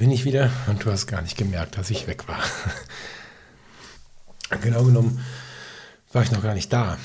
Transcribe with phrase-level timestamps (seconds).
[0.00, 2.40] Bin ich wieder und du hast gar nicht gemerkt, dass ich weg war.
[4.62, 5.20] genau genommen
[6.10, 6.96] war ich noch gar nicht da.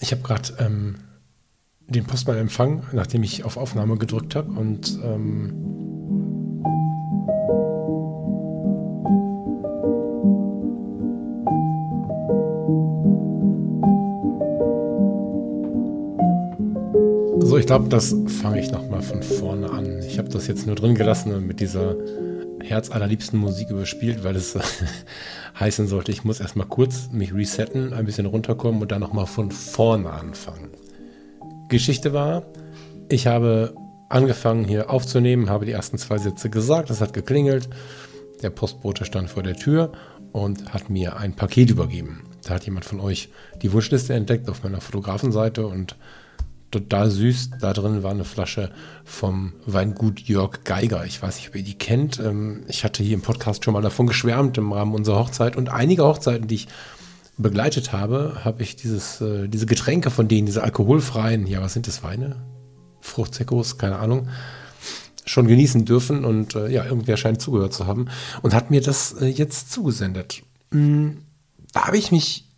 [0.00, 0.96] Ich habe gerade ähm,
[1.86, 5.83] den Postmann empfangen, nachdem ich auf Aufnahme gedrückt habe und ähm,
[17.54, 20.02] So, ich glaube, das fange ich nochmal von vorne an.
[20.02, 21.94] Ich habe das jetzt nur drin gelassen und mit dieser
[22.60, 24.58] herzallerliebsten Musik überspielt, weil es
[25.60, 29.52] heißen sollte, ich muss erstmal kurz mich resetten, ein bisschen runterkommen und dann nochmal von
[29.52, 30.70] vorne anfangen.
[31.68, 32.42] Geschichte war,
[33.08, 33.72] ich habe
[34.08, 37.68] angefangen hier aufzunehmen, habe die ersten zwei Sätze gesagt, es hat geklingelt,
[38.42, 39.92] der Postbote stand vor der Tür
[40.32, 42.24] und hat mir ein Paket übergeben.
[42.42, 43.28] Da hat jemand von euch
[43.62, 45.94] die Wunschliste entdeckt auf meiner Fotografenseite und
[46.74, 47.50] total süß.
[47.60, 48.70] Da drin war eine Flasche
[49.04, 51.04] vom Weingut Jörg Geiger.
[51.06, 52.18] Ich weiß nicht, ob ihr die kennt.
[52.18, 55.68] Ähm, ich hatte hier im Podcast schon mal davon geschwärmt im Rahmen unserer Hochzeit und
[55.68, 56.68] einige Hochzeiten, die ich
[57.36, 61.86] begleitet habe, habe ich dieses, äh, diese Getränke von denen, diese alkoholfreien, ja, was sind
[61.86, 62.36] das, Weine?
[63.00, 64.28] Fruchtsekos, keine Ahnung,
[65.26, 68.06] schon genießen dürfen und äh, ja, irgendwer scheint zugehört zu haben
[68.42, 70.42] und hat mir das äh, jetzt zugesendet.
[70.70, 71.18] Hm,
[71.72, 72.48] da habe ich mich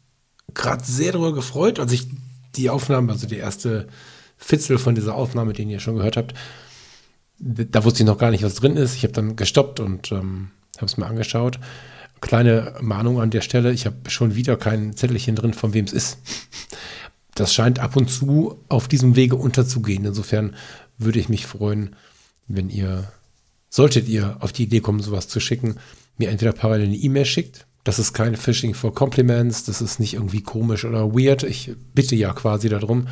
[0.53, 2.09] gerade sehr darüber gefreut, als ich
[2.57, 3.89] die Aufnahme, also die erste
[4.37, 6.35] Fitzel von dieser Aufnahme, den ihr schon gehört habt,
[7.39, 8.95] da wusste ich noch gar nicht, was drin ist.
[8.95, 11.59] Ich habe dann gestoppt und ähm, habe es mir angeschaut.
[12.21, 15.93] Kleine Mahnung an der Stelle, ich habe schon wieder kein Zettelchen drin, von wem es
[15.93, 16.19] ist.
[17.35, 20.07] Das scheint ab und zu auf diesem Wege unterzugehen.
[20.07, 20.57] Insofern
[20.97, 21.95] würde ich mich freuen,
[22.49, 23.13] wenn ihr,
[23.69, 25.77] solltet ihr auf die Idee kommen, sowas zu schicken,
[26.17, 30.15] mir entweder parallel eine E-Mail schickt das ist kein Phishing for Compliments, das ist nicht
[30.15, 31.45] irgendwie komisch oder weird.
[31.45, 33.07] Ich bitte ja quasi darum,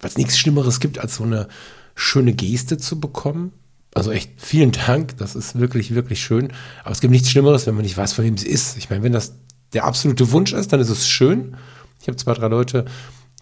[0.00, 1.46] weil es nichts Schlimmeres gibt, als so eine
[1.94, 3.52] schöne Geste zu bekommen.
[3.94, 6.52] Also echt vielen Dank, das ist wirklich, wirklich schön.
[6.82, 8.76] Aber es gibt nichts Schlimmeres, wenn man nicht weiß, von wem sie ist.
[8.76, 9.34] Ich meine, wenn das
[9.72, 11.56] der absolute Wunsch ist, dann ist es schön.
[12.02, 12.86] Ich habe zwei, drei Leute,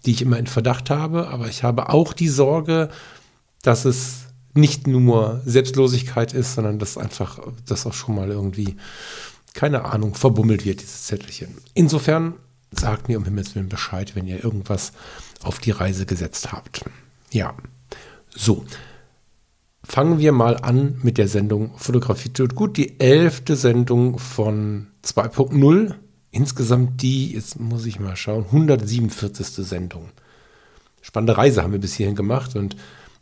[0.05, 2.89] die ich immer in Verdacht habe, aber ich habe auch die Sorge,
[3.63, 8.77] dass es nicht nur Selbstlosigkeit ist, sondern dass einfach das auch schon mal irgendwie
[9.55, 11.55] keine Ahnung, verbummelt wird, dieses Zettelchen.
[11.73, 12.33] Insofern
[12.71, 14.91] sagt mir um Himmels Willen Bescheid, wenn ihr irgendwas
[15.43, 16.85] auf die Reise gesetzt habt.
[17.31, 17.55] Ja,
[18.29, 18.65] so.
[19.83, 22.75] Fangen wir mal an mit der Sendung Fotografie tut gut.
[22.75, 25.93] Die elfte Sendung von 2.0.
[26.31, 29.47] Insgesamt die, jetzt muss ich mal schauen, 147.
[29.65, 30.09] Sendung.
[31.01, 32.75] Spannende Reise haben wir bis hierhin gemacht und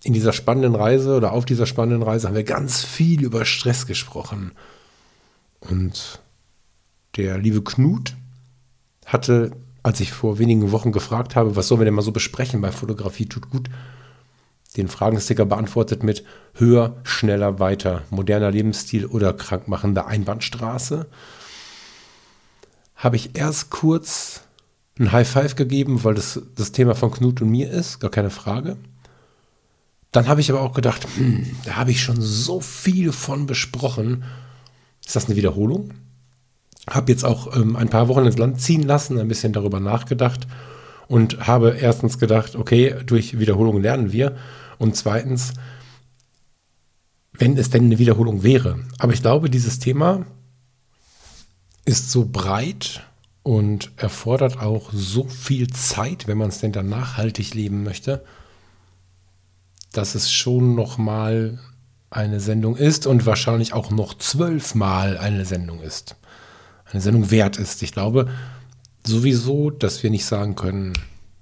[0.03, 3.85] in dieser spannenden Reise oder auf dieser spannenden Reise haben wir ganz viel über Stress
[3.85, 4.53] gesprochen.
[5.59, 6.22] Und
[7.15, 8.15] der liebe Knut
[9.05, 9.51] hatte,
[9.83, 12.71] als ich vor wenigen Wochen gefragt habe, was sollen wir denn mal so besprechen bei
[12.71, 13.69] Fotografie tut gut,
[14.77, 16.23] den Fragensticker beantwortet mit
[16.55, 21.07] höher, schneller, weiter, moderner Lebensstil oder krankmachende Einbahnstraße.
[22.95, 24.41] Habe ich erst kurz
[24.99, 28.29] ein High Five gegeben, weil das das Thema von Knut und mir ist, gar keine
[28.29, 28.77] Frage.
[30.11, 34.23] Dann habe ich aber auch gedacht, hm, da habe ich schon so viel von besprochen.
[35.05, 35.91] Ist das eine Wiederholung?
[36.89, 40.47] Habe jetzt auch ähm, ein paar Wochen ins Land ziehen lassen, ein bisschen darüber nachgedacht
[41.07, 44.35] und habe erstens gedacht, okay, durch Wiederholung lernen wir
[44.77, 45.53] und zweitens,
[47.33, 48.79] wenn es denn eine Wiederholung wäre.
[48.99, 50.25] Aber ich glaube, dieses Thema
[51.85, 53.01] ist so breit
[53.43, 58.23] und erfordert auch so viel Zeit, wenn man es denn dann nachhaltig leben möchte,
[59.91, 61.59] dass es schon noch mal
[62.09, 66.15] eine Sendung ist und wahrscheinlich auch noch zwölfmal eine Sendung ist
[66.93, 67.81] eine Sendung wert ist.
[67.81, 68.27] Ich glaube
[69.05, 70.93] sowieso, dass wir nicht sagen können,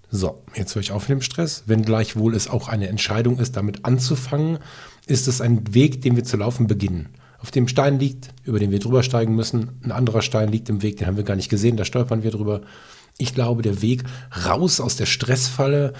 [0.09, 1.63] so, jetzt höre ich auf mit dem Stress.
[1.68, 4.59] Wenn gleichwohl es auch eine Entscheidung ist, damit anzufangen,
[5.07, 7.09] ist es ein Weg, den wir zu laufen beginnen.
[7.39, 9.80] Auf dem Stein liegt, über den wir drüber steigen müssen.
[9.83, 12.31] Ein anderer Stein liegt im Weg, den haben wir gar nicht gesehen, da stolpern wir
[12.31, 12.62] drüber.
[13.18, 14.03] Ich glaube, der Weg
[14.45, 15.94] raus aus der Stressfalle,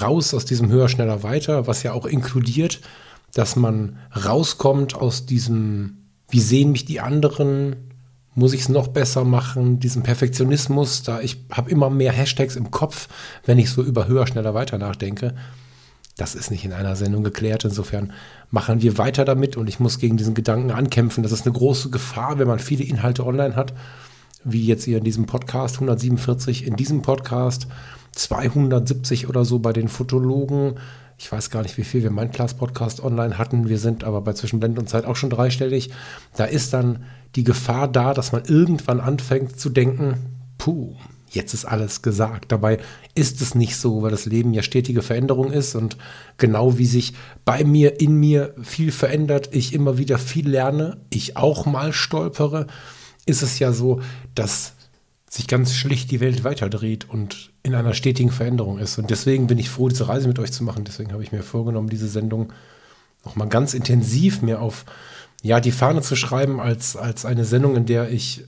[0.00, 2.80] raus aus diesem höher, schneller, weiter, was ja auch inkludiert,
[3.32, 5.98] dass man rauskommt aus diesem,
[6.28, 7.76] wie sehen mich die anderen,
[8.36, 12.70] muss ich es noch besser machen, diesen Perfektionismus, da ich habe immer mehr Hashtags im
[12.70, 13.08] Kopf,
[13.46, 15.34] wenn ich so über höher, schneller, weiter nachdenke.
[16.18, 17.64] Das ist nicht in einer Sendung geklärt.
[17.64, 18.12] Insofern
[18.50, 21.22] machen wir weiter damit und ich muss gegen diesen Gedanken ankämpfen.
[21.22, 23.72] Das ist eine große Gefahr, wenn man viele Inhalte online hat,
[24.44, 27.66] wie jetzt hier in diesem Podcast 147, in diesem Podcast
[28.12, 30.74] 270 oder so bei den Fotologen.
[31.18, 33.68] Ich weiß gar nicht, wie viel wir mein Class Podcast online hatten.
[33.68, 35.90] Wir sind aber bei Zwischenblende und Zeit auch schon dreistellig.
[36.36, 37.04] Da ist dann
[37.36, 40.16] die Gefahr da, dass man irgendwann anfängt zu denken,
[40.58, 40.94] puh,
[41.30, 42.52] jetzt ist alles gesagt.
[42.52, 42.78] Dabei
[43.14, 45.96] ist es nicht so, weil das Leben ja stetige Veränderung ist und
[46.36, 47.14] genau wie sich
[47.44, 52.66] bei mir, in mir viel verändert, ich immer wieder viel lerne, ich auch mal stolpere,
[53.24, 54.00] ist es ja so,
[54.34, 54.75] dass
[55.36, 58.98] sich ganz schlicht die Welt weiterdreht und in einer stetigen Veränderung ist.
[58.98, 60.84] Und deswegen bin ich froh, diese Reise mit euch zu machen.
[60.84, 62.52] Deswegen habe ich mir vorgenommen, diese Sendung
[63.24, 64.84] nochmal ganz intensiv mir auf
[65.42, 68.44] ja, die Fahne zu schreiben als, als eine Sendung, in der ich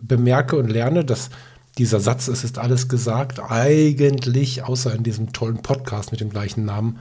[0.00, 1.30] bemerke und lerne, dass
[1.78, 6.64] dieser Satz, es ist alles gesagt, eigentlich, außer in diesem tollen Podcast mit dem gleichen
[6.64, 6.98] Namen,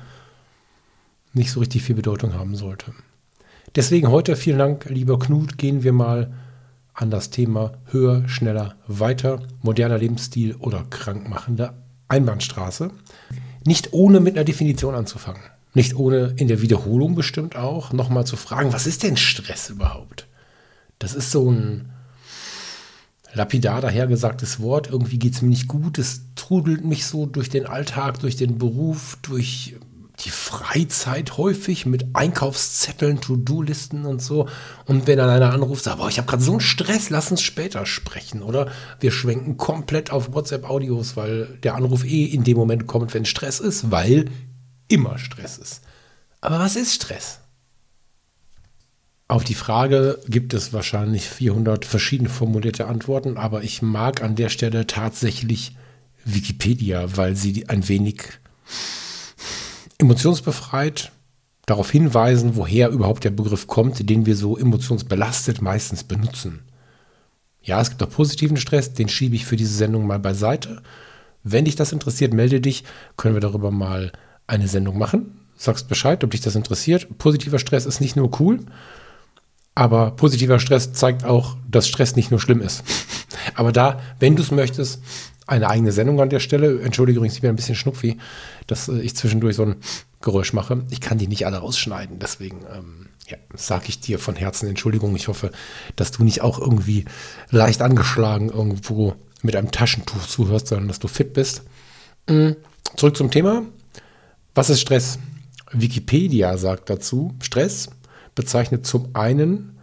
[1.34, 2.94] nicht so richtig viel Bedeutung haben sollte.
[3.76, 6.34] Deswegen heute, vielen Dank, lieber Knut, gehen wir mal
[6.94, 11.74] an das Thema höher, schneller, weiter, moderner Lebensstil oder krankmachende
[12.08, 12.92] Einbahnstraße.
[13.66, 15.42] Nicht ohne mit einer Definition anzufangen.
[15.74, 20.28] Nicht ohne in der Wiederholung bestimmt auch nochmal zu fragen, was ist denn Stress überhaupt?
[20.98, 21.92] Das ist so ein
[23.34, 24.90] lapidar dahergesagtes Wort.
[24.90, 25.98] Irgendwie geht es mir nicht gut.
[25.98, 29.76] Es trudelt mich so durch den Alltag, durch den Beruf, durch
[30.26, 34.50] die Freizeit häufig mit Einkaufszetteln, To-Do-Listen und so.
[34.86, 37.42] Und wenn dann einer anruft, sagt, boah, ich habe gerade so einen Stress, lass uns
[37.42, 38.42] später sprechen.
[38.42, 43.26] Oder wir schwenken komplett auf WhatsApp-Audios, weil der Anruf eh in dem Moment kommt, wenn
[43.26, 44.26] Stress ist, weil
[44.88, 45.82] immer Stress ist.
[46.42, 47.40] Aber was ist Stress?
[49.28, 54.50] Auf die Frage gibt es wahrscheinlich 400 verschieden formulierte Antworten, aber ich mag an der
[54.50, 55.76] Stelle tatsächlich
[56.26, 58.40] Wikipedia, weil sie ein wenig
[60.00, 61.12] emotionsbefreit
[61.66, 66.62] darauf hinweisen, woher überhaupt der Begriff kommt, den wir so emotionsbelastet meistens benutzen.
[67.62, 70.82] Ja, es gibt auch positiven Stress, den schiebe ich für diese Sendung mal beiseite.
[71.44, 72.84] Wenn dich das interessiert, melde dich,
[73.18, 74.12] können wir darüber mal
[74.48, 75.40] eine Sendung machen.
[75.56, 77.18] Sagst Bescheid, ob dich das interessiert.
[77.18, 78.62] Positiver Stress ist nicht nur cool,
[79.76, 82.84] aber positiver Stress zeigt auch, dass Stress nicht nur schlimm ist.
[83.56, 85.02] aber da, wenn du es möchtest,
[85.50, 86.82] eine eigene Sendung an der Stelle.
[86.82, 88.18] Entschuldige übrigens, ich bin ein bisschen schnupfi,
[88.68, 89.76] dass äh, ich zwischendurch so ein
[90.22, 90.84] Geräusch mache.
[90.90, 95.16] Ich kann die nicht alle rausschneiden, deswegen ähm, ja, sage ich dir von Herzen Entschuldigung.
[95.16, 95.52] Ich hoffe,
[95.96, 97.06] dass du nicht auch irgendwie
[97.50, 101.64] leicht angeschlagen irgendwo mit einem Taschentuch zuhörst, sondern dass du fit bist.
[102.28, 102.56] Mhm.
[102.96, 103.64] Zurück zum Thema.
[104.56, 105.20] Was ist Stress?
[105.72, 107.90] Wikipedia sagt dazu, Stress
[108.36, 109.79] bezeichnet zum einen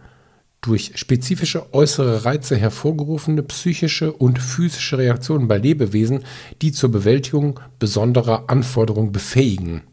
[0.61, 6.23] durch spezifische äußere Reize hervorgerufene psychische und physische Reaktionen bei Lebewesen,
[6.61, 9.83] die zur Bewältigung besonderer Anforderungen befähigen.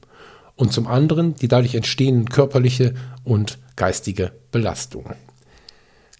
[0.57, 2.95] Und zum anderen die dadurch entstehenden körperliche
[3.25, 5.13] und geistige Belastung.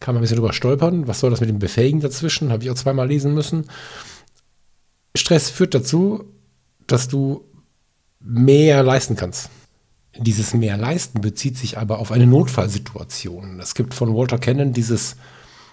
[0.01, 1.07] Kann man ein bisschen drüber stolpern.
[1.07, 2.51] Was soll das mit dem Befähigen dazwischen?
[2.51, 3.67] Habe ich auch zweimal lesen müssen.
[5.17, 6.25] Stress führt dazu,
[6.87, 7.45] dass du
[8.21, 9.51] mehr leisten kannst.
[10.17, 13.59] Dieses mehr leisten bezieht sich aber auf eine Notfallsituation.
[13.61, 15.17] Es gibt von Walter Cannon dieses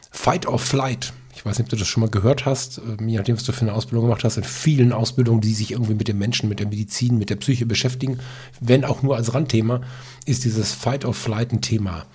[0.10, 1.14] Fight or Flight.
[1.34, 3.52] Ich weiß nicht, ob du das schon mal gehört hast, ähm, je nachdem, was du
[3.52, 6.60] für eine Ausbildung gemacht hast, in vielen Ausbildungen, die sich irgendwie mit dem Menschen, mit
[6.60, 8.20] der Medizin, mit der Psyche beschäftigen,
[8.60, 9.82] wenn auch nur als Randthema,
[10.26, 12.06] ist dieses Fight or Flight ein Thema.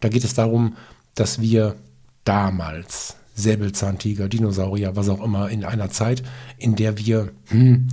[0.00, 0.76] Da geht es darum,
[1.14, 1.76] dass wir
[2.24, 6.22] damals Säbelzahntiger, Dinosaurier, was auch immer, in einer Zeit,
[6.58, 7.88] in der wir, hm,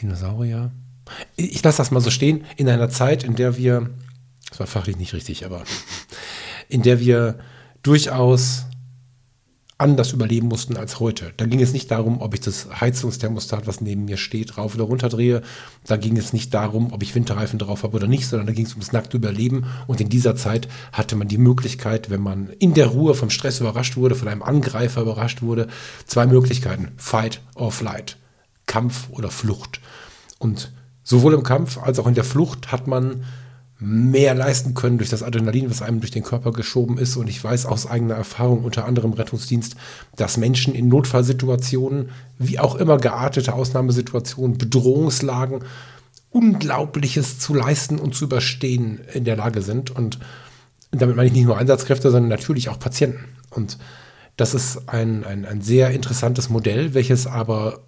[0.00, 0.72] Dinosaurier,
[1.36, 3.90] ich lasse das mal so stehen, in einer Zeit, in der wir,
[4.48, 5.64] das war fachlich nicht richtig, aber
[6.68, 7.38] in der wir
[7.82, 8.66] durchaus
[9.80, 11.32] anders überleben mussten als heute.
[11.38, 14.84] Da ging es nicht darum, ob ich das Heizungsthermostat, was neben mir steht, rauf oder
[14.84, 15.42] runter drehe.
[15.86, 18.66] Da ging es nicht darum, ob ich Winterreifen drauf habe oder nicht, sondern da ging
[18.66, 19.64] es ums nackte Überleben.
[19.86, 23.60] Und in dieser Zeit hatte man die Möglichkeit, wenn man in der Ruhe vom Stress
[23.60, 25.68] überrascht wurde, von einem Angreifer überrascht wurde,
[26.04, 26.88] zwei Möglichkeiten.
[26.98, 28.18] Fight or Flight.
[28.66, 29.80] Kampf oder Flucht.
[30.38, 33.24] Und sowohl im Kampf als auch in der Flucht hat man
[33.80, 37.16] mehr leisten können durch das Adrenalin, was einem durch den Körper geschoben ist.
[37.16, 39.74] Und ich weiß aus eigener Erfahrung, unter anderem Rettungsdienst,
[40.16, 45.64] dass Menschen in Notfallsituationen, wie auch immer geartete Ausnahmesituationen, Bedrohungslagen,
[46.28, 49.90] Unglaubliches zu leisten und zu überstehen in der Lage sind.
[49.90, 50.18] Und
[50.90, 53.24] damit meine ich nicht nur Einsatzkräfte, sondern natürlich auch Patienten.
[53.48, 53.78] Und
[54.36, 57.80] das ist ein, ein, ein sehr interessantes Modell, welches aber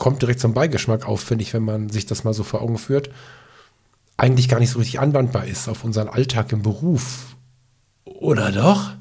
[0.00, 2.78] kommt direkt zum Beigeschmack auf, finde ich, wenn man sich das mal so vor Augen
[2.78, 3.10] führt,
[4.16, 7.36] eigentlich gar nicht so richtig anwandbar ist auf unseren Alltag im Beruf.
[8.04, 8.92] Oder doch?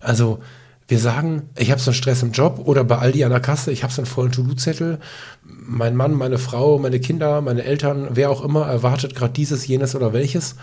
[0.00, 0.40] Also
[0.88, 3.70] wir sagen, ich habe so einen Stress im Job oder bei Aldi an der Kasse,
[3.70, 5.00] ich habe so einen vollen To-Do-Zettel.
[5.42, 9.94] Mein Mann, meine Frau, meine Kinder, meine Eltern, wer auch immer erwartet gerade dieses, jenes
[9.94, 10.56] oder welches.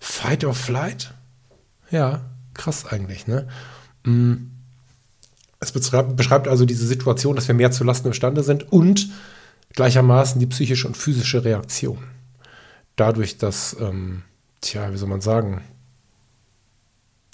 [0.00, 1.14] Fight or Flight?
[1.92, 2.22] Ja,
[2.54, 3.46] krass eigentlich, ne?
[4.02, 4.57] Mm.
[5.60, 9.10] Es beschreibt also diese Situation, dass wir mehr zu lasten imstande sind und
[9.74, 11.98] gleichermaßen die psychische und physische Reaktion.
[12.96, 14.22] Dadurch, dass, ähm,
[14.60, 15.62] tja, wie soll man sagen,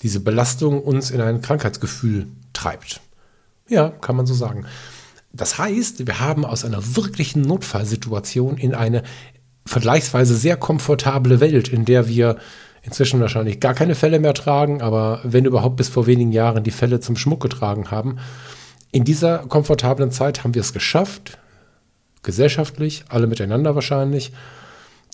[0.02, 3.00] diese Belastung uns in ein Krankheitsgefühl treibt.
[3.68, 4.66] Ja, kann man so sagen.
[5.32, 9.02] Das heißt, wir haben aus einer wirklichen Notfallsituation in eine
[9.66, 12.36] vergleichsweise sehr komfortable Welt, in der wir
[12.84, 16.70] inzwischen wahrscheinlich gar keine Fälle mehr tragen, aber wenn überhaupt bis vor wenigen Jahren die
[16.70, 18.18] Fälle zum Schmuck getragen haben.
[18.92, 21.38] In dieser komfortablen Zeit haben wir es geschafft,
[22.22, 24.32] gesellschaftlich, alle miteinander wahrscheinlich,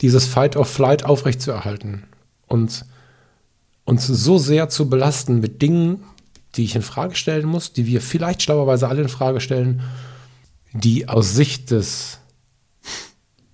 [0.00, 2.04] dieses Fight of Flight aufrechtzuerhalten
[2.46, 2.84] und
[3.84, 6.02] uns so sehr zu belasten mit Dingen,
[6.56, 9.82] die ich in Frage stellen muss, die wir vielleicht schlauerweise alle in Frage stellen,
[10.72, 12.18] die aus Sicht des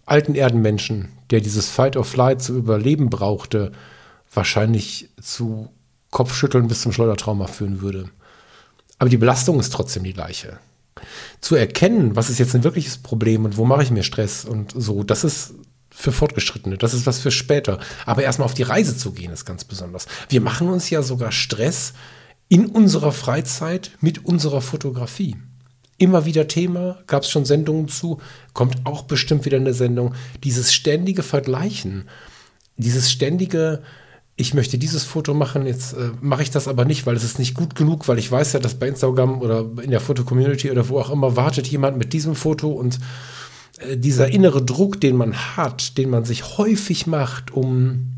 [0.07, 3.73] alten Erdenmenschen, der dieses Fight of Flight zu überleben brauchte,
[4.37, 5.71] wahrscheinlich zu
[6.11, 8.11] Kopfschütteln bis zum Schleudertrauma führen würde.
[8.99, 10.59] Aber die Belastung ist trotzdem die gleiche.
[11.41, 14.73] Zu erkennen, was ist jetzt ein wirkliches Problem und wo mache ich mir Stress und
[14.75, 15.55] so, das ist
[15.91, 17.79] für Fortgeschrittene, das ist was für später.
[18.05, 20.07] Aber erstmal auf die Reise zu gehen, ist ganz besonders.
[20.29, 21.95] Wir machen uns ja sogar Stress
[22.49, 25.37] in unserer Freizeit mit unserer Fotografie.
[25.99, 28.21] Immer wieder Thema, gab es schon Sendungen zu,
[28.53, 30.15] kommt auch bestimmt wieder eine Sendung.
[30.45, 32.09] Dieses ständige Vergleichen,
[32.77, 33.83] dieses ständige,
[34.37, 37.39] ich möchte dieses Foto machen, jetzt äh, mache ich das aber nicht, weil es ist
[37.39, 40.89] nicht gut genug, weil ich weiß ja, dass bei Instagram oder in der Foto-Community oder
[40.91, 43.01] wo auch immer wartet jemand mit diesem Foto und
[43.79, 48.13] äh, dieser innere Druck, den man hat, den man sich häufig macht, um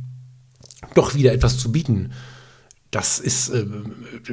[0.94, 2.10] doch wieder etwas zu bieten,
[2.90, 3.66] das ist, äh,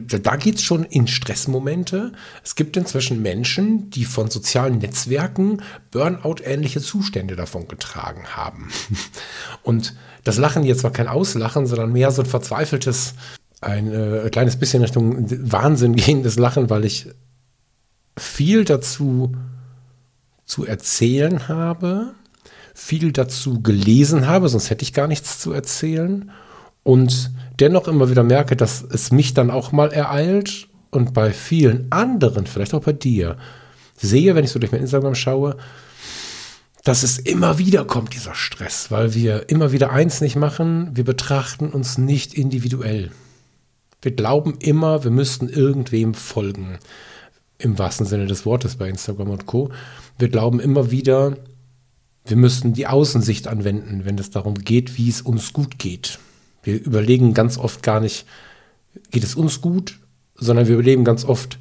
[0.01, 2.13] da geht es schon in Stressmomente.
[2.43, 8.69] Es gibt inzwischen Menschen, die von sozialen Netzwerken Burnout-ähnliche Zustände davon getragen haben.
[9.63, 13.15] Und das Lachen jetzt war kein Auslachen, sondern mehr so ein verzweifeltes,
[13.59, 17.09] ein äh, kleines bisschen Richtung Wahnsinn gehendes Lachen, weil ich
[18.17, 19.35] viel dazu
[20.45, 22.13] zu erzählen habe,
[22.73, 26.31] viel dazu gelesen habe, sonst hätte ich gar nichts zu erzählen.
[26.85, 31.91] Und dennoch immer wieder merke, dass es mich dann auch mal ereilt und bei vielen
[31.91, 33.37] anderen, vielleicht auch bei dir,
[33.97, 35.57] sehe, wenn ich so durch mein Instagram schaue,
[36.83, 41.03] dass es immer wieder kommt, dieser Stress, weil wir immer wieder eins nicht machen, wir
[41.03, 43.09] betrachten uns nicht individuell.
[44.03, 46.77] Wir glauben immer, wir müssten irgendwem folgen,
[47.57, 49.71] im wahrsten Sinne des Wortes bei Instagram und Co.
[50.19, 51.35] Wir glauben immer wieder,
[52.25, 56.19] wir müssten die Außensicht anwenden, wenn es darum geht, wie es uns gut geht.
[56.65, 58.25] Wir überlegen ganz oft gar nicht,
[59.11, 59.99] geht es uns gut,
[60.35, 61.59] sondern wir überlegen ganz oft,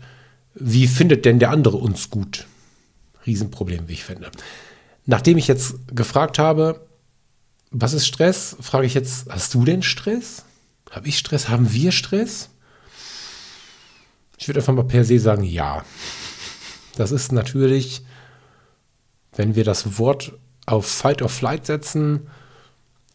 [0.55, 2.47] wie findet denn der andere uns gut?
[3.27, 4.31] Riesenproblem, wie ich finde.
[5.05, 6.87] Nachdem ich jetzt gefragt habe,
[7.71, 10.45] was ist Stress, frage ich jetzt, hast du denn Stress?
[10.91, 11.49] Habe ich Stress?
[11.49, 12.49] Haben wir Stress?
[14.39, 15.85] Ich würde einfach mal per se sagen, ja.
[16.97, 18.03] Das ist natürlich,
[19.37, 20.33] wenn wir das Wort
[20.65, 22.29] auf Fight or Flight setzen,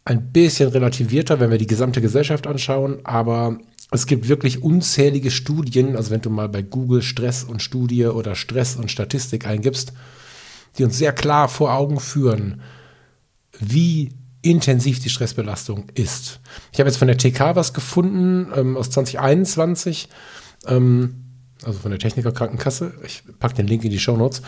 [0.10, 3.60] ein bisschen relativierter, wenn wir die gesamte Gesellschaft anschauen, aber
[3.92, 8.34] es gibt wirklich unzählige Studien, also wenn du mal bei Google Stress und Studie oder
[8.34, 9.94] Stress und Statistik eingibst,
[10.78, 12.62] die uns sehr klar vor Augen führen,
[13.60, 14.10] wie
[14.42, 16.40] intensiv die Stressbelastung ist.
[16.72, 20.10] Ich habe jetzt von der TK was gefunden ähm, aus 2021,
[20.66, 21.24] ähm,
[21.64, 22.94] also von der Techniker Krankenkasse.
[23.06, 24.42] Ich packe den Link in die Show Notes.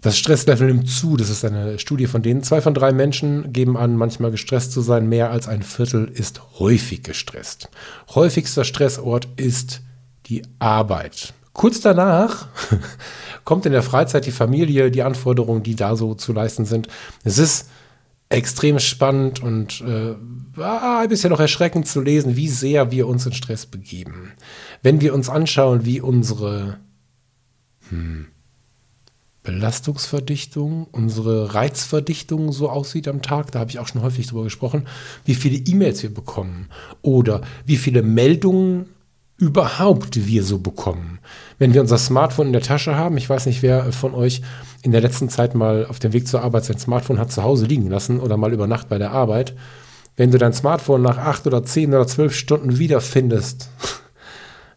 [0.00, 1.16] Das Stresslevel nimmt zu.
[1.16, 2.42] Das ist eine Studie von denen.
[2.42, 5.08] Zwei von drei Menschen geben an, manchmal gestresst zu sein.
[5.08, 7.68] Mehr als ein Viertel ist häufig gestresst.
[8.14, 9.82] Häufigster Stressort ist
[10.26, 11.34] die Arbeit.
[11.52, 12.48] Kurz danach
[13.44, 16.88] kommt in der Freizeit die Familie, die Anforderungen, die da so zu leisten sind.
[17.24, 17.68] Es ist
[18.30, 20.14] extrem spannend und äh,
[20.62, 24.32] ein bisschen noch erschreckend zu lesen, wie sehr wir uns in Stress begeben.
[24.82, 26.78] Wenn wir uns anschauen, wie unsere
[27.88, 28.28] hm,
[29.42, 33.52] Belastungsverdichtung, unsere Reizverdichtung so aussieht am Tag.
[33.52, 34.86] Da habe ich auch schon häufig drüber gesprochen,
[35.24, 36.68] wie viele E-Mails wir bekommen
[37.02, 38.86] oder wie viele Meldungen
[39.38, 41.18] überhaupt wir so bekommen.
[41.58, 44.42] Wenn wir unser Smartphone in der Tasche haben, ich weiß nicht, wer von euch
[44.82, 47.64] in der letzten Zeit mal auf dem Weg zur Arbeit sein Smartphone hat zu Hause
[47.64, 49.54] liegen lassen oder mal über Nacht bei der Arbeit.
[50.16, 53.70] Wenn du dein Smartphone nach acht oder zehn oder zwölf Stunden wiederfindest,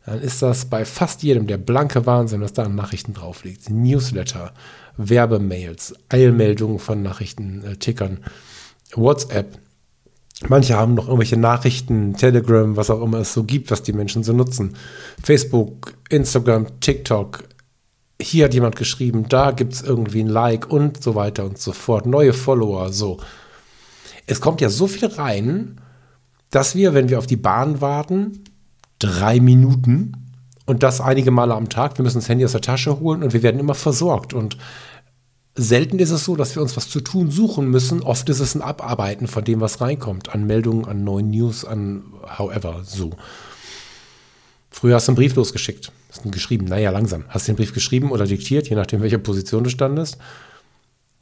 [0.05, 3.69] dann ist das bei fast jedem der blanke Wahnsinn, was da an Nachrichten drauf liegt.
[3.69, 4.53] Newsletter,
[4.97, 8.19] Werbemails, Eilmeldungen von Nachrichtentickern,
[8.95, 9.57] WhatsApp.
[10.49, 14.23] Manche haben noch irgendwelche Nachrichten, Telegram, was auch immer es so gibt, was die Menschen
[14.23, 14.75] so nutzen.
[15.23, 17.45] Facebook, Instagram, TikTok.
[18.21, 21.71] Hier hat jemand geschrieben, da gibt es irgendwie ein Like und so weiter und so
[21.71, 22.05] fort.
[22.05, 23.19] Neue Follower, so.
[24.27, 25.79] Es kommt ja so viel rein,
[26.49, 28.43] dass wir, wenn wir auf die Bahn warten,
[29.03, 30.13] drei Minuten
[30.65, 33.33] und das einige Male am Tag, wir müssen das Handy aus der Tasche holen und
[33.33, 34.33] wir werden immer versorgt.
[34.33, 34.57] Und
[35.55, 38.01] selten ist es so, dass wir uns was zu tun suchen müssen.
[38.01, 40.33] Oft ist es ein Abarbeiten von dem, was reinkommt.
[40.33, 42.03] An Meldungen, an neuen News, an
[42.37, 43.11] however, so.
[44.71, 45.91] Früher hast du einen Brief losgeschickt.
[46.09, 47.25] Hast du geschrieben, naja, langsam.
[47.27, 50.17] Hast du den Brief geschrieben oder diktiert, je nachdem, welcher Position du standest.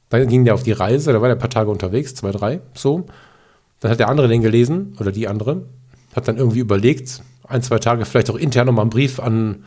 [0.09, 2.61] Dann ging der auf die Reise, da war der ein paar Tage unterwegs, zwei, drei,
[2.73, 3.07] so.
[3.79, 5.65] Dann hat der andere den gelesen oder die andere,
[6.13, 9.63] hat dann irgendwie überlegt, ein, zwei Tage vielleicht auch intern nochmal einen Brief an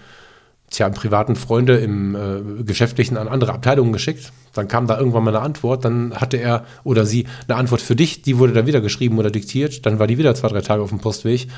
[0.70, 4.32] tja, privaten Freunde im äh, Geschäftlichen an andere Abteilungen geschickt.
[4.52, 7.96] Dann kam da irgendwann mal eine Antwort, dann hatte er oder sie eine Antwort für
[7.96, 10.82] dich, die wurde dann wieder geschrieben oder diktiert, dann war die wieder zwei, drei Tage
[10.82, 11.48] auf dem Postweg.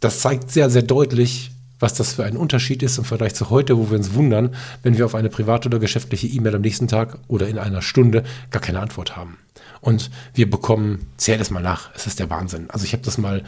[0.00, 3.78] Das zeigt sehr, sehr deutlich, was das für ein Unterschied ist im Vergleich zu heute,
[3.78, 7.18] wo wir uns wundern, wenn wir auf eine private oder geschäftliche E-Mail am nächsten Tag
[7.28, 9.38] oder in einer Stunde gar keine Antwort haben.
[9.80, 12.68] Und wir bekommen, zähl es mal nach, es ist der Wahnsinn.
[12.70, 13.44] Also ich habe das mal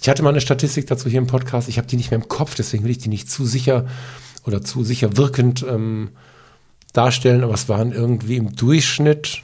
[0.00, 2.28] ich hatte mal eine Statistik dazu hier im Podcast, ich habe die nicht mehr im
[2.28, 3.86] Kopf, deswegen will ich die nicht zu sicher
[4.46, 6.10] oder zu sicher wirkend ähm,
[6.92, 9.42] darstellen, aber es waren irgendwie im Durchschnitt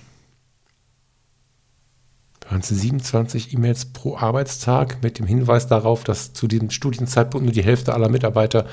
[2.49, 7.53] waren es 27 E-Mails pro Arbeitstag mit dem Hinweis darauf, dass zu diesem Studienzeitpunkt nur
[7.53, 8.67] die Hälfte aller Mitarbeiter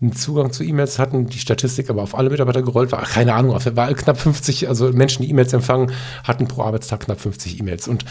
[0.00, 3.02] einen Zugang zu E-Mails hatten, die Statistik aber auf alle Mitarbeiter gerollt war.
[3.02, 5.92] Keine Ahnung, war knapp 50, also Menschen, die E-Mails empfangen,
[6.22, 7.88] hatten pro Arbeitstag knapp 50 E-Mails.
[7.88, 8.04] Und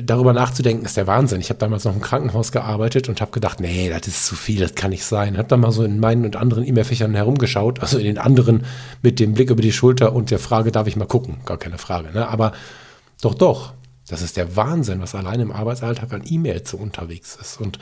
[0.00, 1.40] darüber nachzudenken, ist der Wahnsinn.
[1.40, 4.60] Ich habe damals noch im Krankenhaus gearbeitet und habe gedacht, nee, das ist zu viel,
[4.60, 5.36] das kann nicht sein.
[5.36, 8.64] Habe dann mal so in meinen und anderen E-Mail-Fächern herumgeschaut, also in den anderen
[9.02, 11.36] mit dem Blick über die Schulter und der Frage, darf ich mal gucken?
[11.44, 12.10] Gar keine Frage.
[12.12, 12.26] Ne?
[12.26, 12.52] Aber
[13.20, 13.74] doch, doch,
[14.08, 17.60] das ist der Wahnsinn, was allein im Arbeitsalltag an E-Mails so unterwegs ist.
[17.60, 17.78] Und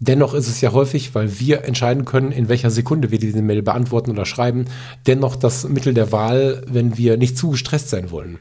[0.00, 3.62] dennoch ist es ja häufig, weil wir entscheiden können, in welcher Sekunde wir diese Mail
[3.62, 4.64] beantworten oder schreiben,
[5.06, 8.38] dennoch das Mittel der Wahl, wenn wir nicht zu gestresst sein wollen.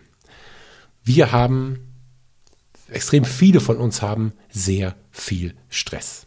[1.04, 1.87] Wir haben
[2.90, 6.26] extrem viele von uns haben sehr viel Stress.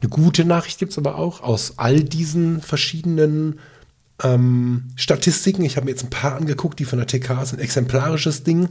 [0.00, 3.60] Eine gute Nachricht gibt es aber auch aus all diesen verschiedenen
[4.22, 5.64] ähm, Statistiken.
[5.64, 7.60] Ich habe mir jetzt ein paar angeguckt, die von der TK sind.
[7.60, 8.68] Exemplarisches Ding,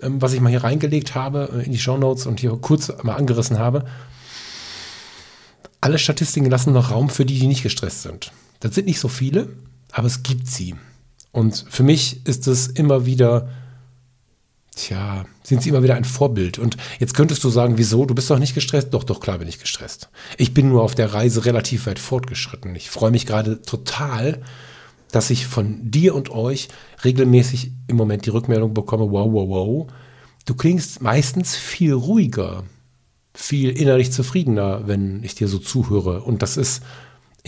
[0.00, 2.92] ähm, was ich mal hier reingelegt habe äh, in die Show Notes und hier kurz
[3.02, 3.84] mal angerissen habe.
[5.80, 8.32] Alle Statistiken lassen noch Raum für die, die nicht gestresst sind.
[8.60, 9.48] Das sind nicht so viele,
[9.92, 10.74] aber es gibt sie.
[11.30, 13.48] Und für mich ist es immer wieder
[14.78, 16.60] Tja, sind sie immer wieder ein Vorbild.
[16.60, 18.06] Und jetzt könntest du sagen, wieso?
[18.06, 18.94] Du bist doch nicht gestresst?
[18.94, 20.08] Doch, doch, klar bin ich gestresst.
[20.36, 22.76] Ich bin nur auf der Reise relativ weit fortgeschritten.
[22.76, 24.40] Ich freue mich gerade total,
[25.10, 26.68] dass ich von dir und euch
[27.02, 29.86] regelmäßig im Moment die Rückmeldung bekomme, wow, wow, wow.
[30.44, 32.62] Du klingst meistens viel ruhiger,
[33.34, 36.22] viel innerlich zufriedener, wenn ich dir so zuhöre.
[36.22, 36.84] Und das ist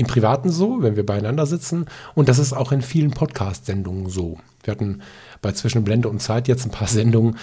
[0.00, 1.84] im Privaten so, wenn wir beieinander sitzen.
[2.14, 4.38] Und das ist auch in vielen Podcast-Sendungen so.
[4.62, 5.02] Wir hatten
[5.42, 7.36] bei Zwischen Blende und Zeit jetzt ein paar Sendungen,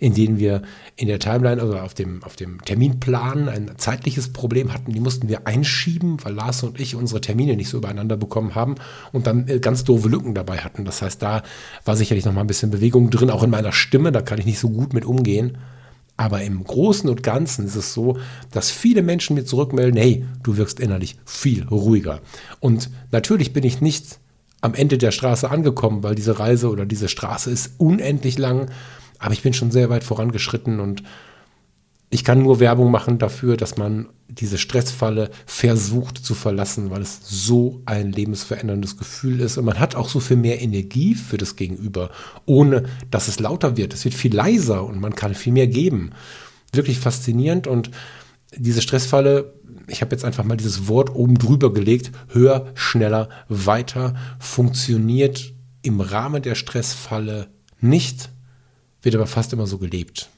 [0.00, 0.62] in denen wir
[0.96, 4.92] in der Timeline, also auf dem, auf dem Terminplan ein zeitliches Problem hatten.
[4.92, 8.76] Die mussten wir einschieben, weil Lars und ich unsere Termine nicht so übereinander bekommen haben
[9.12, 10.86] und dann äh, ganz doofe Lücken dabei hatten.
[10.86, 11.42] Das heißt, da
[11.84, 14.10] war sicherlich noch mal ein bisschen Bewegung drin, auch in meiner Stimme.
[14.10, 15.58] Da kann ich nicht so gut mit umgehen.
[16.22, 18.16] Aber im Großen und Ganzen ist es so,
[18.52, 22.20] dass viele Menschen mir zurückmelden, hey, du wirkst innerlich viel ruhiger.
[22.60, 24.20] Und natürlich bin ich nicht
[24.60, 28.70] am Ende der Straße angekommen, weil diese Reise oder diese Straße ist unendlich lang.
[29.18, 31.02] Aber ich bin schon sehr weit vorangeschritten und
[32.14, 37.20] ich kann nur Werbung machen dafür, dass man diese Stressfalle versucht zu verlassen, weil es
[37.24, 39.56] so ein lebensveränderndes Gefühl ist.
[39.56, 42.10] Und man hat auch so viel mehr Energie für das Gegenüber,
[42.44, 43.94] ohne dass es lauter wird.
[43.94, 46.10] Es wird viel leiser und man kann viel mehr geben.
[46.74, 47.90] Wirklich faszinierend und
[48.54, 49.54] diese Stressfalle
[49.88, 56.00] ich habe jetzt einfach mal dieses Wort oben drüber gelegt, höher, schneller, weiter, funktioniert im
[56.00, 57.48] Rahmen der Stressfalle
[57.80, 58.30] nicht,
[59.02, 60.30] wird aber fast immer so gelebt.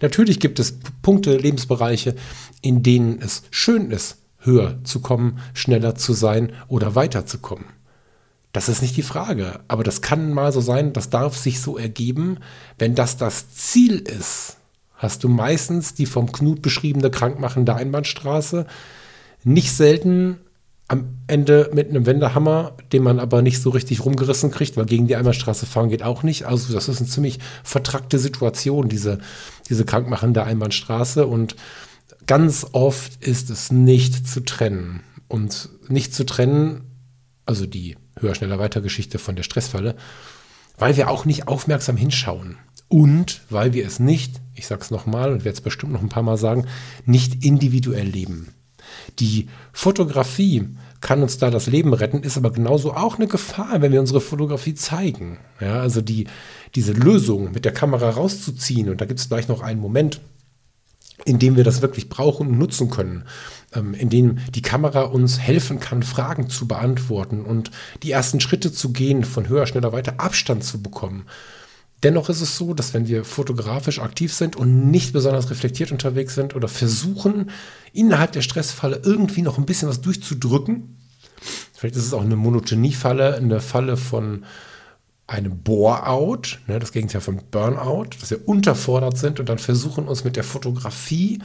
[0.00, 2.14] Natürlich gibt es Punkte, Lebensbereiche,
[2.62, 7.66] in denen es schön ist, höher zu kommen, schneller zu sein oder weiterzukommen.
[8.52, 11.76] Das ist nicht die Frage, aber das kann mal so sein, das darf sich so
[11.76, 12.38] ergeben,
[12.78, 14.56] wenn das das Ziel ist,
[14.98, 18.66] hast du meistens die vom Knut beschriebene krankmachende Einbahnstraße.
[19.44, 20.38] Nicht selten
[20.88, 25.06] am Ende mit einem Wendehammer, den man aber nicht so richtig rumgerissen kriegt, weil gegen
[25.06, 26.46] die Einbahnstraße fahren geht auch nicht.
[26.46, 29.18] Also das ist eine ziemlich vertrackte Situation, diese,
[29.68, 31.26] diese krankmachende Einbahnstraße.
[31.26, 31.56] Und
[32.26, 35.02] ganz oft ist es nicht zu trennen.
[35.28, 36.82] Und nicht zu trennen,
[37.46, 39.94] also die höher, schneller, weiter Geschichte von der Stressfalle,
[40.78, 42.56] weil wir auch nicht aufmerksam hinschauen.
[42.88, 46.08] und weil wir es nicht, ich sage es nochmal und werde es bestimmt noch ein
[46.08, 46.66] paar Mal sagen,
[47.04, 48.54] nicht individuell leben.
[49.18, 50.68] Die Fotografie
[51.00, 54.20] kann uns da das Leben retten, ist aber genauso auch eine Gefahr, wenn wir unsere
[54.20, 55.38] Fotografie zeigen.
[55.60, 56.26] Ja, also die,
[56.74, 60.20] diese Lösung mit der Kamera rauszuziehen, und da gibt es gleich noch einen Moment,
[61.24, 63.24] in dem wir das wirklich brauchen und nutzen können,
[63.74, 67.70] ähm, in dem die Kamera uns helfen kann, Fragen zu beantworten und
[68.02, 71.24] die ersten Schritte zu gehen, von höher, schneller, weiter Abstand zu bekommen.
[72.04, 76.34] Dennoch ist es so, dass wenn wir fotografisch aktiv sind und nicht besonders reflektiert unterwegs
[76.34, 77.50] sind oder versuchen,
[77.92, 80.96] innerhalb der Stressfalle irgendwie noch ein bisschen was durchzudrücken,
[81.74, 84.44] vielleicht ist es auch eine Monotoniefalle, eine Falle von
[85.26, 90.24] einem Bore-out, ne, das Gegenteil von Burnout, dass wir unterfordert sind und dann versuchen uns
[90.24, 91.40] mit der Fotografie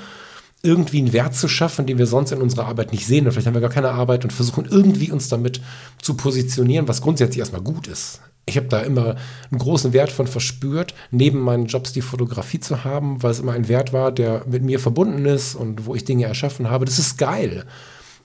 [0.61, 3.25] irgendwie einen Wert zu schaffen, den wir sonst in unserer Arbeit nicht sehen.
[3.25, 5.59] Und vielleicht haben wir gar keine Arbeit und versuchen irgendwie uns damit
[6.01, 8.21] zu positionieren, was grundsätzlich erstmal gut ist.
[8.53, 9.15] Ich habe da immer
[9.49, 13.53] einen großen Wert von verspürt, neben meinen Jobs die Fotografie zu haben, weil es immer
[13.53, 16.85] ein Wert war, der mit mir verbunden ist und wo ich Dinge erschaffen habe.
[16.85, 17.65] Das ist geil.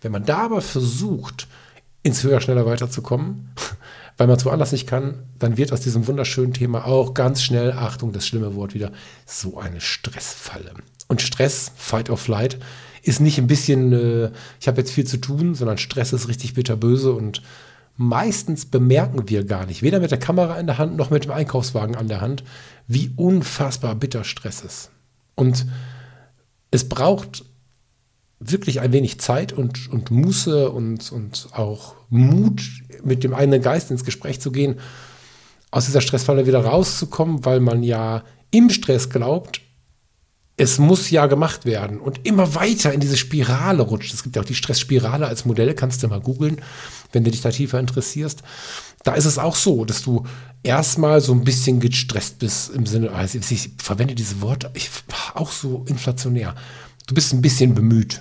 [0.02, 1.48] Wenn man da aber versucht,
[2.02, 3.48] ins Höher, schneller weiterzukommen,
[4.18, 7.72] weil man es woanders nicht kann, dann wird aus diesem wunderschönen Thema auch ganz schnell,
[7.72, 8.92] Achtung, das schlimme Wort wieder,
[9.24, 10.74] so eine Stressfalle.
[11.06, 12.58] Und Stress, Fight or Flight,
[13.02, 16.52] ist nicht ein bisschen, äh, ich habe jetzt viel zu tun, sondern Stress ist richtig
[16.52, 17.40] bitterböse und
[17.98, 21.32] meistens bemerken wir gar nicht, weder mit der Kamera in der Hand noch mit dem
[21.32, 22.44] Einkaufswagen an der Hand,
[22.86, 24.90] wie unfassbar bitter Stress ist.
[25.34, 25.66] Und
[26.70, 27.44] es braucht
[28.38, 32.62] wirklich ein wenig Zeit und, und Muße und, und auch Mut,
[33.02, 34.76] mit dem eigenen Geist ins Gespräch zu gehen,
[35.72, 39.60] aus dieser Stressfalle wieder rauszukommen, weil man ja im Stress glaubt,
[40.58, 44.12] es muss ja gemacht werden und immer weiter in diese Spirale rutscht.
[44.12, 46.60] Es gibt ja auch die Stressspirale als Modell, kannst du mal googeln,
[47.12, 48.42] wenn du dich da tiefer interessierst.
[49.04, 50.24] Da ist es auch so, dass du
[50.64, 54.90] erstmal so ein bisschen gestresst bist im Sinne, also ich verwende diese Worte, ich,
[55.34, 56.56] auch so inflationär.
[57.06, 58.20] Du bist ein bisschen bemüht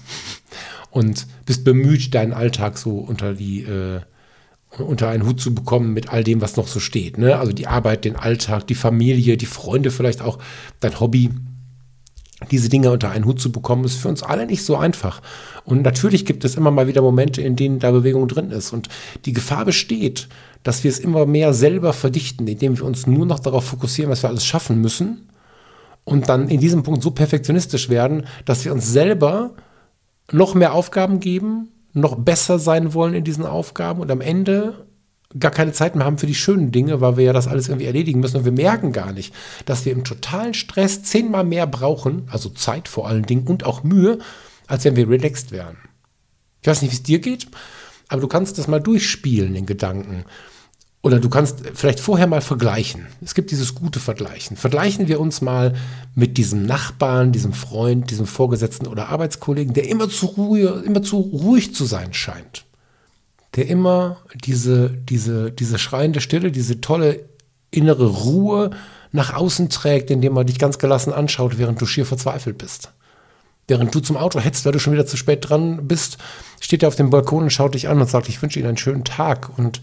[0.92, 4.02] und bist bemüht, deinen Alltag so unter die äh,
[4.78, 7.18] unter einen Hut zu bekommen mit all dem, was noch so steht.
[7.18, 7.40] Ne?
[7.40, 10.38] Also die Arbeit, den Alltag, die Familie, die Freunde, vielleicht auch
[10.82, 11.32] dein Hobby
[12.52, 15.22] diese Dinge unter einen Hut zu bekommen, ist für uns alle nicht so einfach.
[15.66, 18.74] Und natürlich gibt es immer mal wieder Momente, in denen da Bewegung drin ist.
[18.74, 18.90] Und
[19.26, 20.28] die Gefahr besteht,
[20.64, 24.24] dass wir es immer mehr selber verdichten, indem wir uns nur noch darauf fokussieren, was
[24.24, 25.30] wir alles schaffen müssen.
[26.04, 29.56] Und dann in diesem Punkt so perfektionistisch werden, dass wir uns selber
[30.32, 34.86] noch mehr Aufgaben geben, noch besser sein wollen in diesen Aufgaben und am Ende
[35.38, 37.88] gar keine Zeit mehr haben für die schönen Dinge, weil wir ja das alles irgendwie
[37.88, 39.34] erledigen müssen und wir merken gar nicht,
[39.66, 43.84] dass wir im totalen Stress zehnmal mehr brauchen, also Zeit vor allen Dingen und auch
[43.84, 44.20] Mühe,
[44.68, 45.78] als wenn wir relaxed wären.
[46.62, 47.48] Ich weiß nicht, wie es dir geht,
[48.08, 50.24] aber du kannst das mal durchspielen, den Gedanken.
[51.04, 53.08] Oder du kannst vielleicht vorher mal vergleichen.
[53.22, 54.58] Es gibt dieses gute Vergleichen.
[54.58, 55.76] Vergleichen wir uns mal
[56.16, 61.18] mit diesem Nachbarn, diesem Freund, diesem Vorgesetzten oder Arbeitskollegen, der immer zu, ruhig, immer zu
[61.18, 62.67] ruhig zu sein scheint
[63.58, 67.26] der immer diese, diese, diese schreiende Stille, diese tolle
[67.72, 68.70] innere Ruhe
[69.12, 72.92] nach außen trägt, indem er dich ganz gelassen anschaut, während du schier verzweifelt bist.
[73.68, 76.18] Während du zum Auto hetzt, weil du schon wieder zu spät dran bist,
[76.62, 78.78] steht er auf dem Balkon und schaut dich an und sagt, ich wünsche Ihnen einen
[78.78, 79.58] schönen Tag.
[79.58, 79.82] Und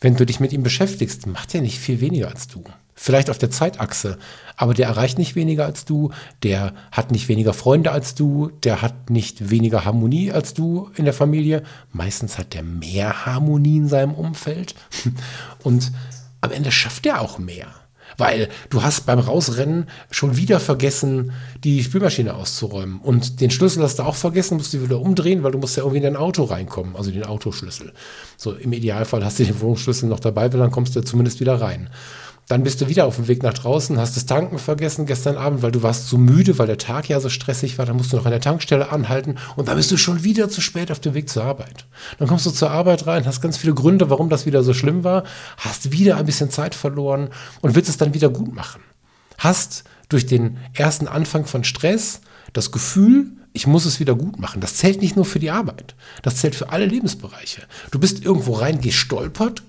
[0.00, 3.38] wenn du dich mit ihm beschäftigst, macht er nicht viel weniger als du vielleicht auf
[3.38, 4.18] der Zeitachse,
[4.56, 6.10] aber der erreicht nicht weniger als du,
[6.42, 11.04] der hat nicht weniger Freunde als du, der hat nicht weniger Harmonie als du in
[11.04, 11.62] der Familie.
[11.92, 14.74] Meistens hat der mehr Harmonie in seinem Umfeld
[15.62, 15.92] und
[16.40, 17.68] am Ende schafft er auch mehr.
[18.16, 21.32] Weil du hast beim Rausrennen schon wieder vergessen,
[21.64, 23.00] die Spülmaschine auszuräumen.
[23.00, 25.82] Und den Schlüssel hast du auch vergessen, musst du wieder umdrehen, weil du musst ja
[25.82, 27.92] irgendwie in dein Auto reinkommen, also den Autoschlüssel.
[28.36, 31.60] So im Idealfall hast du den Wohnungsschlüssel noch dabei, weil dann kommst du zumindest wieder
[31.60, 31.90] rein.
[32.48, 35.62] Dann bist du wieder auf dem Weg nach draußen, hast das Tanken vergessen gestern Abend,
[35.62, 37.86] weil du warst so müde, weil der Tag ja so stressig war.
[37.86, 40.60] Dann musst du noch an der Tankstelle anhalten und dann bist du schon wieder zu
[40.60, 41.86] spät auf dem Weg zur Arbeit.
[42.18, 45.04] Dann kommst du zur Arbeit rein, hast ganz viele Gründe, warum das wieder so schlimm
[45.04, 45.24] war,
[45.56, 47.30] hast wieder ein bisschen Zeit verloren
[47.62, 48.82] und willst es dann wieder gut machen.
[49.38, 52.20] Hast durch den ersten Anfang von Stress
[52.52, 54.60] das Gefühl, ich muss es wieder gut machen.
[54.60, 57.62] Das zählt nicht nur für die Arbeit, das zählt für alle Lebensbereiche.
[57.90, 59.62] Du bist irgendwo rein gestolpert,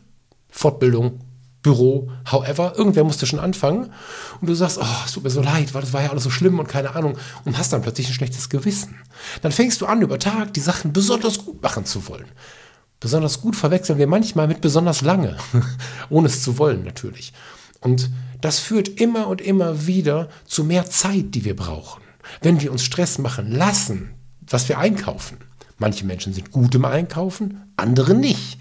[0.50, 1.20] Fortbildung,
[1.66, 3.92] Büro, however, irgendwer musste schon anfangen
[4.40, 6.30] und du sagst, oh, es tut mir so leid, weil das war ja alles so
[6.30, 9.00] schlimm und keine Ahnung und hast dann plötzlich ein schlechtes Gewissen.
[9.42, 12.28] Dann fängst du an, über Tag die Sachen besonders gut machen zu wollen.
[13.00, 15.38] Besonders gut verwechseln wir manchmal mit besonders lange,
[16.12, 17.34] ohne es zu wollen natürlich.
[17.82, 22.04] Und das führt immer und immer wieder zu mehr Zeit, die wir brauchen.
[22.44, 24.14] Wenn wir uns Stress machen lassen,
[24.48, 25.38] was wir einkaufen.
[25.80, 28.60] Manche Menschen sind gut im Einkaufen, andere nicht.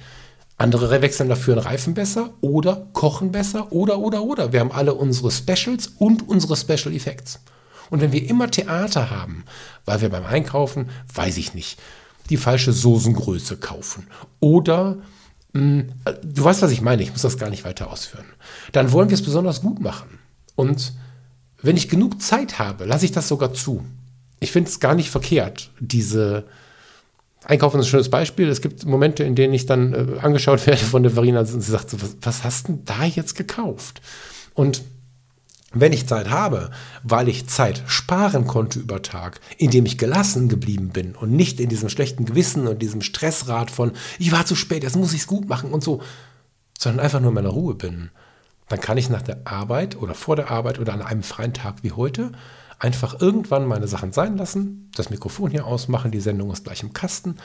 [0.57, 4.53] Andere wechseln dafür einen Reifen besser oder kochen besser oder, oder, oder.
[4.53, 7.40] Wir haben alle unsere Specials und unsere Special Effects.
[7.90, 9.45] Und wenn wir immer Theater haben,
[9.85, 11.79] weil wir beim Einkaufen, weiß ich nicht,
[12.31, 14.07] die falsche Soßengröße kaufen
[14.40, 14.99] oder
[15.53, 18.27] mh, hm, du weißt, was ich meine, ich muss das gar nicht weiter ausführen,
[18.73, 20.19] dann wollen wir es besonders gut machen.
[20.55, 20.95] Und
[21.61, 23.85] wenn ich genug Zeit habe, lasse ich das sogar zu.
[24.40, 26.45] Ich finde es gar nicht verkehrt, diese
[27.45, 28.49] Einkaufen ist ein schönes Beispiel.
[28.49, 31.61] Es gibt Momente, in denen ich dann äh, angeschaut werde von der Verena und sie
[31.61, 34.01] sagt so, was, was hast denn da jetzt gekauft?
[34.55, 34.83] Und
[35.75, 36.71] wenn ich Zeit habe,
[37.03, 41.69] weil ich Zeit sparen konnte über Tag, indem ich gelassen geblieben bin und nicht in
[41.69, 45.27] diesem schlechten Gewissen und diesem Stressrad von, ich war zu spät, jetzt muss ich es
[45.27, 46.01] gut machen und so,
[46.79, 48.11] sondern einfach nur in meiner Ruhe bin,
[48.69, 51.83] dann kann ich nach der Arbeit oder vor der Arbeit oder an einem freien Tag
[51.83, 52.33] wie heute
[52.79, 56.93] einfach irgendwann meine Sachen sein lassen, das Mikrofon hier ausmachen, die Sendung ist gleich im
[56.93, 57.37] Kasten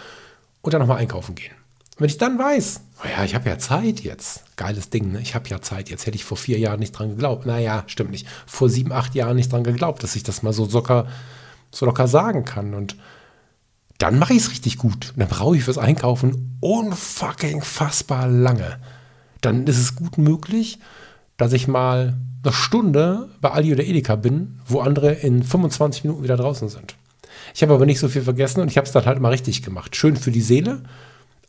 [0.61, 1.53] und dann nochmal einkaufen gehen.
[1.99, 5.21] Und wenn ich dann weiß, oh ja, ich habe ja Zeit jetzt, geiles Ding, ne?
[5.21, 7.45] ich habe ja Zeit, jetzt hätte ich vor vier Jahren nicht dran geglaubt.
[7.45, 8.25] Naja, stimmt nicht.
[8.45, 11.07] Vor sieben, acht Jahren nicht dran geglaubt, dass ich das mal so locker,
[11.71, 12.73] so locker sagen kann.
[12.73, 12.95] Und
[13.97, 15.11] dann mache ich es richtig gut.
[15.11, 18.79] Und dann brauche ich fürs Einkaufen unfucking fassbar lange.
[19.41, 20.79] Dann ist es gut möglich,
[21.39, 26.23] dass ich mal eine Stunde bei Aldi oder Edeka bin, wo andere in 25 Minuten
[26.23, 26.95] wieder draußen sind.
[27.55, 29.63] Ich habe aber nicht so viel vergessen und ich habe es dann halt mal richtig
[29.63, 29.95] gemacht.
[29.95, 30.83] Schön für die Seele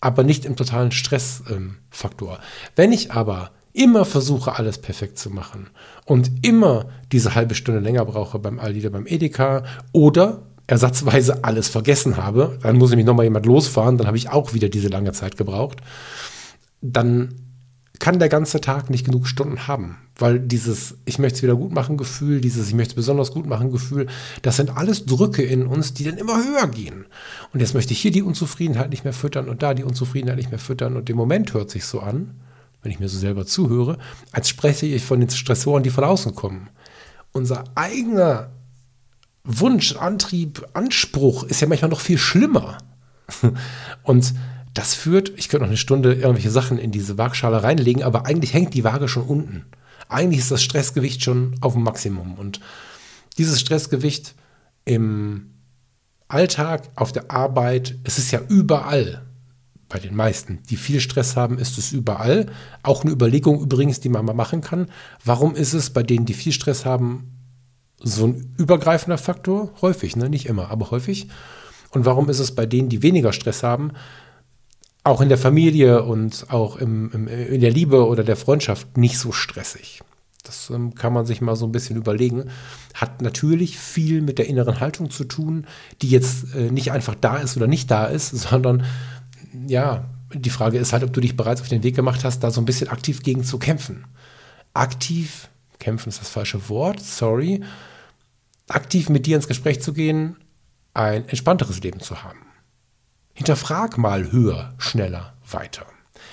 [0.01, 2.33] aber nicht im totalen Stressfaktor.
[2.33, 2.39] Ähm,
[2.75, 5.69] Wenn ich aber immer versuche, alles perfekt zu machen
[6.05, 11.69] und immer diese halbe Stunde länger brauche beim Aldi oder beim Edeka oder ersatzweise alles
[11.69, 14.89] vergessen habe, dann muss ich mich nochmal jemand losfahren, dann habe ich auch wieder diese
[14.89, 15.81] lange Zeit gebraucht,
[16.81, 17.35] dann
[17.99, 21.73] kann der ganze Tag nicht genug Stunden haben, weil dieses ich möchte es wieder gut
[21.73, 24.07] machen Gefühl, dieses ich möchte es besonders gut machen Gefühl,
[24.43, 27.07] das sind alles Drücke in uns, die dann immer höher gehen.
[27.53, 30.51] Und jetzt möchte ich hier die Unzufriedenheit nicht mehr füttern und da die Unzufriedenheit nicht
[30.51, 32.41] mehr füttern und im Moment hört sich so an,
[32.83, 33.99] wenn ich mir so selber zuhöre,
[34.33, 36.71] als spreche ich von den Stressoren, die von außen kommen.
[37.33, 38.51] Unser eigener
[39.45, 42.79] Wunsch, Antrieb, Anspruch ist ja manchmal noch viel schlimmer.
[44.03, 44.35] Und
[44.75, 48.55] das führt, ich könnte noch eine Stunde irgendwelche Sachen in diese Waagschale reinlegen, aber eigentlich
[48.55, 49.67] hängt die Waage schon unten.
[50.09, 52.35] Eigentlich ist das Stressgewicht schon auf dem Maximum.
[52.35, 52.61] Und
[53.39, 54.35] dieses Stressgewicht
[54.85, 55.51] im
[56.29, 59.23] Alltag, auf der Arbeit, es ist ja überall
[59.89, 62.47] bei den meisten, die viel Stress haben, ist es überall.
[62.85, 64.87] Auch eine Überlegung übrigens, die man mal machen kann.
[65.25, 67.33] Warum ist es bei denen, die viel Stress haben,
[67.99, 69.73] so ein übergreifender Faktor?
[69.83, 70.31] Häufig, ne?
[70.31, 71.29] nicht immer, aber häufig.
[71.91, 73.93] Und warum ist es bei denen, die weniger Stress haben,
[75.03, 79.19] auch in der Familie und auch im, im, in der Liebe oder der Freundschaft nicht
[79.19, 80.03] so stressig.
[80.45, 82.51] Das ähm, kann man sich mal so ein bisschen überlegen.
[82.95, 85.67] Hat natürlich viel mit der inneren Haltung zu tun,
[86.03, 88.85] die jetzt äh, nicht einfach da ist oder nicht da ist, sondern
[89.67, 92.51] ja, die Frage ist halt, ob du dich bereits auf den Weg gemacht hast, da
[92.51, 94.05] so ein bisschen aktiv gegen zu kämpfen.
[94.75, 97.63] Aktiv, kämpfen ist das falsche Wort, sorry.
[98.69, 100.37] Aktiv mit dir ins Gespräch zu gehen,
[100.95, 102.39] ein entspannteres Leben zu haben.
[103.41, 105.87] Hinterfrag mal höher, schneller, weiter.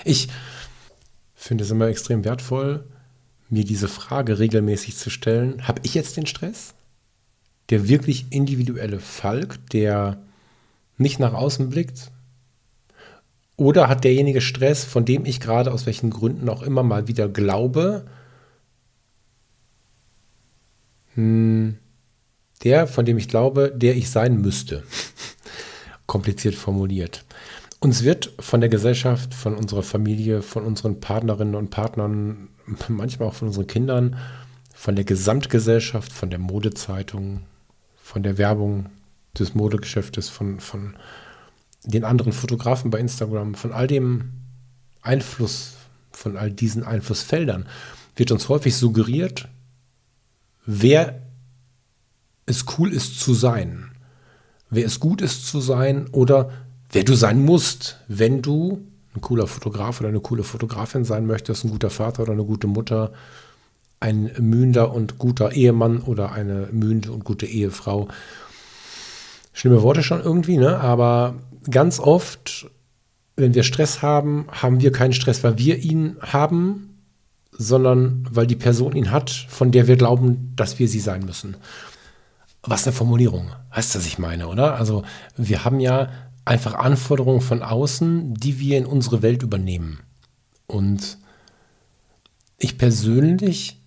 [0.04, 0.28] Ich
[1.34, 2.84] finde es immer extrem wertvoll,
[3.48, 5.66] mir diese Frage regelmäßig zu stellen.
[5.66, 6.74] Habe ich jetzt den Stress?
[7.70, 10.18] Der wirklich individuelle Falk, der
[10.98, 12.10] nicht nach außen blickt?
[13.56, 17.26] Oder hat derjenige Stress, von dem ich gerade aus welchen Gründen auch immer mal wieder
[17.26, 18.04] glaube,
[21.14, 21.78] hm,
[22.64, 24.84] der, von dem ich glaube, der ich sein müsste?
[26.08, 27.24] Kompliziert formuliert.
[27.78, 32.48] Uns wird von der Gesellschaft, von unserer Familie, von unseren Partnerinnen und Partnern,
[32.88, 34.16] manchmal auch von unseren Kindern,
[34.74, 37.42] von der Gesamtgesellschaft, von der Modezeitung,
[37.96, 38.86] von der Werbung
[39.38, 40.96] des Modegeschäftes, von, von
[41.84, 44.32] den anderen Fotografen bei Instagram, von all dem
[45.02, 45.74] Einfluss,
[46.10, 47.68] von all diesen Einflussfeldern,
[48.16, 49.48] wird uns häufig suggeriert,
[50.64, 51.22] wer
[52.46, 53.87] es cool ist zu sein
[54.70, 56.50] wer es gut ist zu sein oder
[56.90, 61.64] wer du sein musst, wenn du ein cooler Fotograf oder eine coole Fotografin sein möchtest,
[61.64, 63.12] ein guter Vater oder eine gute Mutter,
[64.00, 68.08] ein mühender und guter Ehemann oder eine mühende und gute Ehefrau.
[69.52, 70.78] Schlimme Worte schon irgendwie, ne?
[70.78, 71.34] Aber
[71.68, 72.70] ganz oft,
[73.36, 77.00] wenn wir Stress haben, haben wir keinen Stress, weil wir ihn haben,
[77.50, 81.56] sondern weil die Person ihn hat, von der wir glauben, dass wir sie sein müssen.
[82.68, 83.50] Was eine Formulierung.
[83.74, 84.74] Weißt du, was ich meine, oder?
[84.76, 85.04] Also
[85.36, 86.10] wir haben ja
[86.44, 90.00] einfach Anforderungen von außen, die wir in unsere Welt übernehmen.
[90.66, 91.18] Und
[92.58, 93.80] ich persönlich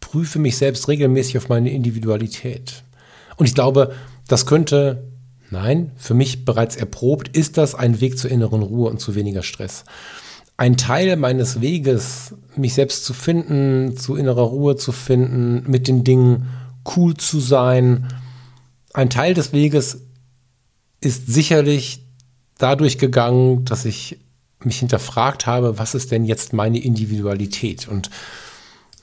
[0.00, 2.84] prüfe mich selbst regelmäßig auf meine Individualität.
[3.36, 3.94] Und ich glaube,
[4.28, 5.12] das könnte
[5.50, 9.42] Nein, für mich bereits erprobt, ist das ein Weg zur inneren Ruhe und zu weniger
[9.42, 9.84] Stress.
[10.56, 16.02] Ein Teil meines Weges, mich selbst zu finden, zu innerer Ruhe zu finden, mit den
[16.02, 16.48] Dingen
[16.96, 18.08] cool zu sein,
[18.92, 20.02] ein Teil des Weges
[21.00, 22.04] ist sicherlich
[22.58, 24.18] dadurch gegangen, dass ich
[24.64, 27.88] mich hinterfragt habe, was ist denn jetzt meine Individualität?
[27.88, 28.10] Und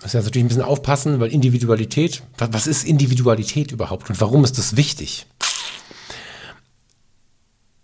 [0.04, 4.58] muss ja natürlich ein bisschen aufpassen, weil Individualität, was ist Individualität überhaupt und warum ist
[4.58, 5.26] das wichtig?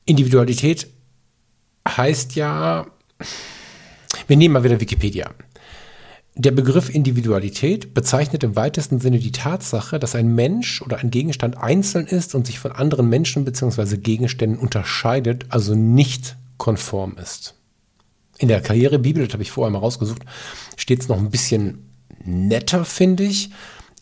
[0.06, 0.88] Individualität
[1.88, 2.88] heißt ja,
[4.28, 5.32] wir nehmen mal wieder Wikipedia.
[6.36, 11.58] Der Begriff Individualität bezeichnet im weitesten Sinne die Tatsache, dass ein Mensch oder ein Gegenstand
[11.58, 13.98] einzeln ist und sich von anderen Menschen bzw.
[13.98, 17.56] Gegenständen unterscheidet, also nicht konform ist.
[18.38, 20.22] In der Karrierebibel, das habe ich vorher mal rausgesucht,
[20.78, 21.90] steht es noch ein bisschen
[22.24, 23.50] netter, finde ich.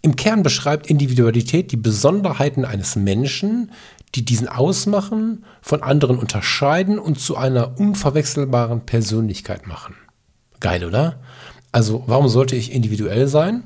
[0.03, 3.71] Im Kern beschreibt Individualität die Besonderheiten eines Menschen,
[4.13, 9.95] die diesen ausmachen, von anderen unterscheiden und zu einer unverwechselbaren Persönlichkeit machen.
[10.59, 11.19] Geil, oder?
[11.77, 13.61] Also warum sollte ich individuell sein?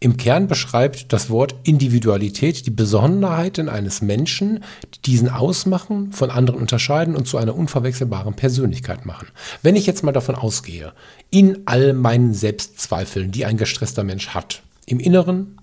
[0.00, 6.58] Im Kern beschreibt das Wort Individualität die Besonderheiten eines Menschen, die diesen ausmachen, von anderen
[6.58, 9.28] unterscheiden und zu einer unverwechselbaren Persönlichkeit machen.
[9.62, 10.94] Wenn ich jetzt mal davon ausgehe,
[11.30, 15.60] in all meinen Selbstzweifeln, die ein gestresster Mensch hat, im Inneren,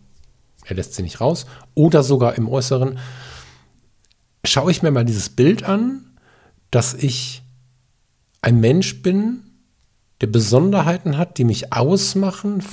[0.64, 3.00] er lässt sie nicht raus, oder sogar im Äußeren,
[4.46, 6.06] schaue ich mir mal dieses Bild an,
[6.72, 7.44] dass ich
[8.42, 9.42] ein Mensch bin,
[10.22, 12.64] der Besonderheiten hat, die mich ausmachen,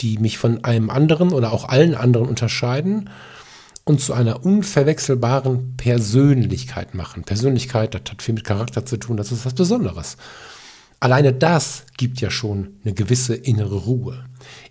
[0.00, 3.10] die mich von einem anderen oder auch allen anderen unterscheiden
[3.84, 7.24] und zu einer unverwechselbaren Persönlichkeit machen.
[7.24, 10.16] Persönlichkeit, das hat viel mit Charakter zu tun, das ist was Besonderes.
[11.00, 14.24] Alleine das gibt ja schon eine gewisse innere Ruhe.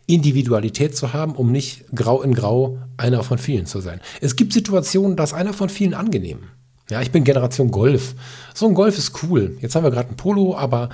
[0.06, 4.00] Individualität zu haben, um nicht grau in grau einer von vielen zu sein.
[4.22, 6.44] Es gibt Situationen, da ist einer von vielen angenehm.
[6.89, 8.15] Ja, ich bin Generation Golf.
[8.54, 9.58] So ein Golf ist cool.
[9.62, 10.89] Jetzt haben wir gerade ein Polo, aber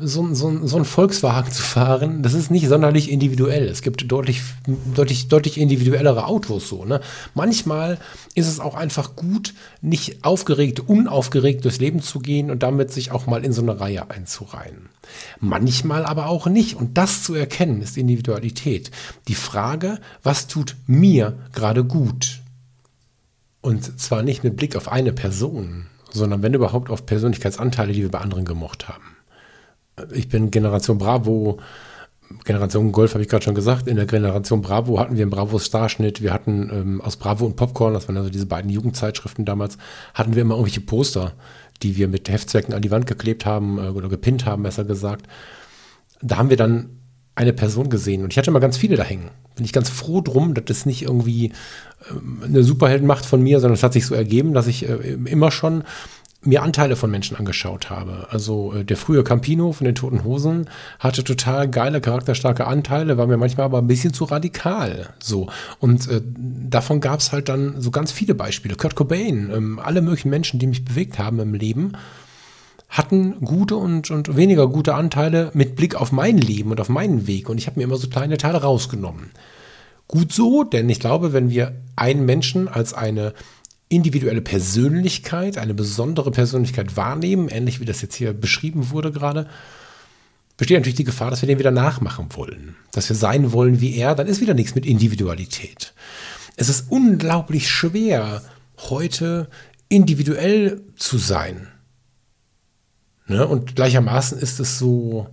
[0.00, 3.68] so, so, so ein Volkswagen zu fahren, das ist nicht sonderlich individuell.
[3.68, 4.42] Es gibt deutlich,
[4.94, 6.84] deutlich, deutlich individuellere Autos so.
[6.84, 7.00] Ne?
[7.34, 7.98] Manchmal
[8.34, 13.12] ist es auch einfach gut, nicht aufgeregt, unaufgeregt durchs Leben zu gehen und damit sich
[13.12, 14.88] auch mal in so eine Reihe einzureihen.
[15.40, 16.76] Manchmal aber auch nicht.
[16.76, 18.90] Und das zu erkennen, ist Individualität.
[19.28, 22.40] Die Frage, was tut mir gerade gut?
[23.60, 28.10] Und zwar nicht mit Blick auf eine Person, sondern wenn überhaupt auf Persönlichkeitsanteile, die wir
[28.10, 29.15] bei anderen gemocht haben
[30.12, 31.58] ich bin Generation Bravo,
[32.44, 33.86] Generation Golf habe ich gerade schon gesagt.
[33.86, 36.22] In der Generation Bravo hatten wir einen Bravo Starschnitt.
[36.22, 39.78] Wir hatten ähm, aus Bravo und Popcorn, das waren also diese beiden Jugendzeitschriften damals,
[40.14, 41.32] hatten wir immer irgendwelche Poster,
[41.82, 45.26] die wir mit Heftzwecken an die Wand geklebt haben äh, oder gepinnt haben, besser gesagt.
[46.20, 46.90] Da haben wir dann
[47.34, 49.30] eine Person gesehen und ich hatte immer ganz viele da hängen.
[49.54, 51.52] Bin ich ganz froh drum, dass das nicht irgendwie
[52.10, 55.50] ähm, eine Superheldenmacht von mir, sondern es hat sich so ergeben, dass ich äh, immer
[55.50, 55.84] schon
[56.46, 58.28] mir Anteile von Menschen angeschaut habe.
[58.30, 63.26] Also äh, der frühe Campino von den Toten Hosen hatte total geile, charakterstarke Anteile, war
[63.26, 65.10] mir manchmal aber ein bisschen zu radikal.
[65.18, 65.48] So.
[65.80, 68.76] Und äh, davon gab es halt dann so ganz viele Beispiele.
[68.76, 71.92] Kurt Cobain, ähm, alle möglichen Menschen, die mich bewegt haben im Leben,
[72.88, 77.26] hatten gute und, und weniger gute Anteile mit Blick auf mein Leben und auf meinen
[77.26, 77.48] Weg.
[77.48, 79.30] Und ich habe mir immer so kleine Teile rausgenommen.
[80.08, 83.34] Gut so, denn ich glaube, wenn wir einen Menschen als eine
[83.88, 89.48] individuelle Persönlichkeit, eine besondere Persönlichkeit wahrnehmen, ähnlich wie das jetzt hier beschrieben wurde gerade,
[90.56, 93.94] besteht natürlich die Gefahr, dass wir den wieder nachmachen wollen, dass wir sein wollen wie
[93.96, 95.92] er, dann ist wieder nichts mit Individualität.
[96.56, 98.42] Es ist unglaublich schwer,
[98.78, 99.48] heute
[99.88, 101.68] individuell zu sein.
[103.26, 103.46] Ne?
[103.46, 105.28] Und gleichermaßen ist es so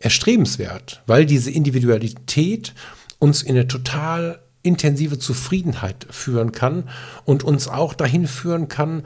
[0.00, 2.74] erstrebenswert, weil diese Individualität
[3.18, 6.84] uns in eine total intensive Zufriedenheit führen kann
[7.24, 9.02] und uns auch dahin führen kann,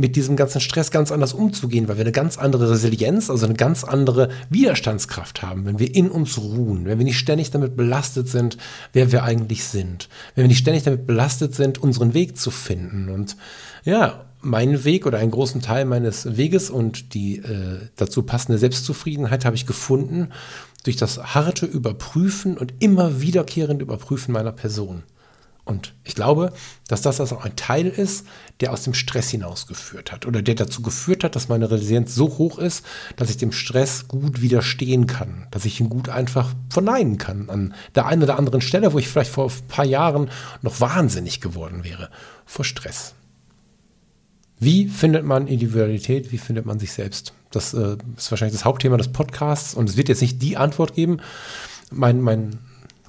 [0.00, 3.54] mit diesem ganzen Stress ganz anders umzugehen, weil wir eine ganz andere Resilienz, also eine
[3.54, 8.26] ganz andere Widerstandskraft haben, wenn wir in uns ruhen, wenn wir nicht ständig damit belastet
[8.26, 8.56] sind,
[8.94, 13.10] wer wir eigentlich sind, wenn wir nicht ständig damit belastet sind, unseren Weg zu finden.
[13.10, 13.36] Und
[13.84, 19.44] ja, meinen Weg oder einen großen Teil meines Weges und die äh, dazu passende Selbstzufriedenheit
[19.44, 20.30] habe ich gefunden
[20.82, 25.02] durch das harte Überprüfen und immer wiederkehrende Überprüfen meiner Person.
[25.64, 26.52] Und ich glaube,
[26.88, 28.26] dass das also ein Teil ist,
[28.58, 32.38] der aus dem Stress hinausgeführt hat oder der dazu geführt hat, dass meine Resilienz so
[32.38, 32.84] hoch ist,
[33.16, 37.74] dass ich dem Stress gut widerstehen kann, dass ich ihn gut einfach verneinen kann an
[37.94, 40.30] der einen oder anderen Stelle, wo ich vielleicht vor ein paar Jahren
[40.62, 42.10] noch wahnsinnig geworden wäre
[42.46, 43.14] vor Stress.
[44.58, 46.32] Wie findet man Individualität?
[46.32, 47.32] Wie findet man sich selbst?
[47.50, 50.94] Das äh, ist wahrscheinlich das Hauptthema des Podcasts und es wird jetzt nicht die Antwort
[50.94, 51.18] geben.
[51.90, 52.58] Mein, mein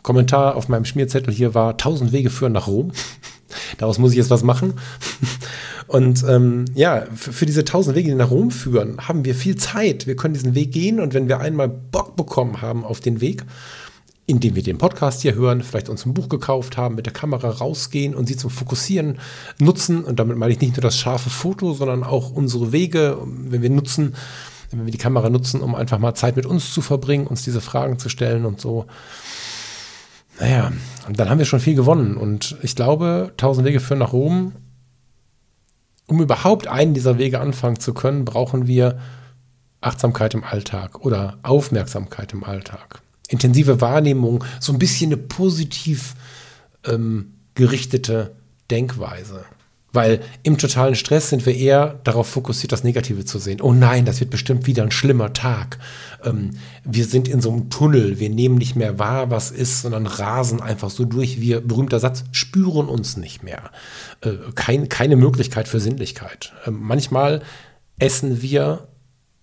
[0.01, 2.91] Kommentar auf meinem Schmierzettel hier war: 1000 Wege führen nach Rom.
[3.77, 4.73] Daraus muss ich jetzt was machen.
[5.87, 9.57] Und ähm, ja, für, für, diese tausend Wege, die nach Rom führen, haben wir viel
[9.57, 10.07] Zeit.
[10.07, 13.43] Wir können diesen Weg gehen und wenn wir einmal Bock bekommen haben auf den Weg,
[14.27, 17.49] indem wir den Podcast hier hören, vielleicht uns ein Buch gekauft haben, mit der Kamera
[17.49, 19.19] rausgehen und sie zum Fokussieren
[19.59, 20.03] nutzen.
[20.03, 23.69] Und damit meine ich nicht nur das scharfe Foto, sondern auch unsere Wege, wenn wir
[23.69, 24.15] nutzen,
[24.69, 27.61] wenn wir die Kamera nutzen, um einfach mal Zeit mit uns zu verbringen, uns diese
[27.61, 28.85] Fragen zu stellen und so.
[30.39, 30.71] Naja,
[31.07, 32.15] und dann haben wir schon viel gewonnen.
[32.15, 34.53] Und ich glaube, tausend Wege führen nach Rom.
[36.07, 38.99] Um überhaupt einen dieser Wege anfangen zu können, brauchen wir
[39.81, 43.01] Achtsamkeit im Alltag oder Aufmerksamkeit im Alltag
[43.31, 46.15] intensive Wahrnehmung, so ein bisschen eine positiv
[46.85, 48.35] ähm, gerichtete
[48.69, 49.45] Denkweise.
[49.93, 53.59] Weil im totalen Stress sind wir eher darauf fokussiert, das Negative zu sehen.
[53.59, 55.79] Oh nein, das wird bestimmt wieder ein schlimmer Tag.
[56.23, 56.51] Ähm,
[56.85, 58.17] wir sind in so einem Tunnel.
[58.17, 61.41] Wir nehmen nicht mehr wahr, was ist, sondern rasen einfach so durch.
[61.41, 63.69] Wir, berühmter Satz, spüren uns nicht mehr.
[64.21, 66.53] Äh, kein, keine Möglichkeit für Sinnlichkeit.
[66.65, 67.41] Äh, manchmal
[67.99, 68.87] essen wir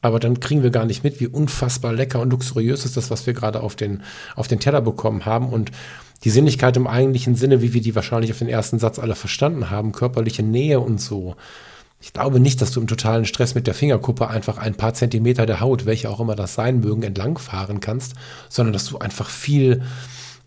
[0.00, 3.26] aber dann kriegen wir gar nicht mit, wie unfassbar lecker und luxuriös ist das, was
[3.26, 4.02] wir gerade auf den,
[4.36, 5.48] auf den Teller bekommen haben.
[5.48, 5.72] Und
[6.24, 9.70] die Sinnlichkeit im eigentlichen Sinne, wie wir die wahrscheinlich auf den ersten Satz alle verstanden
[9.70, 11.36] haben, körperliche Nähe und so.
[12.00, 15.46] Ich glaube nicht, dass du im totalen Stress mit der Fingerkuppe einfach ein paar Zentimeter
[15.46, 18.14] der Haut, welche auch immer das sein mögen, entlangfahren kannst,
[18.48, 19.82] sondern dass du einfach viel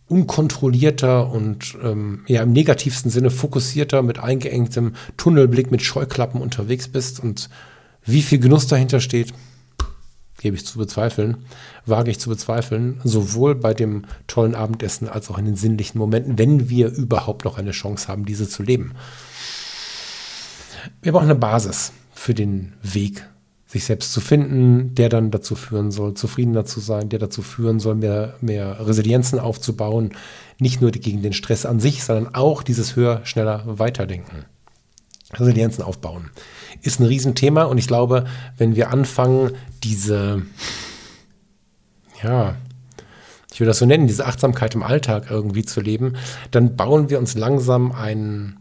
[0.08, 7.22] unkontrollierter und ähm, ja im negativsten Sinne fokussierter mit eingeengtem Tunnelblick mit Scheuklappen unterwegs bist
[7.22, 7.50] und
[8.04, 9.34] wie viel Genuss dahinter steht,
[10.42, 11.46] gebe ich zu bezweifeln,
[11.86, 16.38] wage ich zu bezweifeln, sowohl bei dem tollen Abendessen als auch in den sinnlichen Momenten,
[16.38, 18.94] wenn wir überhaupt noch eine Chance haben, diese zu leben.
[21.02, 23.24] Wir brauchen eine Basis für den Weg,
[23.68, 27.80] sich selbst zu finden, der dann dazu führen soll, zufriedener zu sein, der dazu führen
[27.80, 30.12] soll, mehr, mehr Resilienzen aufzubauen,
[30.60, 34.46] nicht nur gegen den Stress an sich, sondern auch dieses höher, schneller, weiterdenken.
[35.34, 36.30] Resilienzen aufbauen
[36.82, 38.26] ist ein Riesenthema und ich glaube,
[38.58, 39.52] wenn wir anfangen,
[39.84, 40.44] diese,
[42.24, 42.56] ja,
[43.54, 46.16] ich will das so nennen, diese Achtsamkeit im Alltag irgendwie zu leben,
[46.52, 48.58] dann bauen wir uns langsam ein,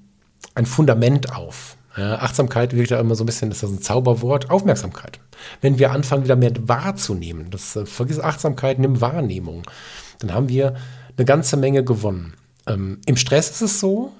[0.54, 1.76] ein Fundament auf.
[1.96, 5.18] Ja, Achtsamkeit wirkt ja immer so ein bisschen, das ist ein Zauberwort, Aufmerksamkeit.
[5.60, 9.62] Wenn wir anfangen, wieder mehr wahrzunehmen, das äh, vergiss Achtsamkeit, nimm Wahrnehmung,
[10.20, 10.76] dann haben wir
[11.16, 12.34] eine ganze Menge gewonnen.
[12.66, 14.12] Ähm, Im Stress ist es so,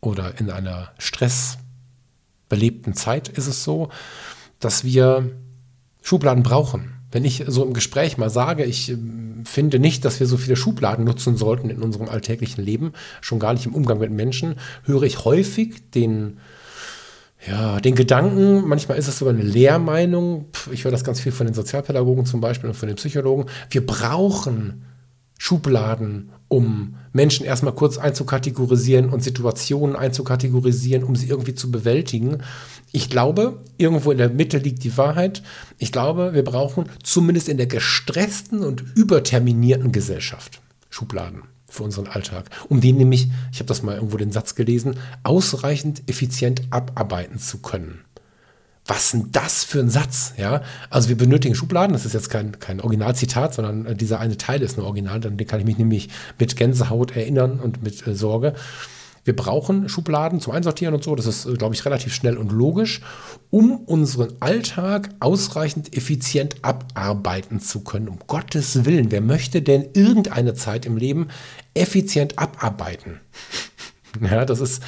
[0.00, 1.58] oder in einer Stress-
[2.52, 3.88] belebten Zeit ist es so,
[4.60, 5.30] dass wir
[6.02, 6.92] Schubladen brauchen.
[7.10, 10.56] Wenn ich so im Gespräch mal sage, ich ähm, finde nicht, dass wir so viele
[10.56, 12.92] Schubladen nutzen sollten in unserem alltäglichen Leben,
[13.22, 16.40] schon gar nicht im Umgang mit Menschen, höre ich häufig den,
[17.48, 21.46] ja, den Gedanken, manchmal ist es sogar eine Lehrmeinung, ich höre das ganz viel von
[21.46, 24.84] den Sozialpädagogen zum Beispiel und von den Psychologen, wir brauchen
[25.38, 32.42] Schubladen, um Menschen erstmal kurz einzukategorisieren und Situationen einzukategorisieren, um sie irgendwie zu bewältigen.
[32.92, 35.42] Ich glaube, irgendwo in der Mitte liegt die Wahrheit.
[35.78, 42.50] Ich glaube, wir brauchen zumindest in der gestressten und überterminierten Gesellschaft Schubladen für unseren Alltag,
[42.68, 47.58] um den nämlich, ich habe das mal irgendwo den Satz gelesen, ausreichend effizient abarbeiten zu
[47.62, 48.04] können
[48.86, 50.34] was denn das für ein Satz?
[50.36, 51.92] Ja, also wir benötigen Schubladen.
[51.92, 55.20] Das ist jetzt kein, kein Originalzitat, sondern äh, dieser eine Teil ist ein Original.
[55.20, 56.08] Dann kann ich mich nämlich
[56.38, 58.54] mit Gänsehaut erinnern und mit äh, Sorge.
[59.24, 61.14] Wir brauchen Schubladen zum Einsortieren und so.
[61.14, 63.02] Das ist, äh, glaube ich, relativ schnell und logisch,
[63.50, 68.08] um unseren Alltag ausreichend effizient abarbeiten zu können.
[68.08, 71.28] Um Gottes Willen, wer möchte denn irgendeine Zeit im Leben
[71.74, 73.20] effizient abarbeiten?
[74.20, 74.82] ja, das ist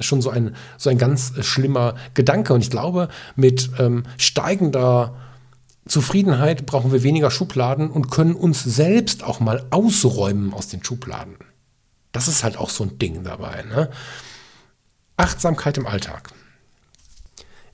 [0.00, 2.52] schon so ein, so ein ganz schlimmer Gedanke.
[2.52, 5.14] Und ich glaube, mit ähm, steigender
[5.86, 11.36] Zufriedenheit brauchen wir weniger Schubladen und können uns selbst auch mal ausräumen aus den Schubladen.
[12.12, 13.62] Das ist halt auch so ein Ding dabei.
[13.62, 13.90] Ne?
[15.16, 16.30] Achtsamkeit im Alltag.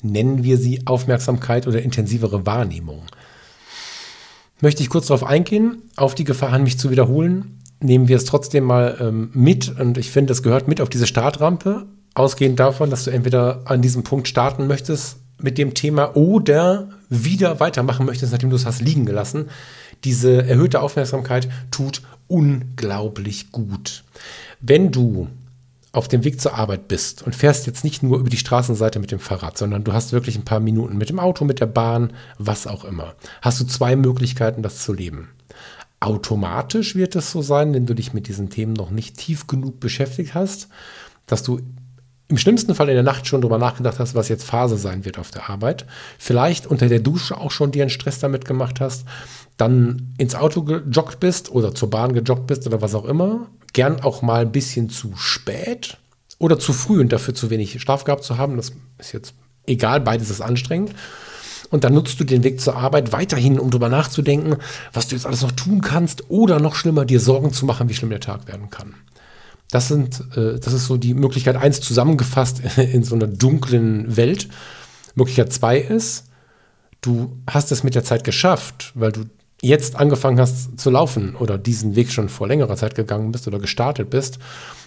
[0.03, 3.03] Nennen wir sie Aufmerksamkeit oder intensivere Wahrnehmung.
[4.61, 8.25] Möchte ich kurz darauf eingehen, auf die Gefahr an mich zu wiederholen, nehmen wir es
[8.25, 12.91] trotzdem mal ähm, mit und ich finde, es gehört mit auf diese Startrampe, ausgehend davon,
[12.91, 18.33] dass du entweder an diesem Punkt starten möchtest mit dem Thema oder wieder weitermachen möchtest,
[18.33, 19.49] nachdem du es hast liegen gelassen.
[20.05, 24.05] Diese erhöhte Aufmerksamkeit tut unglaublich gut.
[24.61, 25.29] Wenn du
[25.93, 29.11] auf dem Weg zur Arbeit bist und fährst jetzt nicht nur über die Straßenseite mit
[29.11, 32.15] dem Fahrrad, sondern du hast wirklich ein paar Minuten mit dem Auto, mit der Bahn,
[32.39, 35.29] was auch immer, hast du zwei Möglichkeiten, das zu leben.
[36.01, 39.79] Automatisch wird es so sein, wenn du dich mit diesen Themen noch nicht tief genug
[39.81, 40.69] beschäftigt hast,
[41.27, 41.61] dass du
[42.29, 45.19] im schlimmsten Fall in der Nacht schon darüber nachgedacht hast, was jetzt Phase sein wird
[45.19, 45.87] auf der Arbeit,
[46.19, 49.05] vielleicht unter der Dusche auch schon dir einen Stress damit gemacht hast,
[49.57, 54.01] dann ins Auto gejoggt bist oder zur Bahn gejoggt bist oder was auch immer, gern
[54.01, 55.99] auch mal ein bisschen zu spät
[56.39, 58.57] oder zu früh und dafür zu wenig Schlaf gehabt zu haben.
[58.57, 59.35] Das ist jetzt
[59.67, 60.95] egal, beides ist anstrengend.
[61.71, 64.57] Und dann nutzt du den Weg zur Arbeit weiterhin, um darüber nachzudenken,
[64.93, 67.95] was du jetzt alles noch tun kannst oder noch schlimmer, dir Sorgen zu machen, wie
[67.95, 68.95] schlimm der Tag werden kann.
[69.73, 74.49] Das sind, äh, das ist so die Möglichkeit eins zusammengefasst in so einer dunklen Welt.
[75.15, 76.27] Möglichkeit zwei ist,
[77.01, 79.23] du hast es mit der Zeit geschafft, weil du
[79.63, 83.59] jetzt angefangen hast zu laufen oder diesen Weg schon vor längerer Zeit gegangen bist oder
[83.59, 84.39] gestartet bist.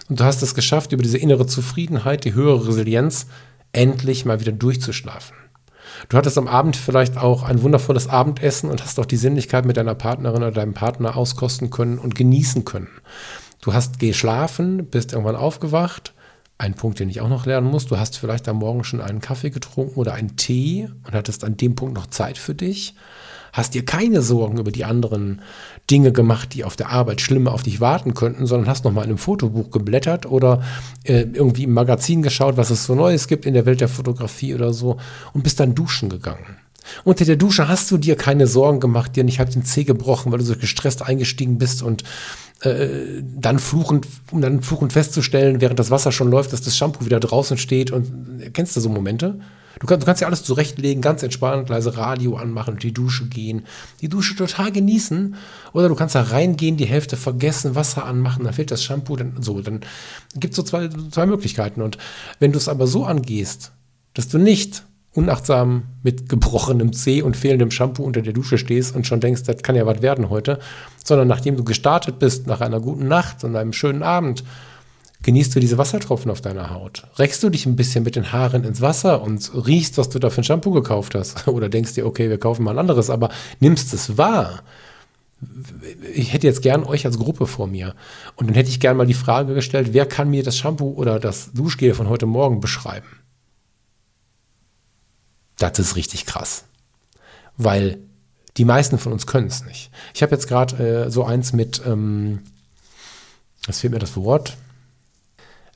[0.08, 3.26] Und du hast es geschafft, über diese innere Zufriedenheit, die höhere Resilienz,
[3.72, 5.36] endlich mal wieder durchzuschlafen.
[6.10, 9.78] Du hattest am Abend vielleicht auch ein wundervolles Abendessen und hast auch die Sinnlichkeit mit
[9.78, 12.90] deiner Partnerin oder deinem Partner auskosten können und genießen können.
[13.66, 16.13] Du hast geschlafen, bist irgendwann aufgewacht.
[16.59, 17.88] Ein Punkt, den ich auch noch lernen muss.
[17.88, 21.57] Du hast vielleicht am Morgen schon einen Kaffee getrunken oder einen Tee und hattest an
[21.57, 22.93] dem Punkt noch Zeit für dich
[23.55, 25.41] hast dir keine Sorgen über die anderen
[25.89, 29.11] Dinge gemacht, die auf der Arbeit schlimmer auf dich warten könnten, sondern hast nochmal in
[29.11, 30.61] einem Fotobuch geblättert oder
[31.03, 34.53] äh, irgendwie im Magazin geschaut, was es so Neues gibt in der Welt der Fotografie
[34.53, 34.97] oder so
[35.32, 36.57] und bist dann duschen gegangen.
[37.05, 40.32] Unter der Dusche hast du dir keine Sorgen gemacht, dir nicht halb den Zeh gebrochen,
[40.32, 42.03] weil du so gestresst eingestiegen bist und
[42.62, 47.06] äh, dann fluchend, um dann fluchend festzustellen, während das Wasser schon läuft, dass das Shampoo
[47.06, 49.39] wieder draußen steht und kennst du so Momente?
[49.80, 53.66] Du, kann, du kannst ja alles zurechtlegen, ganz entspannt, leise Radio anmachen, die Dusche gehen,
[54.01, 55.36] die Dusche total genießen.
[55.74, 59.41] Oder du kannst da reingehen, die Hälfte vergessen, Wasser anmachen, dann fehlt das Shampoo, dann
[59.41, 59.60] so.
[59.62, 59.82] Dann
[60.36, 61.82] gibt es so zwei, zwei Möglichkeiten.
[61.82, 61.97] Und
[62.39, 63.74] wenn du es aber so angehst,
[64.14, 64.84] dass du nicht
[65.16, 69.63] unachtsam mit gebrochenem Zeh und fehlendem Shampoo unter der Dusche stehst und schon denkst, das
[69.63, 70.59] kann ja was werden heute,
[71.03, 74.43] sondern nachdem du gestartet bist, nach einer guten Nacht und einem schönen Abend,
[75.24, 77.07] genießt du diese Wassertropfen auf deiner Haut.
[77.18, 80.30] Reckst du dich ein bisschen mit den Haaren ins Wasser und riechst, was du da
[80.30, 81.47] für ein Shampoo gekauft hast.
[81.47, 84.61] Oder denkst dir, okay, wir kaufen mal ein anderes, aber nimmst es wahr.
[86.13, 87.95] Ich hätte jetzt gern euch als Gruppe vor mir.
[88.36, 91.20] Und dann hätte ich gern mal die Frage gestellt, wer kann mir das Shampoo oder
[91.20, 93.07] das Duschgel von heute Morgen beschreiben?
[95.58, 96.66] Das ist richtig krass.
[97.58, 97.99] Weil
[98.58, 99.91] die meisten von uns können es nicht.
[100.14, 102.41] Ich habe jetzt gerade äh, so eins mit, ähm,
[103.70, 104.58] fehlt mir das Wort?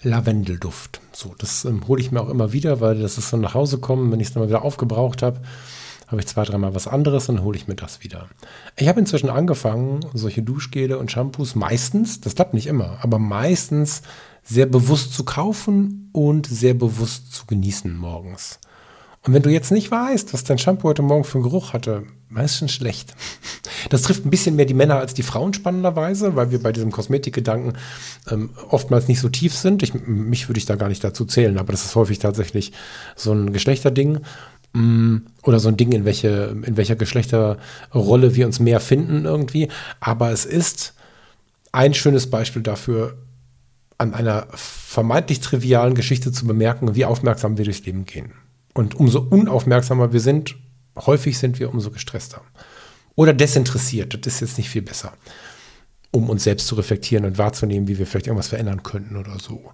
[0.02, 1.02] Lavendelduft.
[1.12, 3.80] So, das ähm, hole ich mir auch immer wieder, weil das ist so nach Hause
[3.80, 5.42] kommen, wenn ich es dann mal wieder aufgebraucht habe,
[6.08, 8.30] habe ich zwei, dreimal was anderes dann hole ich mir das wieder.
[8.78, 14.02] Ich habe inzwischen angefangen, solche Duschgele und Shampoos meistens, das klappt nicht immer, aber meistens
[14.44, 18.60] sehr bewusst zu kaufen und sehr bewusst zu genießen morgens.
[19.26, 22.04] Und wenn du jetzt nicht weißt, was dein Shampoo heute Morgen für einen Geruch hatte,
[22.30, 23.16] meistens schlecht.
[23.90, 26.92] Das trifft ein bisschen mehr die Männer als die Frauen spannenderweise, weil wir bei diesem
[26.92, 27.74] Kosmetikgedanken
[28.30, 29.84] ähm, oftmals nicht so tief sind.
[29.84, 32.72] Ich, mich würde ich da gar nicht dazu zählen, aber das ist häufig tatsächlich
[33.16, 34.20] so ein Geschlechterding
[34.74, 39.70] mm, oder so ein Ding, in, welche, in welcher Geschlechterrolle wir uns mehr finden irgendwie.
[40.00, 40.94] Aber es ist
[41.72, 43.18] ein schönes Beispiel dafür,
[43.98, 48.32] an einer vermeintlich trivialen Geschichte zu bemerken, wie aufmerksam wir durchs Leben gehen.
[48.74, 50.56] Und umso unaufmerksamer wir sind,
[50.96, 52.42] häufig sind wir umso gestresster.
[53.16, 55.14] Oder desinteressiert, das ist jetzt nicht viel besser,
[56.12, 59.72] um uns selbst zu reflektieren und wahrzunehmen, wie wir vielleicht irgendwas verändern könnten oder so.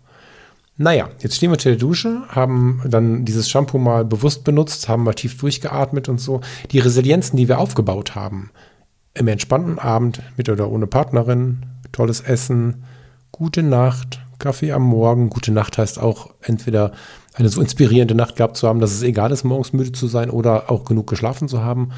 [0.78, 5.04] Naja, jetzt stehen wir unter der Dusche, haben dann dieses Shampoo mal bewusst benutzt, haben
[5.04, 6.41] mal tief durchgeatmet und so.
[6.72, 8.52] Die Resilienzen, die wir aufgebaut haben,
[9.14, 12.84] im entspannten Abend mit oder ohne Partnerin, tolles Essen,
[13.32, 15.30] gute Nacht, Kaffee am Morgen.
[15.30, 16.91] Gute Nacht heißt auch entweder
[17.36, 20.30] eine so inspirierende Nacht gehabt zu haben, dass es egal ist, morgens müde zu sein
[20.30, 21.92] oder auch genug geschlafen zu haben,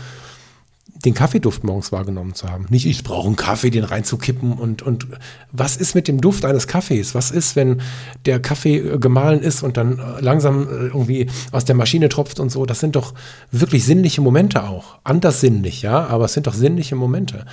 [1.06, 2.66] den Kaffeeduft morgens wahrgenommen zu haben.
[2.70, 5.08] Nicht, ich brauche einen Kaffee, den reinzukippen und, und
[5.52, 7.14] was ist mit dem Duft eines Kaffees?
[7.14, 7.82] Was ist, wenn
[8.26, 12.40] der Kaffee äh, gemahlen ist und dann äh, langsam äh, irgendwie aus der Maschine tropft
[12.40, 12.66] und so?
[12.66, 13.14] Das sind doch
[13.52, 14.98] wirklich sinnliche Momente auch.
[15.04, 17.46] Anders sinnlich, ja, aber es sind doch sinnliche Momente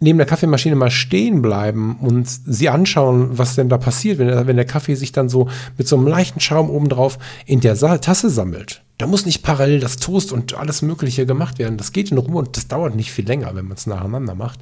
[0.00, 4.56] neben der Kaffeemaschine mal stehen bleiben und sie anschauen, was denn da passiert, wenn, wenn
[4.56, 8.30] der Kaffee sich dann so mit so einem leichten Schaum obendrauf in der Sa Tasse
[8.30, 8.82] sammelt.
[8.98, 11.78] Da muss nicht parallel das Toast und alles Mögliche gemacht werden.
[11.78, 14.60] Das geht in Ruhe und das dauert nicht viel länger, wenn man es nacheinander macht.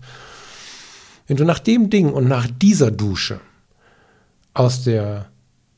[1.26, 3.40] Wenn du nach dem Ding und nach dieser Dusche
[4.54, 5.31] aus der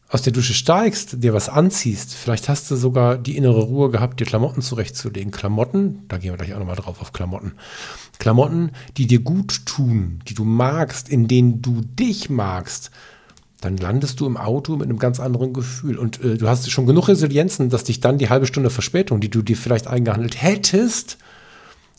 [0.08, 4.20] aus der Dusche steigst, dir was anziehst, vielleicht hast du sogar die innere Ruhe gehabt,
[4.20, 5.32] dir Klamotten zurechtzulegen.
[5.32, 7.52] Klamotten, da gehen wir gleich auch nochmal drauf auf Klamotten.
[8.18, 12.90] Klamotten, die dir gut tun, die du magst, in denen du dich magst,
[13.60, 15.98] dann landest du im Auto mit einem ganz anderen Gefühl.
[15.98, 19.30] Und äh, du hast schon genug Resilienzen, dass dich dann die halbe Stunde Verspätung, die
[19.30, 21.16] du dir vielleicht eingehandelt hättest,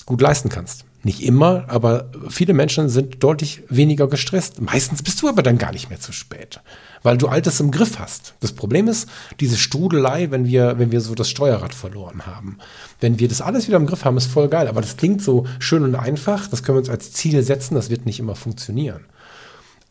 [0.05, 0.85] gut leisten kannst.
[1.05, 4.59] Nicht immer, aber viele Menschen sind deutlich weniger gestresst.
[4.59, 6.59] Meistens bist du aber dann gar nicht mehr zu spät
[7.05, 8.33] weil du Altes im Griff hast.
[8.39, 9.07] Das Problem ist,
[9.39, 12.57] diese Strudelei, wenn wir, wenn wir so das Steuerrad verloren haben.
[12.99, 14.67] Wenn wir das alles wieder im Griff haben, ist voll geil.
[14.67, 16.47] Aber das klingt so schön und einfach.
[16.47, 17.75] Das können wir uns als Ziel setzen.
[17.75, 19.05] Das wird nicht immer funktionieren.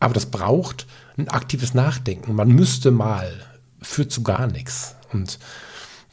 [0.00, 2.34] Aber das braucht ein aktives Nachdenken.
[2.34, 3.32] Man müsste mal,
[3.80, 4.96] führt zu gar nichts.
[5.12, 5.38] Und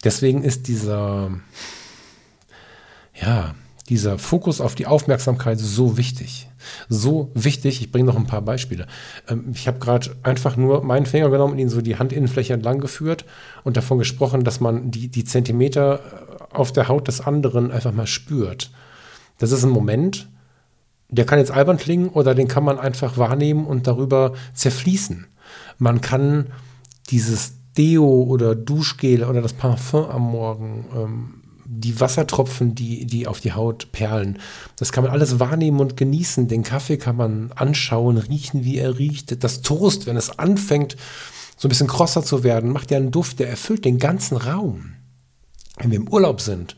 [0.03, 1.31] deswegen ist dieser,
[3.19, 3.55] ja,
[3.91, 6.49] dieser Fokus auf die Aufmerksamkeit so wichtig.
[6.87, 8.87] So wichtig, ich bringe noch ein paar Beispiele.
[9.27, 12.79] Ähm, ich habe gerade einfach nur meinen Finger genommen und ihn so die Handinnenfläche entlang
[12.79, 13.25] geführt
[13.65, 15.99] und davon gesprochen, dass man die, die Zentimeter
[16.53, 18.71] auf der Haut des anderen einfach mal spürt.
[19.39, 20.29] Das ist ein Moment,
[21.09, 25.27] der kann jetzt albern klingen oder den kann man einfach wahrnehmen und darüber zerfließen.
[25.79, 26.47] Man kann
[27.09, 31.40] dieses Deo oder Duschgel oder das Parfum am Morgen, ähm,
[31.73, 34.39] die Wassertropfen, die, die auf die Haut perlen,
[34.75, 36.49] das kann man alles wahrnehmen und genießen.
[36.49, 39.41] Den Kaffee kann man anschauen, riechen, wie er riecht.
[39.43, 40.97] Das Toast, wenn es anfängt,
[41.55, 44.93] so ein bisschen krosser zu werden, macht ja einen Duft, der erfüllt den ganzen Raum.
[45.77, 46.75] Wenn wir im Urlaub sind,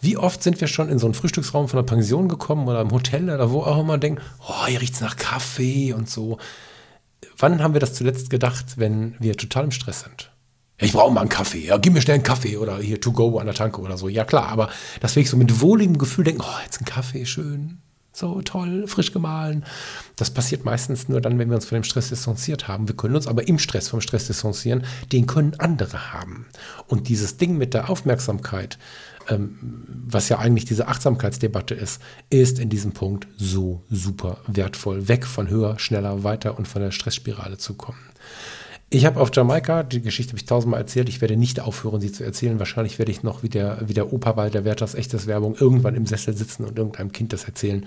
[0.00, 2.90] wie oft sind wir schon in so einen Frühstücksraum von einer Pension gekommen oder im
[2.90, 6.38] Hotel oder wo auch immer denken, oh, hier riecht es nach Kaffee und so.
[7.38, 10.31] Wann haben wir das zuletzt gedacht, wenn wir total im Stress sind?
[10.82, 11.66] Ich brauche mal einen Kaffee.
[11.66, 14.08] Ja, gib mir schnell einen Kaffee oder hier to go an der Tanke oder so.
[14.08, 14.68] Ja, klar, aber
[15.00, 17.78] das will ich so mit wohligem Gefühl denken, oh, jetzt ein Kaffee, schön,
[18.12, 19.64] so toll, frisch gemahlen.
[20.16, 22.88] Das passiert meistens nur dann, wenn wir uns von dem Stress distanziert haben.
[22.88, 24.84] Wir können uns aber im Stress vom Stress distanzieren.
[25.12, 26.46] Den können andere haben.
[26.88, 28.76] Und dieses Ding mit der Aufmerksamkeit,
[29.28, 35.06] ähm, was ja eigentlich diese Achtsamkeitsdebatte ist, ist in diesem Punkt so super wertvoll.
[35.06, 38.00] Weg von höher, schneller, weiter und von der Stressspirale zu kommen.
[38.94, 42.12] Ich habe auf Jamaika, die Geschichte habe ich tausendmal erzählt, ich werde nicht aufhören, sie
[42.12, 42.58] zu erzählen.
[42.58, 45.94] Wahrscheinlich werde ich noch wie der, wie der Opa bei der Werthers echtes Werbung irgendwann
[45.94, 47.86] im Sessel sitzen und irgendeinem Kind das erzählen.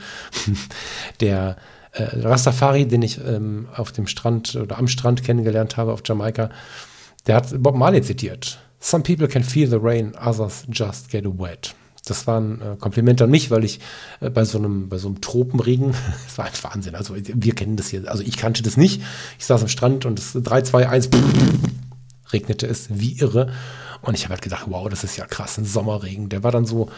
[1.19, 1.57] der
[1.91, 6.49] äh, Rastafari, den ich ähm, auf dem Strand oder am Strand kennengelernt habe auf Jamaika,
[7.27, 8.57] der hat Bob Marley zitiert.
[8.79, 11.75] Some people can feel the rain, others just get wet.
[12.05, 13.79] Das war ein äh, Kompliment an mich, weil ich
[14.21, 15.93] äh, bei so einem, bei so einem Tropenregen,
[16.25, 16.95] das war ein Wahnsinn.
[16.95, 18.09] Also wir kennen das hier.
[18.09, 19.01] Also ich kannte das nicht.
[19.39, 21.09] Ich saß am Strand und es 3, 2, 1
[22.31, 23.51] regnete es wie irre.
[24.01, 26.29] Und ich habe halt gedacht, wow, das ist ja krass, ein Sommerregen.
[26.29, 26.89] Der war dann so,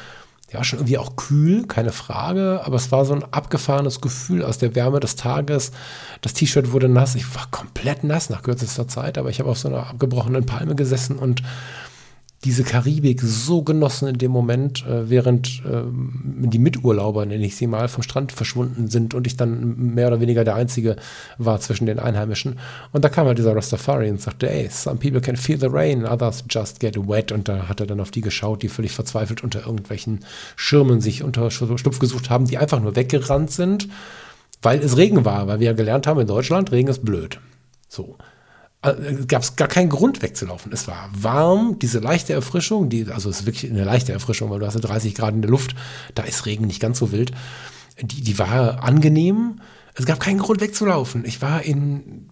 [0.51, 4.57] war schon irgendwie auch kühl, keine Frage, aber es war so ein abgefahrenes Gefühl aus
[4.57, 5.71] der Wärme des Tages.
[6.21, 7.15] Das T-Shirt wurde nass.
[7.15, 10.75] Ich war komplett nass nach kürzester Zeit, aber ich habe auf so einer abgebrochenen Palme
[10.75, 11.43] gesessen und
[12.43, 17.65] diese Karibik so genossen in dem Moment, äh, während äh, die Miturlauber, nenne ich sie
[17.65, 20.97] mal, vom Strand verschwunden sind und ich dann mehr oder weniger der Einzige
[21.39, 22.59] war zwischen den Einheimischen.
[22.91, 26.05] Und da kam halt dieser Rastafari und sagte, ey, some people can feel the rain,
[26.05, 27.31] others just get wet.
[27.31, 30.19] Und da hat er dann auf die geschaut, die völlig verzweifelt unter irgendwelchen
[30.55, 33.89] Schirmen sich unter Schlupf gesucht haben, die einfach nur weggerannt sind,
[34.61, 37.39] weil es Regen war, weil wir ja gelernt haben in Deutschland, Regen ist blöd.
[37.89, 38.15] So.
[38.83, 40.71] Äh, gab es gar keinen Grund wegzulaufen.
[40.71, 44.59] Es war warm, diese leichte Erfrischung, die, also es ist wirklich eine leichte Erfrischung, weil
[44.59, 45.75] du hast ja 30 Grad in der Luft,
[46.13, 47.31] da ist Regen nicht ganz so wild.
[47.99, 49.61] Die, die war angenehm.
[49.95, 51.25] Es gab keinen Grund wegzulaufen.
[51.25, 52.29] Ich war in,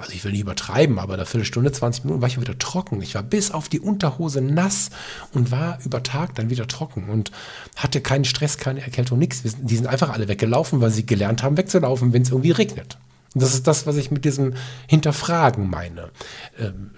[0.00, 3.02] also ich will nicht übertreiben, aber eine Viertelstunde, 20 Minuten war ich wieder trocken.
[3.02, 4.88] Ich war bis auf die Unterhose nass
[5.34, 7.32] und war über Tag dann wieder trocken und
[7.76, 9.42] hatte keinen Stress, keine Erkältung, nichts.
[9.42, 12.96] Die sind einfach alle weggelaufen, weil sie gelernt haben, wegzulaufen, wenn es irgendwie regnet.
[13.34, 14.54] Das ist das, was ich mit diesem
[14.88, 16.10] Hinterfragen meine.
[16.58, 16.90] Ähm,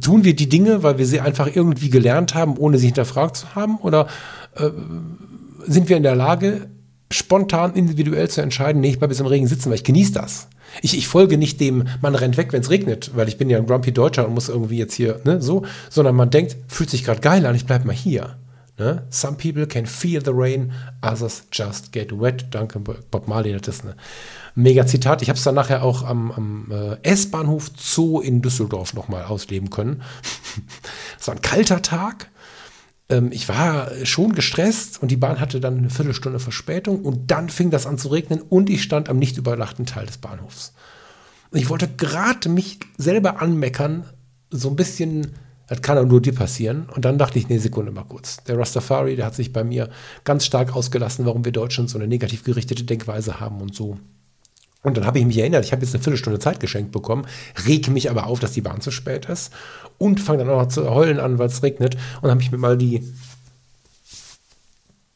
[0.00, 3.54] tun wir die Dinge, weil wir sie einfach irgendwie gelernt haben, ohne sie hinterfragt zu
[3.54, 3.76] haben?
[3.78, 4.06] Oder
[4.54, 4.70] äh,
[5.66, 6.68] sind wir in der Lage,
[7.10, 10.48] spontan individuell zu entscheiden, nee, ich bleibe jetzt im Regen sitzen, weil ich genieße das.
[10.82, 13.58] Ich, ich folge nicht dem, man rennt weg, wenn es regnet, weil ich bin ja
[13.58, 17.04] ein grumpy Deutscher und muss irgendwie jetzt hier, ne, so, sondern man denkt, fühlt sich
[17.04, 18.36] gerade geil an, ich bleibe mal hier.
[18.78, 19.04] Ne?
[19.08, 20.72] Some people can feel the rain,
[21.02, 22.46] others just get wet.
[22.50, 23.94] Danke, Bob Marley, das ist eine
[24.56, 25.22] mega Zitat.
[25.22, 29.70] Ich habe es dann nachher auch am, am äh, S-Bahnhof Zoo in Düsseldorf nochmal ausleben
[29.70, 30.02] können.
[31.20, 32.30] Es war ein kalter Tag.
[33.08, 37.48] Ähm, ich war schon gestresst und die Bahn hatte dann eine Viertelstunde Verspätung und dann
[37.48, 40.72] fing das an zu regnen und ich stand am nicht überdachten Teil des Bahnhofs.
[41.50, 44.04] Und ich wollte gerade mich selber anmeckern,
[44.50, 45.34] so ein bisschen
[45.68, 46.86] das kann auch nur dir passieren.
[46.94, 48.36] Und dann dachte ich, nee, Sekunde mal kurz.
[48.44, 49.90] Der Rastafari, der hat sich bei mir
[50.22, 53.98] ganz stark ausgelassen, warum wir Deutschen so eine negativ gerichtete Denkweise haben und so.
[54.86, 57.26] Und dann habe ich mich erinnert, ich habe jetzt eine Viertelstunde Zeit geschenkt bekommen,
[57.66, 59.52] reg mich aber auf, dass die Bahn zu spät ist
[59.98, 61.96] und fange dann auch noch zu heulen an, weil es regnet.
[62.22, 63.02] Und habe ich mir mal die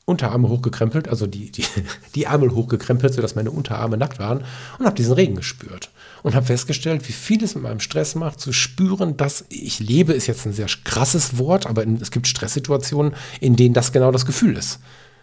[0.06, 1.64] Unterarme hochgekrempelt, also die, die,
[2.16, 4.42] die Ärmel hochgekrempelt, sodass meine Unterarme nackt waren
[4.80, 5.90] und habe diesen Regen gespürt.
[6.24, 10.14] Und habe festgestellt, wie viel es mit meinem Stress macht, zu spüren, dass ich lebe,
[10.14, 14.26] ist jetzt ein sehr krasses Wort, aber es gibt Stresssituationen, in denen das genau das
[14.26, 14.80] Gefühl ist.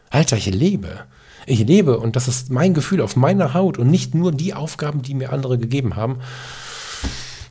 [0.10, 1.02] Alter, ich lebe.
[1.50, 5.02] Ich lebe und das ist mein Gefühl auf meiner Haut und nicht nur die Aufgaben,
[5.02, 6.20] die mir andere gegeben haben.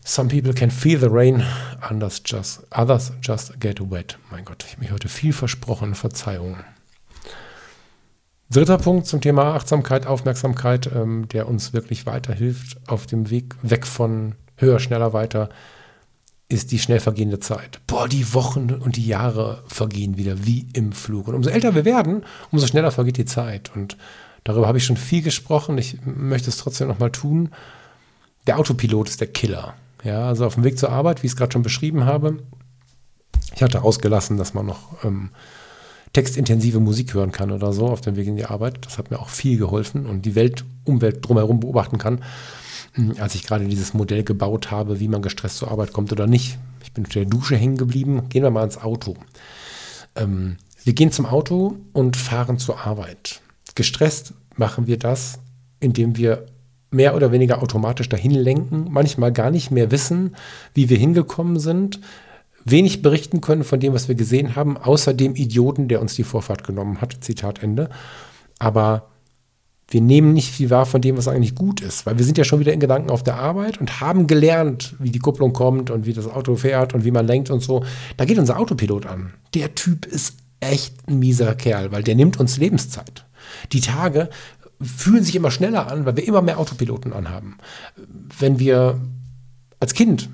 [0.05, 1.43] Some people can feel the rain,
[1.91, 4.19] others just, others just get wet.
[4.31, 6.59] Mein Gott, ich habe mich heute viel versprochen, Verzeihung.
[8.51, 13.87] Dritter Punkt zum Thema Achtsamkeit, Aufmerksamkeit, ähm, der uns wirklich weiterhilft auf dem Weg weg
[13.87, 15.49] von höher, schneller, weiter,
[16.49, 17.81] ist die schnell vergehende Zeit.
[17.87, 21.29] Boah, die Wochen und die Jahre vergehen wieder wie im Flug.
[21.29, 23.73] Und umso älter wir werden, umso schneller vergeht die Zeit.
[23.75, 23.97] Und
[24.45, 25.77] darüber habe ich schon viel gesprochen.
[25.79, 27.51] Ich möchte es trotzdem nochmal tun.
[28.47, 29.75] Der Autopilot ist der Killer.
[30.05, 32.39] Ja, also auf dem Weg zur Arbeit, wie ich es gerade schon beschrieben habe.
[33.57, 35.31] Ich hatte ausgelassen, dass man noch ähm,
[36.13, 38.87] textintensive Musik hören kann oder so auf dem Weg in die Arbeit.
[38.87, 42.23] Das hat mir auch viel geholfen und die Welt, Umwelt drumherum beobachten kann,
[43.19, 46.59] als ich gerade dieses Modell gebaut habe, wie man gestresst zur Arbeit kommt oder nicht.
[46.83, 48.29] Ich bin unter der Dusche hängen geblieben.
[48.29, 49.17] Gehen wir mal ins Auto.
[50.15, 53.41] Ähm, wir gehen zum Auto und fahren zur Arbeit.
[53.75, 55.39] Gestresst machen wir das,
[55.81, 56.47] indem wir
[56.91, 60.37] mehr oder weniger automatisch dahin lenken, manchmal gar nicht mehr wissen,
[60.75, 62.01] wie wir hingekommen sind,
[62.65, 66.25] wenig berichten können von dem, was wir gesehen haben, außer dem Idioten, der uns die
[66.25, 67.17] Vorfahrt genommen hat.
[67.21, 67.91] Zitat Ende.
[68.59, 69.09] Aber
[69.89, 72.45] wir nehmen nicht viel wahr von dem, was eigentlich gut ist, weil wir sind ja
[72.45, 76.07] schon wieder in Gedanken auf der Arbeit und haben gelernt, wie die Kupplung kommt und
[76.07, 77.85] wie das Auto fährt und wie man lenkt und so.
[78.17, 79.33] Da geht unser Autopilot an.
[79.55, 83.27] Der Typ ist echt ein mieser Kerl, weil der nimmt uns Lebenszeit.
[83.73, 84.29] Die Tage
[84.81, 87.57] fühlen sich immer schneller an, weil wir immer mehr Autopiloten anhaben.
[88.39, 89.01] Wenn wir
[89.79, 90.29] als Kind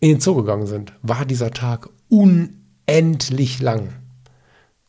[0.00, 3.90] in den Zoo gegangen sind, war dieser Tag unendlich lang.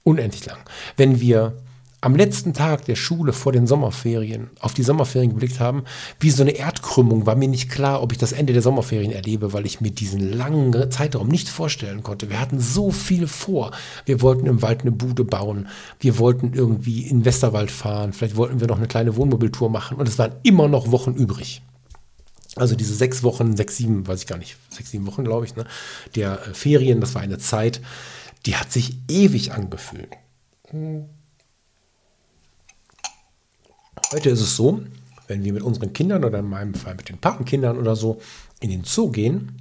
[0.04, 0.60] Unendlich lang.
[0.96, 1.58] Wenn wir
[2.06, 5.86] am letzten Tag der Schule vor den Sommerferien auf die Sommerferien geblickt haben,
[6.20, 9.54] wie so eine Erdkrümmung, war mir nicht klar, ob ich das Ende der Sommerferien erlebe,
[9.54, 12.30] weil ich mir diesen langen Zeitraum nicht vorstellen konnte.
[12.30, 13.72] Wir hatten so viel vor.
[14.06, 15.68] Wir wollten im Wald eine Bude bauen.
[16.00, 18.14] Wir wollten irgendwie in Westerwald fahren.
[18.14, 19.98] Vielleicht wollten wir noch eine kleine Wohnmobiltour machen.
[19.98, 21.64] Und es waren immer noch Wochen übrig.
[22.56, 25.56] Also diese sechs Wochen, sechs, sieben, weiß ich gar nicht, sechs, sieben Wochen, glaube ich,
[25.56, 25.66] ne,
[26.16, 27.82] der äh, Ferien, das war eine Zeit,
[28.46, 30.10] die hat sich ewig angefühlt.
[34.12, 34.82] Heute ist es so,
[35.28, 38.22] wenn wir mit unseren Kindern oder in meinem Fall mit den Patenkindern oder so
[38.60, 39.54] in den Zoo gehen,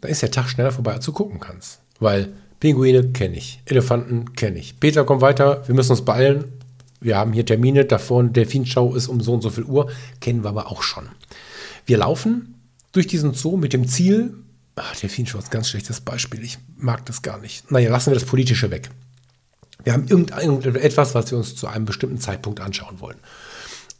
[0.00, 1.80] da ist der Tag schneller vorbei, als du gucken kannst.
[1.98, 4.78] Weil Pinguine kenne ich, Elefanten kenne ich.
[4.78, 6.44] Peter, komm weiter, wir müssen uns beeilen.
[7.00, 9.90] Wir haben hier Termine, davor eine Delfinschau ist um so und so viel Uhr,
[10.20, 11.08] kennen wir aber auch schon.
[11.84, 12.54] Wir laufen
[12.92, 14.34] durch diesen Zoo mit dem Ziel,
[14.76, 17.70] ach, Delfinschau ist ein ganz schlechtes Beispiel, ich mag das gar nicht.
[17.70, 18.90] Naja, lassen wir das Politische weg.
[19.84, 23.18] Wir haben irgendetwas, was wir uns zu einem bestimmten Zeitpunkt anschauen wollen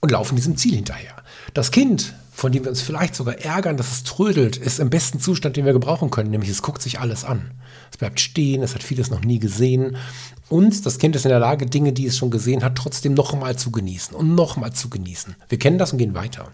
[0.00, 1.16] und laufen diesem Ziel hinterher.
[1.54, 5.20] Das Kind, von dem wir uns vielleicht sogar ärgern, dass es trödelt, ist im besten
[5.20, 7.50] Zustand, den wir gebrauchen können, nämlich es guckt sich alles an.
[7.90, 9.96] Es bleibt stehen, es hat vieles noch nie gesehen
[10.48, 13.56] und das Kind ist in der Lage, Dinge, die es schon gesehen hat, trotzdem nochmal
[13.56, 15.36] zu genießen und nochmal zu genießen.
[15.48, 16.50] Wir kennen das und gehen weiter.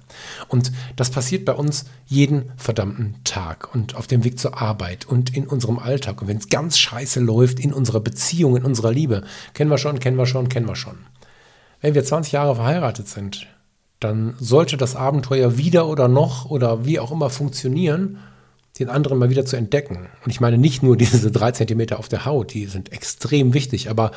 [0.49, 5.37] Und das passiert bei uns jeden verdammten Tag und auf dem Weg zur Arbeit und
[5.37, 6.23] in unserem Alltag.
[6.23, 9.23] Und wenn es ganz scheiße läuft, in unserer Beziehung, in unserer Liebe,
[9.55, 10.97] kennen wir schon, kennen wir schon, kennen wir schon.
[11.85, 13.47] Wenn wir 20 Jahre verheiratet sind,
[14.01, 18.21] dann sollte das Abenteuer wieder oder noch oder wie auch immer funktionieren
[18.79, 20.09] den anderen mal wieder zu entdecken.
[20.25, 23.91] Und ich meine nicht nur diese drei Zentimeter auf der Haut, die sind extrem wichtig,
[23.91, 24.13] aber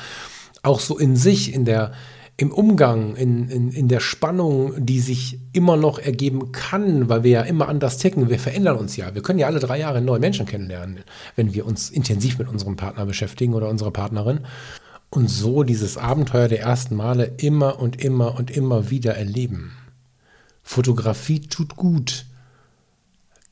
[0.63, 1.91] auch so in sich, in der,
[2.37, 7.31] im Umgang, in, in, in der Spannung, die sich immer noch ergeben kann, weil wir
[7.31, 8.29] ja immer anders ticken.
[8.29, 9.13] Wir verändern uns ja.
[9.13, 10.99] Wir können ja alle drei Jahre neue Menschen kennenlernen,
[11.35, 14.39] wenn wir uns intensiv mit unserem Partner beschäftigen oder unserer Partnerin.
[15.09, 19.73] Und so dieses Abenteuer der ersten Male immer und immer und immer wieder erleben.
[20.63, 22.25] Fotografie tut gut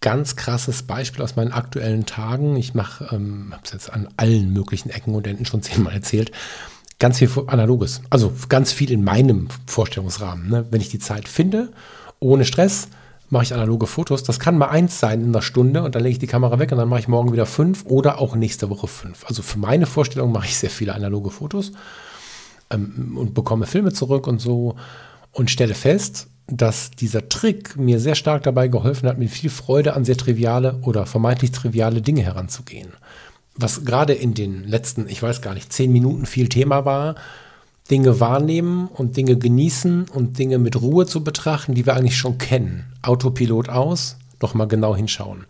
[0.01, 2.57] ganz krasses Beispiel aus meinen aktuellen Tagen.
[2.57, 6.31] Ich mache, ähm, habe es jetzt an allen möglichen Ecken und Enden schon zehnmal erzählt,
[6.99, 8.01] ganz viel Analoges.
[8.11, 10.47] Also ganz viel in meinem Vorstellungsrahmen.
[10.47, 10.67] Ne?
[10.69, 11.71] Wenn ich die Zeit finde,
[12.19, 12.87] ohne Stress,
[13.29, 14.23] mache ich analoge Fotos.
[14.23, 16.71] Das kann mal eins sein in einer Stunde und dann lege ich die Kamera weg
[16.71, 19.25] und dann mache ich morgen wieder fünf oder auch nächste Woche fünf.
[19.25, 21.71] Also für meine Vorstellung mache ich sehr viele analoge Fotos
[22.69, 24.75] ähm, und bekomme Filme zurück und so
[25.31, 29.95] und stelle fest, dass dieser Trick mir sehr stark dabei geholfen hat, mit viel Freude
[29.95, 32.93] an sehr triviale oder vermeintlich triviale Dinge heranzugehen.
[33.55, 37.15] Was gerade in den letzten, ich weiß gar nicht, zehn Minuten viel Thema war,
[37.91, 42.37] Dinge wahrnehmen und Dinge genießen und Dinge mit Ruhe zu betrachten, die wir eigentlich schon
[42.37, 42.85] kennen.
[43.03, 45.45] Autopilot aus, nochmal genau hinschauen.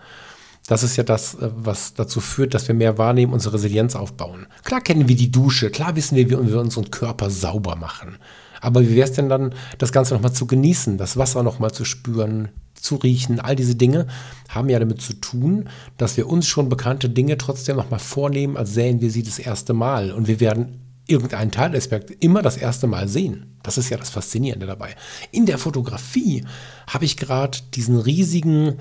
[0.68, 4.48] Das ist ja das, äh, was dazu führt, dass wir mehr wahrnehmen, unsere Resilienz aufbauen.
[4.64, 8.18] Klar kennen wir die Dusche, klar wissen wir, wie wir unseren Körper sauber machen.
[8.62, 11.86] Aber wie wäre es denn dann, das Ganze nochmal zu genießen, das Wasser nochmal zu
[11.86, 14.08] spüren, zu riechen, all diese Dinge
[14.50, 18.74] haben ja damit zu tun, dass wir uns schon bekannte Dinge trotzdem nochmal vornehmen, als
[18.74, 20.12] sähen wir sie das erste Mal.
[20.12, 23.58] Und wir werden irgendeinen Teilaspekt immer das erste Mal sehen.
[23.64, 24.96] Das ist ja das Faszinierende dabei.
[25.32, 26.46] In der Fotografie
[26.88, 28.78] habe ich gerade diesen riesigen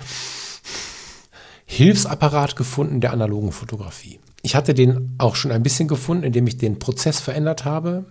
[1.66, 4.20] Hilfsapparat gefunden der analogen Fotografie.
[4.42, 8.04] Ich hatte den auch schon ein bisschen gefunden, indem ich den Prozess verändert habe,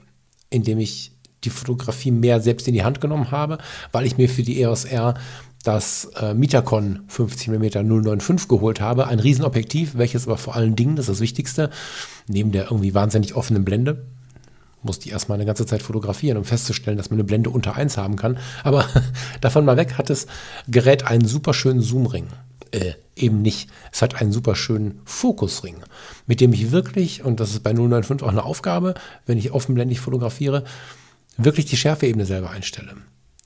[0.50, 1.12] indem ich
[1.44, 3.58] die Fotografie mehr selbst in die Hand genommen habe,
[3.92, 5.16] weil ich mir für die EOS R
[5.64, 9.08] das äh, Mitacon 50 mm 095 geholt habe.
[9.08, 11.70] Ein Riesenobjektiv, welches aber vor allen Dingen, das ist das Wichtigste,
[12.28, 14.06] neben der irgendwie wahnsinnig offenen Blende,
[14.84, 17.98] musste ich erstmal eine ganze Zeit fotografieren, um festzustellen, dass man eine Blende unter 1
[17.98, 18.38] haben kann.
[18.64, 18.86] Aber
[19.42, 20.28] davon mal weg hat das
[20.68, 22.28] Gerät einen super schönen Zoomring.
[22.72, 23.70] Äh, eben nicht.
[23.92, 25.78] Es hat einen super schönen Fokusring,
[26.28, 28.96] mit dem ich wirklich, und das ist bei 095 auch eine Aufgabe,
[29.26, 30.64] wenn ich offenblendig fotografiere,
[31.38, 32.96] wirklich die Schärfeebene selber einstelle.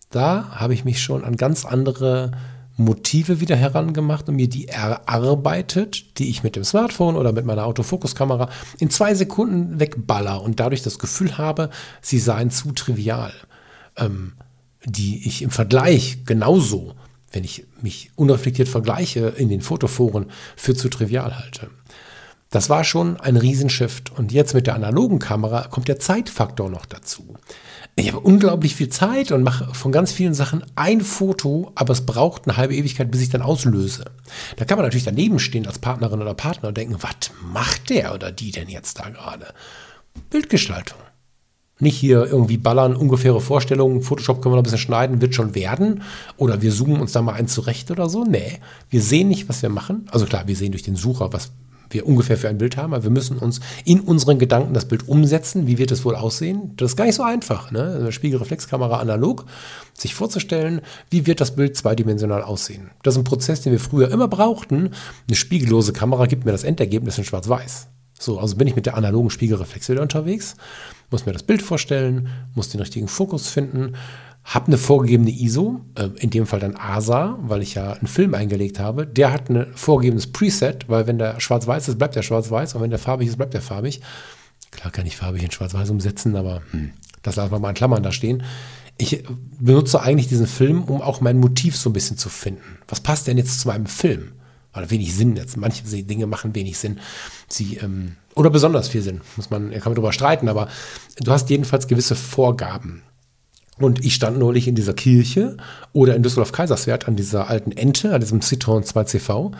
[0.09, 2.31] Da habe ich mich schon an ganz andere
[2.77, 7.65] Motive wieder herangemacht und mir die erarbeitet, die ich mit dem Smartphone oder mit meiner
[7.65, 13.33] Autofokuskamera in zwei Sekunden wegballer und dadurch das Gefühl habe, sie seien zu trivial.
[13.97, 14.33] Ähm,
[14.85, 16.93] die ich im Vergleich genauso,
[17.31, 21.69] wenn ich mich unreflektiert vergleiche in den Fotoforen, für zu trivial halte.
[22.49, 24.11] Das war schon ein Riesenshift.
[24.17, 27.35] Und jetzt mit der analogen Kamera kommt der Zeitfaktor noch dazu
[27.99, 32.05] ich habe unglaublich viel Zeit und mache von ganz vielen Sachen ein Foto, aber es
[32.05, 34.05] braucht eine halbe Ewigkeit, bis ich dann auslöse.
[34.55, 38.13] Da kann man natürlich daneben stehen als Partnerin oder Partner und denken, was macht der
[38.13, 39.47] oder die denn jetzt da gerade?
[40.29, 40.99] Bildgestaltung.
[41.79, 45.55] Nicht hier irgendwie ballern, ungefähre Vorstellungen, Photoshop können wir noch ein bisschen schneiden, wird schon
[45.55, 46.03] werden.
[46.37, 48.23] Oder wir zoomen uns da mal ein zurecht oder so.
[48.23, 48.59] Nee,
[48.91, 50.07] wir sehen nicht, was wir machen.
[50.11, 51.51] Also klar, wir sehen durch den Sucher, was
[51.89, 55.07] wir ungefähr für ein Bild haben, aber wir müssen uns in unseren Gedanken das Bild
[55.07, 55.67] umsetzen.
[55.67, 56.73] Wie wird es wohl aussehen?
[56.77, 57.71] Das ist gar nicht so einfach.
[57.71, 57.97] Ne?
[57.99, 59.45] Eine Spiegelreflexkamera analog,
[59.93, 62.91] sich vorzustellen, wie wird das Bild zweidimensional aussehen.
[63.03, 64.91] Das ist ein Prozess, den wir früher immer brauchten.
[65.27, 67.87] Eine spiegellose Kamera gibt mir das Endergebnis in Schwarz-Weiß.
[68.19, 70.55] So, also bin ich mit der analogen Spiegelreflex wieder unterwegs,
[71.11, 73.93] muss mir das Bild vorstellen, muss den richtigen Fokus finden
[74.47, 78.33] habe eine vorgegebene ISO, äh, in dem Fall dann ASA, weil ich ja einen Film
[78.33, 79.05] eingelegt habe.
[79.05, 82.89] Der hat ein vorgegebenes Preset, weil wenn der schwarz-weiß ist, bleibt der schwarz-weiß und wenn
[82.89, 83.99] der farbig ist, bleibt der farbig.
[84.71, 86.91] Klar kann ich farbig in schwarz-weiß umsetzen, aber hm,
[87.23, 88.43] das lassen wir mal in Klammern da stehen.
[88.97, 89.25] Ich
[89.59, 92.79] benutze eigentlich diesen Film, um auch mein Motiv so ein bisschen zu finden.
[92.87, 94.31] Was passt denn jetzt zu meinem Film?
[94.73, 95.57] Oder wenig Sinn jetzt.
[95.57, 96.99] Manche Dinge machen wenig Sinn.
[97.49, 99.21] Sie, ähm, oder besonders viel Sinn.
[99.35, 100.67] Muss man, kann man darüber streiten, aber
[101.19, 103.01] du hast jedenfalls gewisse Vorgaben.
[103.79, 105.57] Und ich stand neulich in dieser Kirche
[105.93, 109.53] oder in Düsseldorf-Kaiserswerth an dieser alten Ente, an diesem Citroën 2CV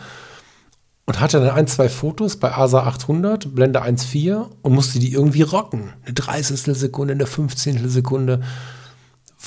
[1.07, 5.41] und hatte dann ein, zwei Fotos bei ASA 800, Blende 1.4 und musste die irgendwie
[5.41, 5.93] rocken.
[6.03, 6.77] Eine 30.
[6.77, 7.87] Sekunde, eine 15.
[7.89, 8.41] Sekunde.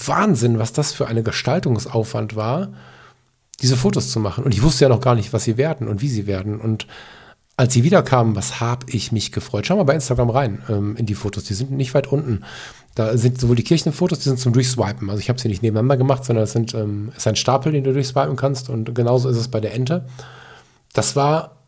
[0.07, 2.73] Wahnsinn, was das für eine Gestaltungsaufwand war,
[3.61, 4.45] diese Fotos zu machen.
[4.45, 6.59] Und ich wusste ja noch gar nicht, was sie werden und wie sie werden.
[6.59, 6.87] Und
[7.59, 9.67] als sie wiederkamen, was habe ich mich gefreut.
[9.67, 12.43] Schau mal bei Instagram rein ähm, in die Fotos, die sind nicht weit unten.
[12.95, 15.11] Da sind sowohl die Kirchenfotos, die sind zum Durchswipen.
[15.11, 17.85] Also ich habe sie nicht nebeneinander gemacht, sondern es sind, ähm, ist ein Stapel, den
[17.85, 18.69] du durchswipen kannst.
[18.69, 20.07] Und genauso ist es bei der Ente.
[20.93, 21.61] Das war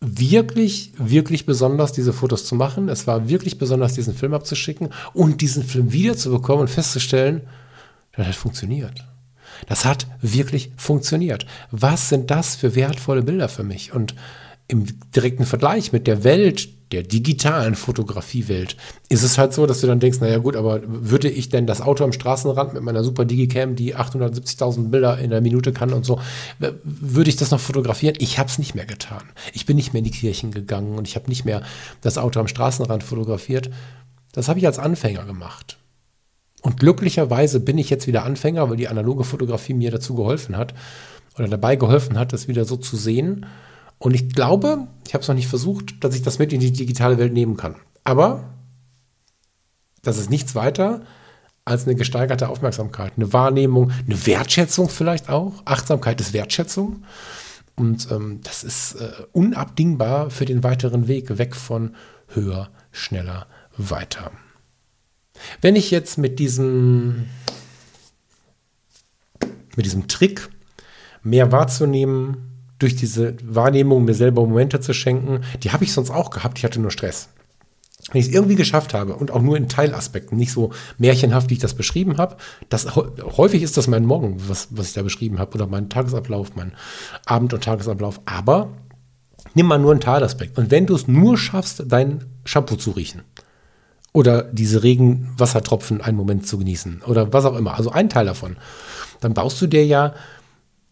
[0.00, 2.88] wirklich, wirklich besonders, diese Fotos zu machen.
[2.88, 7.42] Es war wirklich besonders, diesen Film abzuschicken und diesen Film wiederzubekommen und festzustellen,
[8.12, 9.04] das hat funktioniert.
[9.66, 11.46] Das hat wirklich funktioniert.
[11.70, 13.92] Was sind das für wertvolle Bilder für mich?
[13.92, 14.14] Und
[14.68, 18.76] im direkten Vergleich mit der Welt, der digitalen Fotografiewelt,
[19.08, 21.80] ist es halt so, dass du dann denkst, naja gut, aber würde ich denn das
[21.80, 26.06] Auto am Straßenrand mit meiner super Digicam, die 870.000 Bilder in der Minute kann und
[26.06, 26.20] so,
[26.82, 28.16] würde ich das noch fotografieren?
[28.18, 29.22] Ich habe es nicht mehr getan.
[29.52, 31.62] Ich bin nicht mehr in die Kirchen gegangen und ich habe nicht mehr
[32.00, 33.70] das Auto am Straßenrand fotografiert.
[34.32, 35.78] Das habe ich als Anfänger gemacht.
[36.62, 40.74] Und glücklicherweise bin ich jetzt wieder Anfänger, weil die analoge Fotografie mir dazu geholfen hat
[41.38, 43.46] oder dabei geholfen hat, das wieder so zu sehen
[43.98, 46.72] und ich glaube, ich habe es noch nicht versucht, dass ich das mit in die
[46.72, 47.76] digitale Welt nehmen kann.
[48.04, 48.54] Aber
[50.02, 51.02] das ist nichts weiter
[51.64, 55.62] als eine gesteigerte Aufmerksamkeit, eine Wahrnehmung, eine Wertschätzung vielleicht auch.
[55.66, 57.04] Achtsamkeit ist Wertschätzung.
[57.76, 61.94] Und ähm, das ist äh, unabdingbar für den weiteren Weg weg von
[62.28, 63.46] höher, schneller,
[63.76, 64.32] weiter.
[65.60, 67.26] Wenn ich jetzt mit diesem,
[69.76, 70.48] mit diesem Trick
[71.22, 72.47] mehr wahrzunehmen,
[72.78, 76.64] durch diese Wahrnehmung mir selber Momente zu schenken, die habe ich sonst auch gehabt, ich
[76.64, 77.28] hatte nur Stress.
[78.12, 81.54] Wenn ich es irgendwie geschafft habe und auch nur in Teilaspekten, nicht so märchenhaft, wie
[81.54, 82.36] ich das beschrieben habe,
[82.68, 86.54] das, häufig ist das mein Morgen, was, was ich da beschrieben habe, oder mein Tagesablauf,
[86.54, 86.72] mein
[87.26, 88.70] Abend- und Tagesablauf, aber
[89.54, 90.56] nimm mal nur einen Teilaspekt.
[90.56, 93.22] Und wenn du es nur schaffst, dein Shampoo zu riechen,
[94.14, 98.56] oder diese Regenwassertropfen einen Moment zu genießen, oder was auch immer, also ein Teil davon,
[99.20, 100.14] dann baust du dir ja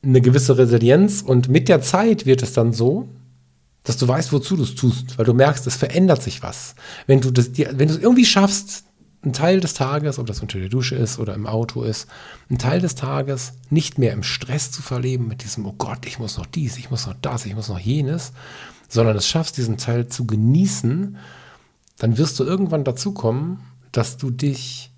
[0.02, 3.08] eine gewisse Resilienz und mit der Zeit wird es dann so,
[3.82, 6.74] dass du weißt, wozu du es tust, weil du merkst, es verändert sich was.
[7.06, 8.84] Wenn du das, wenn du es irgendwie schaffst,
[9.22, 12.06] einen Teil des Tages, ob das unter der Dusche ist oder im Auto ist,
[12.48, 16.18] einen Teil des Tages nicht mehr im Stress zu verleben mit diesem, oh Gott, ich
[16.18, 18.32] muss noch dies, ich muss noch das, ich muss noch jenes,
[18.88, 21.16] sondern es schaffst, diesen Teil zu genießen,
[21.98, 24.92] dann wirst du irgendwann dazu kommen, dass du dich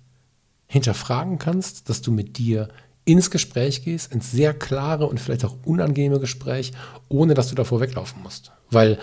[0.67, 2.69] hinterfragen kannst, dass du mit dir
[3.05, 6.71] ins Gespräch gehst, ins sehr klare und vielleicht auch unangenehme Gespräch,
[7.07, 8.51] ohne dass du davor weglaufen musst.
[8.69, 8.99] Weil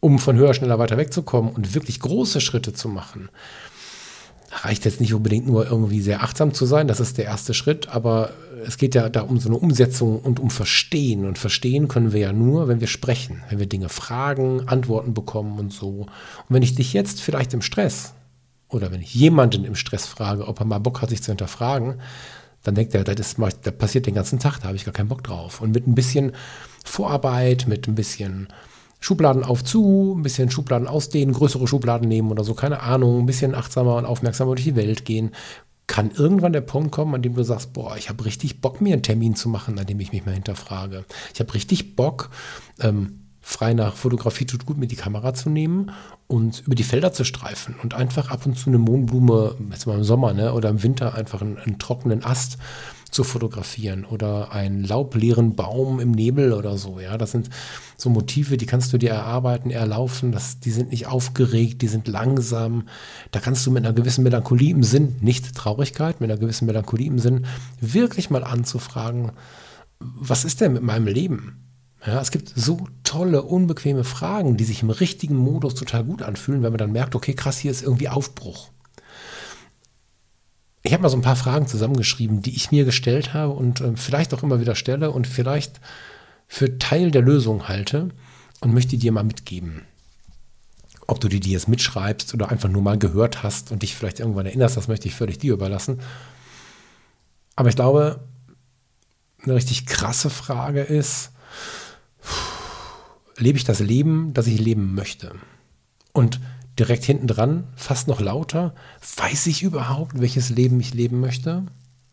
[0.00, 3.30] um von höher, schneller weiter wegzukommen und wirklich große Schritte zu machen,
[4.62, 7.88] reicht jetzt nicht unbedingt nur irgendwie sehr achtsam zu sein, das ist der erste Schritt,
[7.88, 8.30] aber
[8.66, 11.24] es geht ja da um so eine Umsetzung und um Verstehen.
[11.24, 15.58] Und verstehen können wir ja nur, wenn wir sprechen, wenn wir Dinge fragen, Antworten bekommen
[15.58, 15.88] und so.
[15.88, 16.08] Und
[16.48, 18.14] wenn ich dich jetzt vielleicht im Stress
[18.68, 22.00] oder wenn ich jemanden im Stress frage, ob er mal Bock hat, sich zu hinterfragen,
[22.64, 25.08] dann denkt er, das, ist, das passiert den ganzen Tag, da habe ich gar keinen
[25.08, 25.60] Bock drauf.
[25.60, 26.32] Und mit ein bisschen
[26.84, 28.48] Vorarbeit, mit ein bisschen
[29.00, 33.26] Schubladen auf zu, ein bisschen Schubladen ausdehnen, größere Schubladen nehmen oder so, keine Ahnung, ein
[33.26, 35.32] bisschen achtsamer und aufmerksamer durch die Welt gehen,
[35.86, 38.94] kann irgendwann der Punkt kommen, an dem du sagst, boah, ich habe richtig Bock, mir
[38.94, 41.04] einen Termin zu machen, an dem ich mich mal hinterfrage.
[41.34, 42.30] Ich habe richtig Bock,
[42.80, 45.90] ähm, frei nach Fotografie tut gut, mir die Kamera zu nehmen
[46.26, 49.96] und über die Felder zu streifen und einfach ab und zu eine Mohnblume, jetzt mal
[49.96, 52.58] im Sommer ne, oder im Winter einfach einen, einen trockenen Ast
[53.10, 56.98] zu fotografieren oder einen laubleeren Baum im Nebel oder so.
[56.98, 57.48] Ja, das sind
[57.96, 60.32] so Motive, die kannst du dir erarbeiten, erlaufen.
[60.32, 62.88] Das, die sind nicht aufgeregt, die sind langsam.
[63.30, 67.06] Da kannst du mit einer gewissen Melancholie im Sinn, nicht Traurigkeit, mit einer gewissen Melancholie
[67.06, 67.46] im Sinn,
[67.80, 69.30] wirklich mal anzufragen,
[70.00, 71.63] was ist denn mit meinem Leben?
[72.06, 76.62] Ja, es gibt so tolle, unbequeme Fragen, die sich im richtigen Modus total gut anfühlen,
[76.62, 78.70] wenn man dann merkt, okay, krass, hier ist irgendwie Aufbruch.
[80.82, 83.96] Ich habe mal so ein paar Fragen zusammengeschrieben, die ich mir gestellt habe und äh,
[83.96, 85.80] vielleicht auch immer wieder stelle und vielleicht
[86.46, 88.10] für Teil der Lösung halte
[88.60, 89.82] und möchte dir mal mitgeben.
[91.06, 94.20] Ob du die dir jetzt mitschreibst oder einfach nur mal gehört hast und dich vielleicht
[94.20, 96.00] irgendwann erinnerst, das möchte ich völlig dir überlassen.
[97.56, 98.20] Aber ich glaube,
[99.42, 101.30] eine richtig krasse Frage ist,
[103.36, 105.34] lebe ich das Leben, das ich leben möchte?
[106.12, 106.40] Und
[106.78, 108.74] direkt hinten dran, fast noch lauter,
[109.16, 111.64] weiß ich überhaupt, welches Leben ich leben möchte?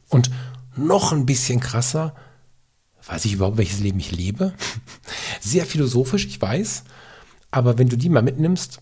[0.09, 0.31] Und
[0.75, 2.15] noch ein bisschen krasser,
[3.05, 4.53] weiß ich überhaupt, welches Leben ich lebe?
[5.41, 6.83] Sehr philosophisch, ich weiß,
[7.49, 8.79] aber wenn du die mal mitnimmst,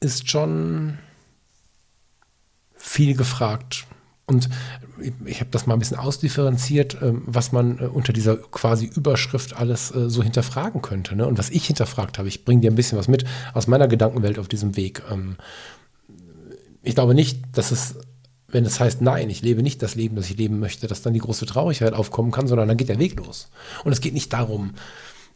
[0.00, 0.98] ist schon
[2.74, 3.86] viel gefragt.
[4.26, 4.48] Und
[5.26, 9.54] ich habe das mal ein bisschen ausdifferenziert, ähm, was man äh, unter dieser quasi Überschrift
[9.56, 11.14] alles äh, so hinterfragen könnte.
[11.14, 11.26] Ne?
[11.26, 14.38] Und was ich hinterfragt habe, ich bringe dir ein bisschen was mit aus meiner Gedankenwelt
[14.38, 15.02] auf diesem Weg.
[15.10, 15.36] Ähm,
[16.82, 17.96] ich glaube nicht, dass es,
[18.48, 21.12] wenn es heißt, nein, ich lebe nicht das Leben, das ich leben möchte, dass dann
[21.12, 23.48] die große Traurigkeit aufkommen kann, sondern dann geht der Weg los.
[23.84, 24.72] Und es geht nicht darum,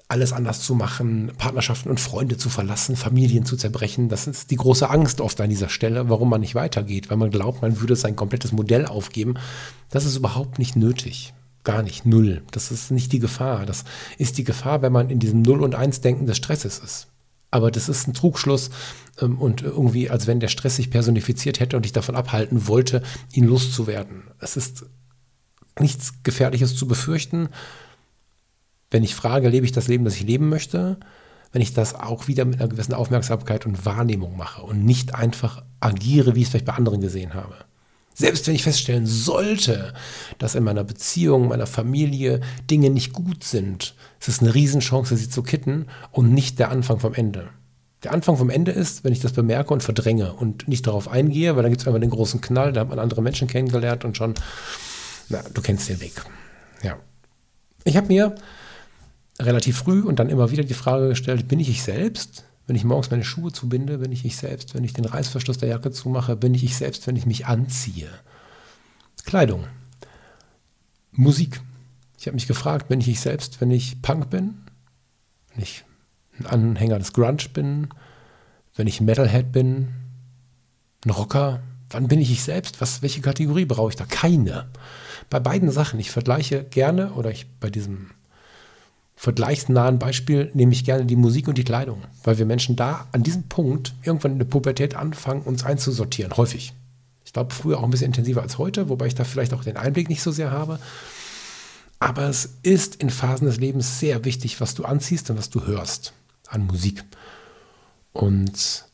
[0.08, 4.08] alles anders zu machen, Partnerschaften und Freunde zu verlassen, Familien zu zerbrechen.
[4.08, 7.30] Das ist die große Angst oft an dieser Stelle, warum man nicht weitergeht, weil man
[7.30, 9.34] glaubt, man würde sein komplettes Modell aufgeben.
[9.90, 11.34] Das ist überhaupt nicht nötig.
[11.62, 12.06] Gar nicht.
[12.06, 12.42] Null.
[12.52, 13.66] Das ist nicht die Gefahr.
[13.66, 13.84] Das
[14.16, 17.08] ist die Gefahr, wenn man in diesem Null- und Eins-Denken des Stresses ist.
[17.50, 18.70] Aber das ist ein Trugschluss
[19.20, 23.02] ähm, und irgendwie, als wenn der Stress sich personifiziert hätte und dich davon abhalten wollte,
[23.32, 24.22] ihn loszuwerden.
[24.38, 24.86] Es ist
[25.78, 27.50] nichts Gefährliches zu befürchten
[28.90, 30.98] wenn ich frage, lebe ich das Leben, das ich leben möchte,
[31.52, 35.62] wenn ich das auch wieder mit einer gewissen Aufmerksamkeit und Wahrnehmung mache und nicht einfach
[35.80, 37.54] agiere, wie ich es vielleicht bei anderen gesehen habe.
[38.14, 39.94] Selbst wenn ich feststellen sollte,
[40.38, 45.30] dass in meiner Beziehung, meiner Familie Dinge nicht gut sind, ist es eine Riesenchance, sie
[45.30, 47.50] zu kitten und nicht der Anfang vom Ende.
[48.02, 51.54] Der Anfang vom Ende ist, wenn ich das bemerke und verdränge und nicht darauf eingehe,
[51.54, 54.16] weil dann gibt es einfach den großen Knall, da hat man andere Menschen kennengelernt und
[54.16, 54.34] schon,
[55.28, 56.24] na, du kennst den Weg.
[56.82, 56.96] Ja.
[57.84, 58.34] Ich habe mir
[59.40, 62.44] relativ früh und dann immer wieder die Frage gestellt, bin ich ich selbst?
[62.66, 64.74] Wenn ich morgens meine Schuhe zubinde, bin ich ich selbst.
[64.74, 68.10] Wenn ich den Reißverschluss der Jacke zumache, bin ich ich selbst, wenn ich mich anziehe.
[69.24, 69.64] Kleidung.
[71.12, 71.60] Musik.
[72.18, 74.58] Ich habe mich gefragt, bin ich ich selbst, wenn ich Punk bin?
[75.54, 75.84] Wenn ich
[76.38, 77.88] ein Anhänger des Grunge bin?
[78.74, 79.94] Wenn ich Metalhead bin?
[81.04, 81.62] Ein Rocker?
[81.90, 82.80] Wann bin ich ich selbst?
[82.80, 84.04] Was, welche Kategorie brauche ich da?
[84.04, 84.68] Keine.
[85.30, 85.98] Bei beiden Sachen.
[86.00, 88.10] Ich vergleiche gerne, oder ich bei diesem
[89.18, 93.24] vergleichsnahen Beispiel nehme ich gerne die Musik und die Kleidung, weil wir Menschen da an
[93.24, 96.72] diesem Punkt irgendwann in der Pubertät anfangen, uns einzusortieren, häufig.
[97.24, 99.76] Ich glaube, früher auch ein bisschen intensiver als heute, wobei ich da vielleicht auch den
[99.76, 100.78] Einblick nicht so sehr habe.
[101.98, 105.66] Aber es ist in Phasen des Lebens sehr wichtig, was du anziehst und was du
[105.66, 106.12] hörst
[106.46, 107.02] an Musik.
[108.12, 108.86] Und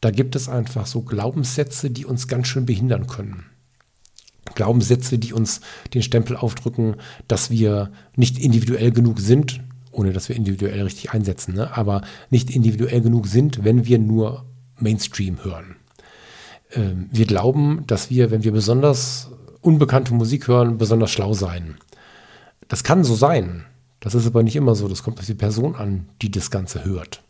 [0.00, 3.44] da gibt es einfach so Glaubenssätze, die uns ganz schön behindern können.
[4.54, 5.60] Glaubenssätze, die uns
[5.94, 6.96] den Stempel aufdrücken,
[7.28, 9.60] dass wir nicht individuell genug sind,
[9.92, 11.76] ohne dass wir individuell richtig einsetzen, ne?
[11.76, 14.44] aber nicht individuell genug sind, wenn wir nur
[14.78, 15.76] Mainstream hören.
[16.72, 19.30] Ähm, wir glauben, dass wir, wenn wir besonders
[19.60, 21.76] unbekannte Musik hören, besonders schlau sein.
[22.68, 23.64] Das kann so sein.
[23.98, 24.88] Das ist aber nicht immer so.
[24.88, 27.22] Das kommt auf die Person an, die das Ganze hört.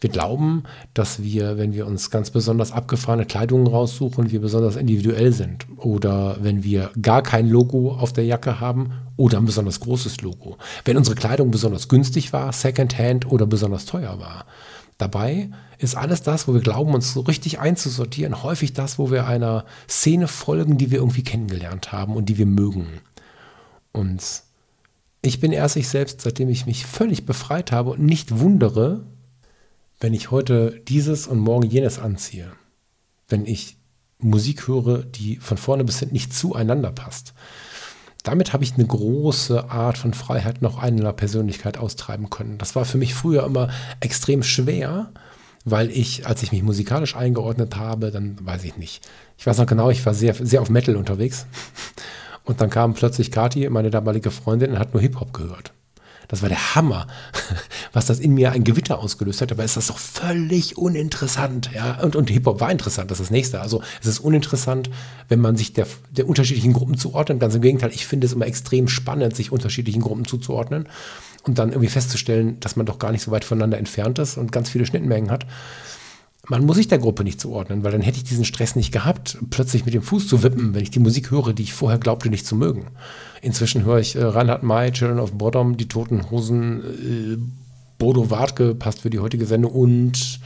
[0.00, 0.62] Wir glauben,
[0.94, 5.66] dass wir, wenn wir uns ganz besonders abgefahrene Kleidung raussuchen, wir besonders individuell sind.
[5.76, 10.56] Oder wenn wir gar kein Logo auf der Jacke haben oder ein besonders großes Logo.
[10.84, 14.46] Wenn unsere Kleidung besonders günstig war, Secondhand oder besonders teuer war.
[14.98, 19.26] Dabei ist alles das, wo wir glauben, uns so richtig einzusortieren, häufig das, wo wir
[19.26, 22.86] einer Szene folgen, die wir irgendwie kennengelernt haben und die wir mögen.
[23.92, 24.42] Und
[25.22, 29.04] ich bin erst ich selbst, seitdem ich mich völlig befreit habe und nicht wundere,
[30.00, 32.52] wenn ich heute dieses und morgen jenes anziehe.
[33.28, 33.76] Wenn ich
[34.18, 37.34] Musik höre, die von vorne bis hinten nicht zueinander passt.
[38.24, 42.58] Damit habe ich eine große Art von Freiheit noch einer Persönlichkeit austreiben können.
[42.58, 43.68] Das war für mich früher immer
[44.00, 45.12] extrem schwer,
[45.64, 49.08] weil ich, als ich mich musikalisch eingeordnet habe, dann weiß ich nicht.
[49.36, 51.46] Ich weiß noch genau, ich war sehr, sehr auf Metal unterwegs.
[52.44, 55.72] Und dann kam plötzlich Kati, meine damalige Freundin, und hat nur Hip-Hop gehört.
[56.28, 57.06] Das war der Hammer,
[57.92, 59.50] was das in mir ein Gewitter ausgelöst hat.
[59.50, 61.70] Aber ist das doch völlig uninteressant.
[61.74, 62.00] Ja?
[62.02, 63.60] Und, und Hip-Hop war interessant, das ist das nächste.
[63.60, 64.90] Also es ist uninteressant,
[65.28, 67.40] wenn man sich der, der unterschiedlichen Gruppen zuordnet.
[67.40, 70.88] Ganz im Gegenteil, ich finde es immer extrem spannend, sich unterschiedlichen Gruppen zuzuordnen
[71.44, 74.52] und dann irgendwie festzustellen, dass man doch gar nicht so weit voneinander entfernt ist und
[74.52, 75.46] ganz viele Schnittmengen hat
[76.48, 79.38] man muss sich der Gruppe nicht zuordnen, weil dann hätte ich diesen Stress nicht gehabt,
[79.50, 82.30] plötzlich mit dem Fuß zu wippen, wenn ich die Musik höre, die ich vorher glaubte
[82.30, 82.86] nicht zu mögen.
[83.42, 87.38] Inzwischen höre ich äh, Reinhard May, Children of Bottom, die Toten Hosen, äh,
[87.98, 90.40] Bodo Wartke, passt für die heutige Sendung und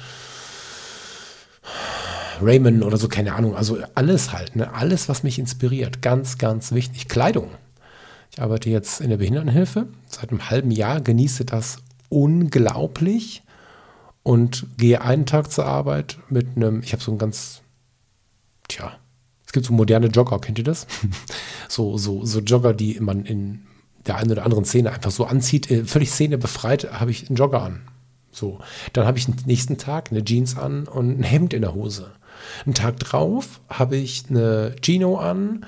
[2.40, 3.54] Raymond oder so, keine Ahnung.
[3.54, 4.74] Also alles halt, ne?
[4.74, 6.02] alles, was mich inspiriert.
[6.02, 7.08] Ganz, ganz wichtig.
[7.08, 7.48] Kleidung.
[8.32, 9.86] Ich arbeite jetzt in der Behindertenhilfe.
[10.06, 11.78] Seit einem halben Jahr genieße das
[12.08, 13.42] unglaublich
[14.22, 17.62] und gehe einen Tag zur Arbeit mit einem, ich habe so ein ganz,
[18.68, 18.92] tja,
[19.46, 20.86] es gibt so moderne Jogger, kennt ihr das?
[21.68, 23.66] so, so, so Jogger, die man in
[24.06, 27.36] der einen oder anderen Szene einfach so anzieht, äh, völlig Szene befreit, habe ich einen
[27.36, 27.82] Jogger an.
[28.30, 28.60] So,
[28.94, 32.12] dann habe ich den nächsten Tag eine Jeans an und ein Hemd in der Hose.
[32.64, 35.66] Einen Tag drauf habe ich eine Gino an,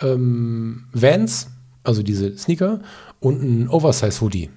[0.00, 1.48] ähm, Vans,
[1.84, 2.80] also diese Sneaker
[3.20, 4.50] und ein Oversize-Hoodie.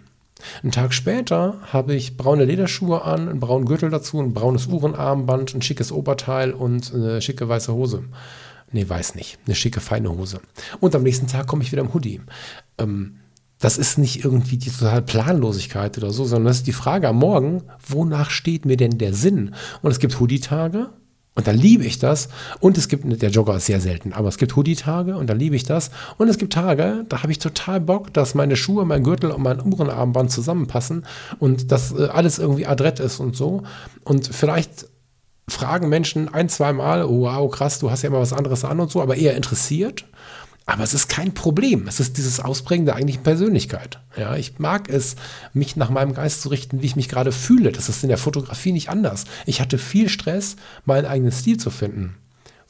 [0.64, 5.54] Einen Tag später habe ich braune Lederschuhe an, einen braunen Gürtel dazu, ein braunes Uhrenarmband,
[5.54, 8.04] ein schickes Oberteil und eine schicke weiße Hose.
[8.72, 9.40] Nee, weiß nicht.
[9.46, 10.42] Eine schicke, feine Hose.
[10.80, 12.22] Und am nächsten Tag komme ich wieder im Hoodie.
[12.78, 13.16] Ähm,
[13.60, 17.18] das ist nicht irgendwie die totale Planlosigkeit oder so, sondern das ist die Frage am
[17.18, 19.54] Morgen, wonach steht mir denn der Sinn?
[19.82, 20.92] Und es gibt Hoodie-Tage
[21.40, 22.28] und da liebe ich das.
[22.60, 25.56] Und es gibt, der Jogger ist sehr selten, aber es gibt Hoodie-Tage und da liebe
[25.56, 25.90] ich das.
[26.18, 29.42] Und es gibt Tage, da habe ich total Bock, dass meine Schuhe, mein Gürtel und
[29.42, 31.06] mein Uhrenarmband zusammenpassen
[31.40, 33.64] und dass äh, alles irgendwie adrett ist und so.
[34.04, 34.88] Und vielleicht
[35.48, 38.82] fragen Menschen ein, zwei Mal, oh, wow, krass, du hast ja immer was anderes an
[38.82, 40.04] und so, aber eher interessiert.
[40.70, 41.88] Aber es ist kein Problem.
[41.88, 44.00] Es ist dieses Ausprägen der eigentlichen Persönlichkeit.
[44.16, 45.16] Ja, ich mag es,
[45.52, 47.72] mich nach meinem Geist zu richten, wie ich mich gerade fühle.
[47.72, 49.26] Das ist in der Fotografie nicht anders.
[49.48, 52.18] Ich hatte viel Stress, meinen eigenen Stil zu finden,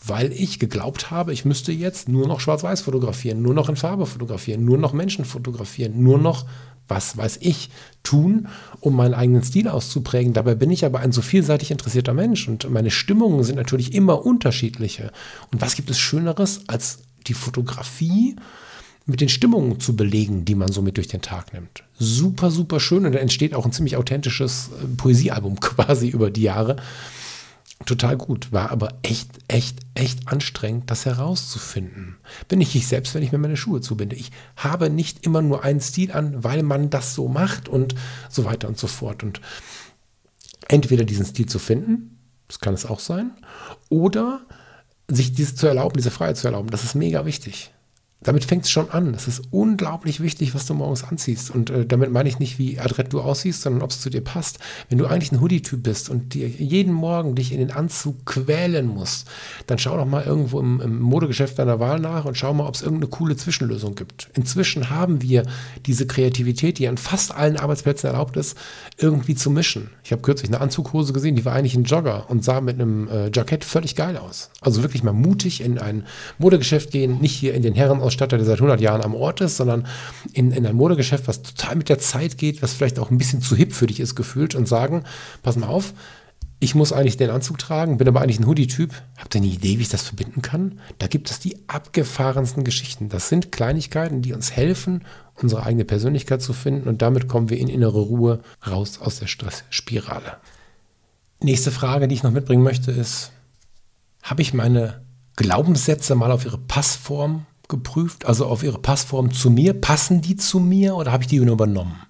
[0.02, 4.06] weil ich geglaubt habe, ich müsste jetzt nur noch schwarz-weiß fotografieren, nur noch in Farbe
[4.06, 6.46] fotografieren, nur noch Menschen fotografieren, nur noch
[6.88, 7.70] was weiß ich,
[8.02, 8.48] tun,
[8.80, 10.34] um meinen eigenen Stil auszuprägen.
[10.34, 14.26] Dabei bin ich aber ein so vielseitig interessierter Mensch und meine Stimmungen sind natürlich immer
[14.26, 15.12] unterschiedliche.
[15.52, 18.36] Und was gibt es Schöneres, als die Fotografie
[19.06, 21.84] mit den Stimmungen zu belegen, die man so mit durch den Tag nimmt.
[21.98, 26.44] Super, super schön und da entsteht auch ein ziemlich authentisches äh, Poesiealbum quasi über die
[26.44, 26.78] Jahre.
[27.86, 32.18] Total gut, war aber echt, echt, echt anstrengend, das herauszufinden.
[32.50, 34.18] Bin ich ich selbst, wenn ich mir meine Schuhe zubinde.
[34.18, 37.96] Ich habe nicht immer nur einen Stil an, weil man das so macht und
[38.30, 39.24] so weiter und so fort.
[39.24, 39.40] Und
[40.68, 42.20] entweder diesen Stil zu finden,
[42.50, 43.32] das kann es auch sein,
[43.88, 44.42] oder
[45.10, 47.72] sich dies zu erlauben, diese Freiheit zu erlauben, das ist mega wichtig
[48.22, 49.14] damit fängt es schon an.
[49.14, 51.52] Es ist unglaublich wichtig, was du morgens anziehst.
[51.52, 54.22] Und äh, damit meine ich nicht, wie adrett du aussiehst, sondern ob es zu dir
[54.22, 54.60] passt.
[54.90, 58.88] Wenn du eigentlich ein Hoodie-Typ bist und dir jeden Morgen dich in den Anzug quälen
[58.88, 59.30] musst,
[59.68, 62.76] dann schau doch mal irgendwo im, im Modegeschäft deiner Wahl nach und schau mal, ob
[62.76, 64.30] es irgendeine coole Zwischenlösung gibt.
[64.34, 65.44] Inzwischen haben wir
[65.86, 68.58] diese Kreativität, die an fast allen Arbeitsplätzen erlaubt ist,
[68.98, 69.92] irgendwie zu mischen.
[70.04, 73.08] Ich habe kürzlich eine Anzughose gesehen, die war eigentlich ein Jogger und sah mit einem
[73.08, 74.50] äh, Jackett völlig geil aus.
[74.60, 76.06] Also wirklich mal mutig in ein
[76.38, 79.58] Modegeschäft gehen, nicht hier in den Herren Modeausstatter, der seit 100 Jahren am Ort ist,
[79.58, 79.88] sondern
[80.34, 83.42] in, in ein Modegeschäft, was total mit der Zeit geht, was vielleicht auch ein bisschen
[83.42, 85.04] zu hip für dich ist gefühlt und sagen,
[85.44, 85.94] pass mal auf,
[86.62, 88.92] ich muss eigentlich den Anzug tragen, bin aber eigentlich ein Hoodie-Typ.
[89.18, 90.80] Habt ihr eine Idee, wie ich das verbinden kann?
[90.98, 93.08] Da gibt es die abgefahrensten Geschichten.
[93.08, 95.06] Das sind Kleinigkeiten, die uns helfen,
[95.36, 99.28] unsere eigene Persönlichkeit zu finden und damit kommen wir in innere Ruhe raus aus der
[99.28, 100.38] Stressspirale.
[101.42, 103.32] Nächste Frage, die ich noch mitbringen möchte, ist,
[104.22, 105.00] habe ich meine
[105.38, 109.80] Glaubenssätze mal auf ihre Passform geprüft, also auf ihre Passform zu mir.
[109.80, 112.02] Passen die zu mir oder habe ich die nur übernommen?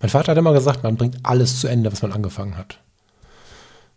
[0.00, 2.80] Mein Vater hat immer gesagt, man bringt alles zu Ende, was man angefangen hat.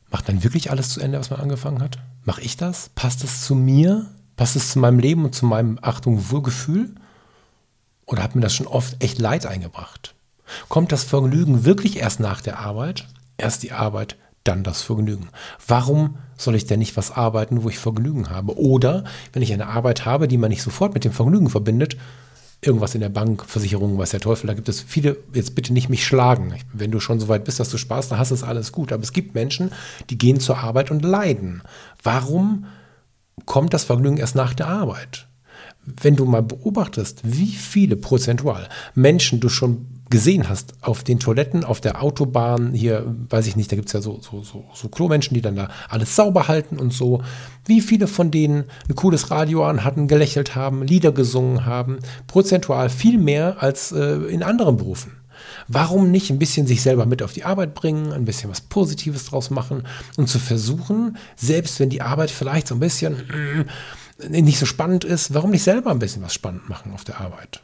[0.10, 2.00] Macht man wirklich alles zu Ende, was man angefangen hat?
[2.26, 2.90] Mache ich das?
[2.96, 4.08] Passt es zu mir?
[4.36, 6.94] Passt es zu meinem Leben und zu meinem, Achtung, Wohlgefühl?
[8.06, 10.16] Oder hat mir das schon oft echt Leid eingebracht?
[10.68, 13.08] Kommt das Vergnügen wirklich erst nach der Arbeit?
[13.38, 15.30] Erst die Arbeit, dann das Vergnügen.
[15.68, 18.58] Warum soll ich denn nicht was arbeiten, wo ich Vergnügen habe?
[18.58, 19.04] Oder
[19.34, 21.98] wenn ich eine Arbeit habe, die man nicht sofort mit dem Vergnügen verbindet,
[22.62, 25.90] irgendwas in der Bank, Versicherung, weiß der Teufel, da gibt es viele, jetzt bitte nicht
[25.90, 26.54] mich schlagen.
[26.74, 28.92] Wenn du schon so weit bist, dass du Spaß da hast, ist alles gut.
[28.92, 29.72] Aber es gibt Menschen,
[30.10, 31.64] die gehen zur Arbeit und leiden.
[32.04, 32.66] Warum
[33.46, 35.28] kommt das Vergnügen erst nach der Arbeit?
[35.84, 41.64] Wenn du mal beobachtest, wie viele prozentual Menschen du schon gesehen hast auf den Toiletten,
[41.64, 44.90] auf der Autobahn, hier, weiß ich nicht, da gibt es ja so, so, so, so
[44.90, 47.24] Klomenschen, die dann da alles sauber halten und so.
[47.66, 52.90] Wie viele von denen ein cooles Radio an hatten, gelächelt haben, Lieder gesungen haben, prozentual
[52.90, 55.14] viel mehr als äh, in anderen Berufen.
[55.68, 59.26] Warum nicht ein bisschen sich selber mit auf die Arbeit bringen, ein bisschen was Positives
[59.26, 63.66] draus machen und zu versuchen, selbst wenn die Arbeit vielleicht so ein bisschen
[64.20, 67.20] äh, nicht so spannend ist, warum nicht selber ein bisschen was spannend machen auf der
[67.20, 67.62] Arbeit?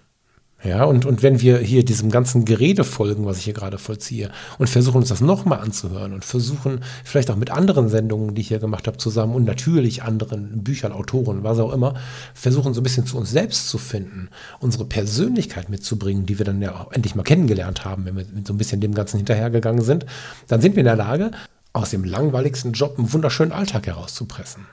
[0.64, 4.32] Ja, und, und wenn wir hier diesem ganzen Gerede folgen, was ich hier gerade vollziehe,
[4.58, 8.48] und versuchen uns das nochmal anzuhören und versuchen vielleicht auch mit anderen Sendungen, die ich
[8.48, 11.94] hier gemacht habe, zusammen und natürlich anderen Büchern, Autoren, was auch immer,
[12.34, 14.30] versuchen so ein bisschen zu uns selbst zu finden,
[14.60, 18.54] unsere Persönlichkeit mitzubringen, die wir dann ja auch endlich mal kennengelernt haben, wenn wir so
[18.54, 20.08] ein bisschen dem Ganzen hinterhergegangen sind,
[20.48, 21.32] dann sind wir in der Lage,
[21.74, 24.66] aus dem langweiligsten Job einen wunderschönen Alltag herauszupressen.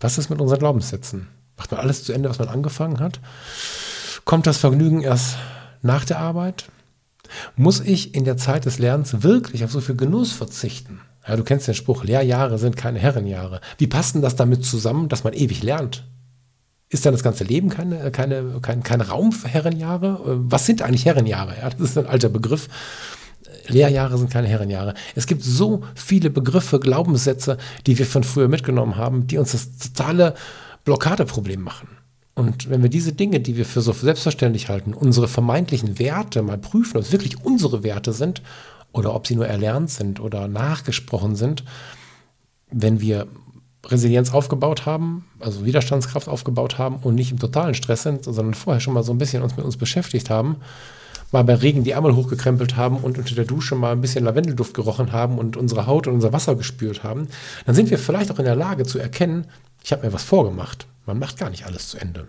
[0.00, 1.28] Was ist mit unseren Glaubenssätzen?
[1.58, 3.20] Macht man alles zu Ende, was man angefangen hat?
[4.26, 5.36] Kommt das Vergnügen erst
[5.82, 6.64] nach der Arbeit?
[7.54, 11.00] Muss ich in der Zeit des Lernens wirklich auf so viel Genuss verzichten?
[11.28, 13.60] Ja, du kennst den Spruch, Lehrjahre sind keine Herrenjahre.
[13.78, 16.02] Wie passt denn das damit zusammen, dass man ewig lernt?
[16.88, 20.20] Ist dann das ganze Leben keine, keine, kein, kein Raum für Herrenjahre?
[20.24, 21.54] Was sind eigentlich Herrenjahre?
[21.60, 22.68] Ja, das ist ein alter Begriff.
[23.68, 24.94] Lehrjahre sind keine Herrenjahre.
[25.14, 29.78] Es gibt so viele Begriffe, Glaubenssätze, die wir von früher mitgenommen haben, die uns das
[29.78, 30.34] totale
[30.84, 31.95] Blockadeproblem machen.
[32.36, 36.58] Und wenn wir diese Dinge, die wir für so selbstverständlich halten, unsere vermeintlichen Werte mal
[36.58, 38.42] prüfen, ob es wirklich unsere Werte sind
[38.92, 41.64] oder ob sie nur erlernt sind oder nachgesprochen sind,
[42.70, 43.26] wenn wir
[43.86, 48.80] Resilienz aufgebaut haben, also Widerstandskraft aufgebaut haben und nicht im totalen Stress sind, sondern vorher
[48.80, 50.56] schon mal so ein bisschen uns mit uns beschäftigt haben,
[51.32, 54.74] mal bei Regen die Ärmel hochgekrempelt haben und unter der Dusche mal ein bisschen Lavendelduft
[54.74, 57.28] gerochen haben und unsere Haut und unser Wasser gespürt haben,
[57.64, 59.46] dann sind wir vielleicht auch in der Lage zu erkennen,
[59.82, 60.86] ich habe mir was vorgemacht.
[61.06, 62.28] Man macht gar nicht alles zu Ende.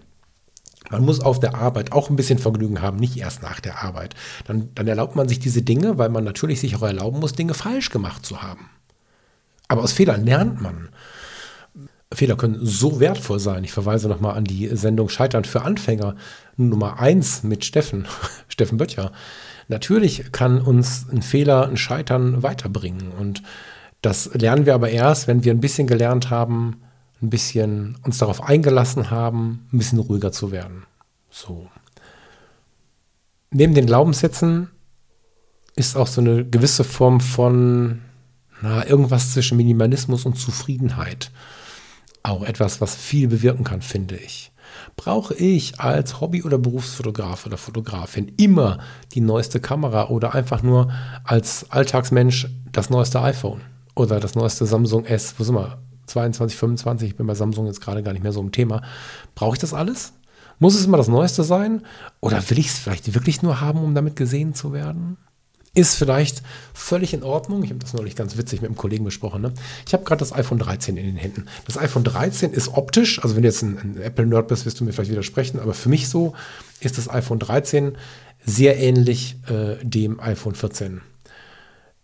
[0.89, 4.15] Man muss auf der Arbeit auch ein bisschen Vergnügen haben, nicht erst nach der Arbeit.
[4.45, 7.53] Dann, dann erlaubt man sich diese Dinge, weil man natürlich sich auch erlauben muss, Dinge
[7.53, 8.69] falsch gemacht zu haben.
[9.67, 10.89] Aber aus Fehlern lernt man.
[12.13, 13.65] Fehler können so wertvoll sein.
[13.65, 16.15] Ich verweise nochmal an die Sendung Scheitern für Anfänger
[16.55, 18.07] Nummer 1 mit Steffen,
[18.47, 19.11] Steffen Böttcher.
[19.67, 23.11] Natürlich kann uns ein Fehler, ein Scheitern weiterbringen.
[23.11, 23.43] Und
[24.01, 26.81] das lernen wir aber erst, wenn wir ein bisschen gelernt haben,
[27.21, 30.83] ein bisschen uns darauf eingelassen haben, ein bisschen ruhiger zu werden.
[31.29, 31.67] So.
[33.49, 34.69] Neben den Glaubenssätzen
[35.75, 38.01] ist auch so eine gewisse Form von
[38.61, 41.31] na, irgendwas zwischen Minimalismus und Zufriedenheit.
[42.23, 44.51] Auch etwas, was viel bewirken kann, finde ich.
[44.95, 48.79] Brauche ich als Hobby- oder Berufsfotograf oder Fotografin immer
[49.13, 50.91] die neueste Kamera oder einfach nur
[51.23, 53.61] als Alltagsmensch das neueste iPhone
[53.95, 55.77] oder das neueste Samsung S, sind wir?
[56.07, 58.81] 22, 25, ich bin bei Samsung jetzt gerade gar nicht mehr so im Thema.
[59.35, 60.13] Brauche ich das alles?
[60.59, 61.83] Muss es immer das Neueste sein?
[62.19, 65.17] Oder will ich es vielleicht wirklich nur haben, um damit gesehen zu werden?
[65.75, 66.41] Ist vielleicht
[66.73, 67.61] völlig in Ordnung.
[67.61, 69.43] Ich habe das neulich ganz witzig mit einem Kollegen besprochen.
[69.43, 69.53] Ne?
[69.85, 71.45] Ich habe gerade das iPhone 13 in den Händen.
[71.67, 74.85] Das iPhone 13 ist optisch, also wenn du jetzt ein, ein Apple-Nerd bist, wirst du
[74.85, 76.33] mir vielleicht widersprechen, aber für mich so
[76.79, 77.95] ist das iPhone 13
[78.43, 81.01] sehr ähnlich äh, dem iPhone 14.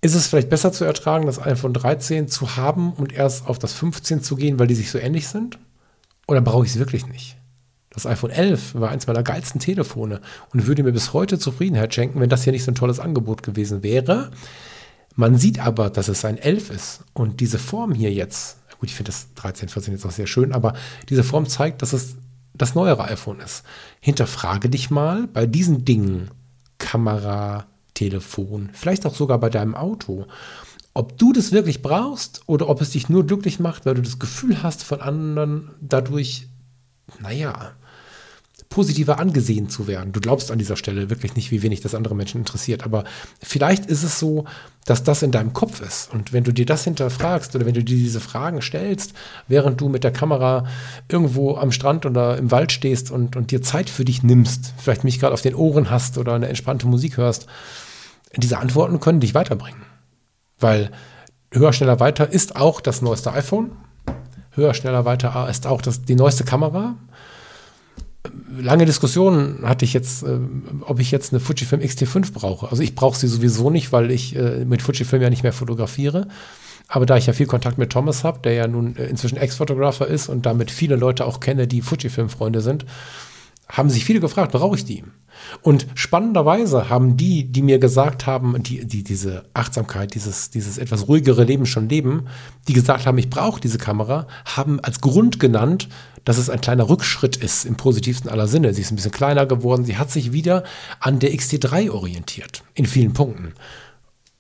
[0.03, 3.71] Ist es vielleicht besser zu ertragen, das iPhone 13 zu haben und erst auf das
[3.71, 5.59] 15 zu gehen, weil die sich so ähnlich sind?
[6.27, 7.37] Oder brauche ich es wirklich nicht?
[7.89, 10.19] Das iPhone 11 war eins meiner geilsten Telefone
[10.51, 13.43] und würde mir bis heute Zufriedenheit schenken, wenn das hier nicht so ein tolles Angebot
[13.43, 14.31] gewesen wäre.
[15.15, 18.95] Man sieht aber, dass es ein 11 ist und diese Form hier jetzt, gut, ich
[18.95, 20.73] finde das 13, 14 jetzt auch sehr schön, aber
[21.07, 22.17] diese Form zeigt, dass es
[22.53, 23.63] das neuere iPhone ist.
[24.01, 26.29] Hinterfrage dich mal bei diesen Dingen,
[26.77, 30.25] Kamera, Telefon, vielleicht auch sogar bei deinem Auto.
[30.93, 34.19] Ob du das wirklich brauchst oder ob es dich nur glücklich macht, weil du das
[34.19, 36.47] Gefühl hast, von anderen dadurch,
[37.19, 37.73] naja,
[38.73, 40.13] positiver angesehen zu werden.
[40.13, 42.83] Du glaubst an dieser Stelle wirklich nicht, wie wenig das andere Menschen interessiert.
[42.83, 43.03] Aber
[43.39, 44.45] vielleicht ist es so,
[44.85, 46.11] dass das in deinem Kopf ist.
[46.11, 49.13] Und wenn du dir das hinterfragst oder wenn du dir diese Fragen stellst,
[49.47, 50.65] während du mit der Kamera
[51.07, 55.03] irgendwo am Strand oder im Wald stehst und, und dir Zeit für dich nimmst, vielleicht
[55.03, 57.45] mich gerade auf den Ohren hast oder eine entspannte Musik hörst,
[58.41, 59.81] diese Antworten können dich weiterbringen.
[60.59, 60.91] Weil
[61.51, 63.71] höher, schneller, weiter ist auch das neueste iPhone.
[64.51, 66.95] Höher, schneller, weiter ist auch das, die neueste Kamera.
[68.57, 70.39] Lange Diskussionen hatte ich jetzt, äh,
[70.81, 72.69] ob ich jetzt eine Fujifilm X-T5 brauche.
[72.69, 76.27] Also ich brauche sie sowieso nicht, weil ich äh, mit Fujifilm ja nicht mehr fotografiere.
[76.87, 80.07] Aber da ich ja viel Kontakt mit Thomas habe, der ja nun äh, inzwischen Ex-Fotografer
[80.07, 82.85] ist und damit viele Leute auch kenne, die Fujifilm-Freunde sind,
[83.69, 85.03] haben sich viele gefragt, brauche ich die?
[85.61, 91.07] Und spannenderweise haben die, die mir gesagt haben, die, die diese Achtsamkeit, dieses, dieses etwas
[91.07, 92.27] ruhigere Leben schon leben,
[92.67, 95.89] die gesagt haben, ich brauche diese Kamera, haben als Grund genannt,
[96.25, 98.73] dass es ein kleiner Rückschritt ist im positivsten aller Sinne.
[98.73, 99.85] Sie ist ein bisschen kleiner geworden.
[99.85, 100.63] Sie hat sich wieder
[100.99, 102.63] an der XT3 orientiert.
[102.75, 103.53] In vielen Punkten.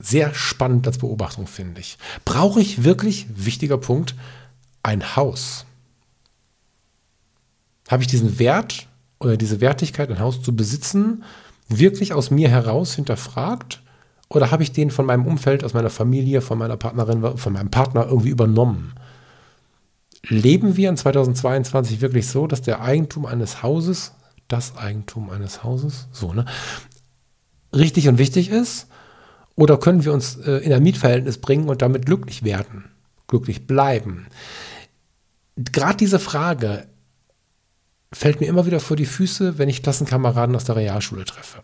[0.01, 1.97] Sehr spannend als Beobachtung, finde ich.
[2.25, 4.15] Brauche ich wirklich, wichtiger Punkt,
[4.81, 5.65] ein Haus?
[7.89, 8.87] Habe ich diesen Wert
[9.23, 11.23] oder diese Wertigkeit, ein Haus zu besitzen,
[11.69, 13.81] wirklich aus mir heraus hinterfragt?
[14.29, 17.69] Oder habe ich den von meinem Umfeld, aus meiner Familie, von meiner Partnerin, von meinem
[17.69, 18.93] Partner irgendwie übernommen?
[20.27, 24.13] Leben wir in 2022 wirklich so, dass der Eigentum eines Hauses,
[24.47, 26.45] das Eigentum eines Hauses, so, ne,
[27.75, 28.87] richtig und wichtig ist?
[29.55, 32.85] Oder können wir uns äh, in ein Mietverhältnis bringen und damit glücklich werden,
[33.27, 34.27] glücklich bleiben?
[35.55, 36.87] Gerade diese Frage
[38.13, 41.59] fällt mir immer wieder vor die Füße, wenn ich Klassenkameraden aus der Realschule treffe.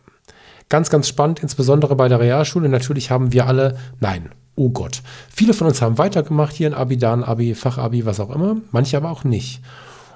[0.68, 2.70] Ganz, ganz spannend, insbesondere bei der Realschule.
[2.70, 5.02] Natürlich haben wir alle, nein, oh Gott.
[5.30, 8.58] Viele von uns haben weitergemacht hier in Abi, dann Abi, Fachabi, was auch immer.
[8.72, 9.62] Manche aber auch nicht.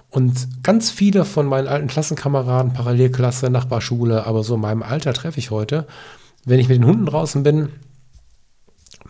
[0.10, 5.40] Und ganz viele von meinen alten Klassenkameraden, Parallelklasse, Nachbarschule, aber so in meinem Alter treffe
[5.40, 5.88] ich heute,
[6.46, 7.70] wenn ich mit den Hunden draußen bin,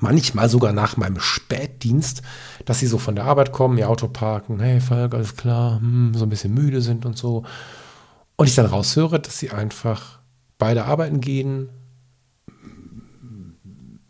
[0.03, 2.21] manchmal sogar nach meinem Spätdienst,
[2.65, 6.13] dass sie so von der Arbeit kommen, ihr Auto parken, hey Falk, alles klar, hm,
[6.13, 7.43] so ein bisschen müde sind und so.
[8.35, 10.19] Und ich dann raushöre, dass sie einfach
[10.57, 11.69] beide arbeiten gehen.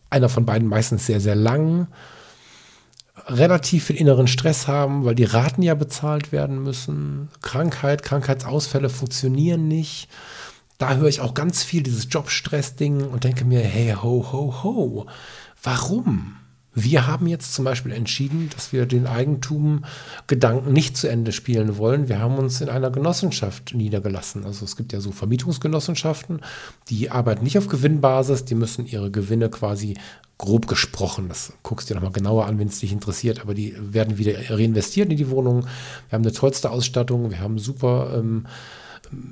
[0.09, 1.87] Einer von beiden meistens sehr, sehr lang.
[3.27, 7.29] Relativ viel inneren Stress haben, weil die Raten ja bezahlt werden müssen.
[7.41, 10.09] Krankheit, Krankheitsausfälle funktionieren nicht.
[10.79, 15.05] Da höre ich auch ganz viel dieses Jobstress-Ding und denke mir, hey, ho, ho, ho.
[15.64, 16.35] Warum?
[16.76, 22.10] Wir haben jetzt zum Beispiel entschieden, dass wir den Eigentumgedanken nicht zu Ende spielen wollen.
[22.10, 24.44] Wir haben uns in einer Genossenschaft niedergelassen.
[24.44, 26.41] Also es gibt ja so Vermietungsgenossenschaften,
[26.90, 29.95] die arbeiten nicht auf Gewinnbasis, die müssen ihre Gewinne quasi
[30.40, 33.76] grob gesprochen, das guckst du dir nochmal genauer an, wenn es dich interessiert, aber die
[33.80, 35.61] werden wieder reinvestiert in die Wohnung.
[36.10, 38.48] Wir haben eine tollste Ausstattung, wir haben super ähm,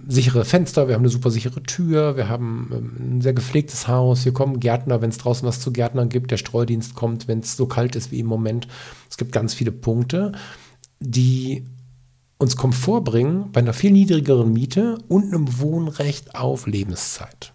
[0.07, 4.23] sichere Fenster, wir haben eine super sichere Tür, wir haben ähm, ein sehr gepflegtes Haus,
[4.23, 7.55] hier kommen Gärtner, wenn es draußen was zu Gärtnern gibt, der Streudienst kommt, wenn es
[7.55, 8.67] so kalt ist wie im Moment.
[9.09, 10.33] Es gibt ganz viele Punkte,
[10.99, 11.65] die
[12.37, 17.53] uns Komfort bringen bei einer viel niedrigeren Miete und einem Wohnrecht auf Lebenszeit.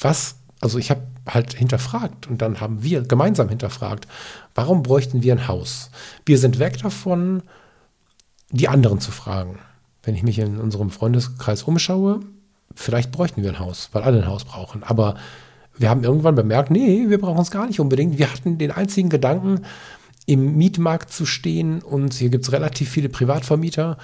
[0.00, 4.06] Was, also ich habe halt hinterfragt und dann haben wir gemeinsam hinterfragt,
[4.54, 5.90] warum bräuchten wir ein Haus?
[6.24, 7.42] Wir sind weg davon,
[8.50, 9.58] die anderen zu fragen
[10.06, 12.20] wenn ich mich in unserem Freundeskreis umschaue,
[12.74, 14.82] vielleicht bräuchten wir ein Haus, weil alle ein Haus brauchen.
[14.82, 15.16] Aber
[15.76, 18.16] wir haben irgendwann bemerkt, nee, wir brauchen es gar nicht unbedingt.
[18.16, 19.62] Wir hatten den einzigen Gedanken,
[20.24, 23.96] im Mietmarkt zu stehen und hier gibt es relativ viele Privatvermieter,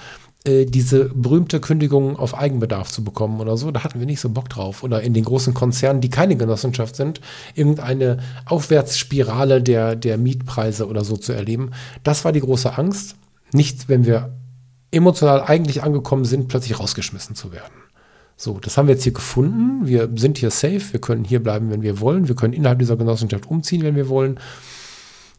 [0.45, 3.71] äh, diese berühmte Kündigung auf Eigenbedarf zu bekommen oder so.
[3.71, 4.83] Da hatten wir nicht so Bock drauf.
[4.83, 7.21] Oder in den großen Konzernen, die keine Genossenschaft sind,
[7.55, 11.71] irgendeine Aufwärtsspirale der, der Mietpreise oder so zu erleben.
[12.03, 13.15] Das war die große Angst.
[13.53, 14.33] Nicht, wenn wir
[14.93, 17.73] emotional eigentlich angekommen sind, plötzlich rausgeschmissen zu werden.
[18.35, 19.85] So, das haben wir jetzt hier gefunden.
[19.87, 20.81] Wir sind hier safe.
[20.91, 22.27] Wir können hier bleiben, wenn wir wollen.
[22.27, 24.39] Wir können innerhalb dieser Genossenschaft umziehen, wenn wir wollen.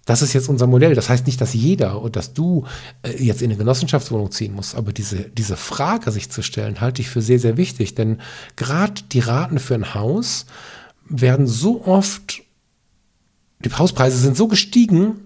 [0.05, 0.95] Das ist jetzt unser Modell.
[0.95, 2.67] Das heißt nicht, dass jeder und dass du
[3.03, 7.01] äh, jetzt in eine Genossenschaftswohnung ziehen musst, aber diese, diese Frage sich zu stellen, halte
[7.01, 7.95] ich für sehr, sehr wichtig.
[7.95, 8.21] Denn
[8.57, 10.47] gerade die Raten für ein Haus
[11.09, 12.43] werden so oft,
[13.65, 15.24] die Hauspreise sind so gestiegen,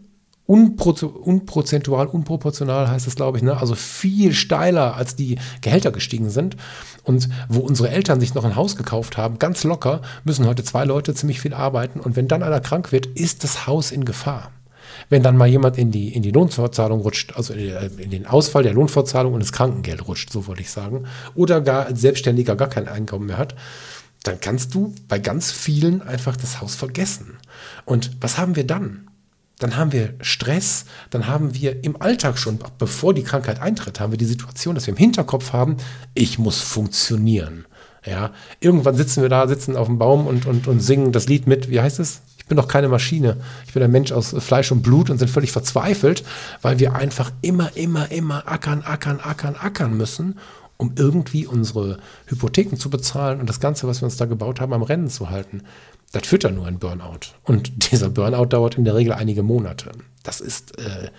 [0.48, 3.58] unprozentual, unproportional heißt es, glaube ich, ne?
[3.58, 6.56] also viel steiler, als die Gehälter gestiegen sind.
[7.04, 10.84] Und wo unsere Eltern sich noch ein Haus gekauft haben, ganz locker, müssen heute zwei
[10.84, 12.00] Leute ziemlich viel arbeiten.
[12.00, 14.50] Und wenn dann einer krank wird, ist das Haus in Gefahr.
[15.10, 18.72] Wenn dann mal jemand in die, in die Lohnfortzahlung rutscht, also in den Ausfall der
[18.72, 21.04] Lohnfortzahlung und das Krankengeld rutscht, so wollte ich sagen,
[21.34, 23.54] oder gar als Selbstständiger gar kein Einkommen mehr hat,
[24.22, 27.36] dann kannst du bei ganz vielen einfach das Haus vergessen.
[27.84, 29.07] Und was haben wir dann?
[29.58, 34.12] Dann haben wir Stress, dann haben wir im Alltag schon, bevor die Krankheit eintritt, haben
[34.12, 35.76] wir die Situation, dass wir im Hinterkopf haben,
[36.14, 37.66] ich muss funktionieren.
[38.06, 38.30] Ja,
[38.60, 41.68] irgendwann sitzen wir da, sitzen auf dem Baum und, und, und singen das Lied mit,
[41.68, 42.22] wie heißt es?
[42.38, 43.36] Ich bin doch keine Maschine.
[43.66, 46.24] Ich bin ein Mensch aus Fleisch und Blut und sind völlig verzweifelt,
[46.62, 50.38] weil wir einfach immer, immer, immer ackern, ackern, ackern, ackern müssen,
[50.78, 54.72] um irgendwie unsere Hypotheken zu bezahlen und das Ganze, was wir uns da gebaut haben,
[54.72, 55.62] am Rennen zu halten.
[56.12, 57.32] Das führt dann nur ein Burnout.
[57.44, 59.92] Und dieser Burnout dauert in der Regel einige Monate.
[60.22, 61.10] Das ist äh,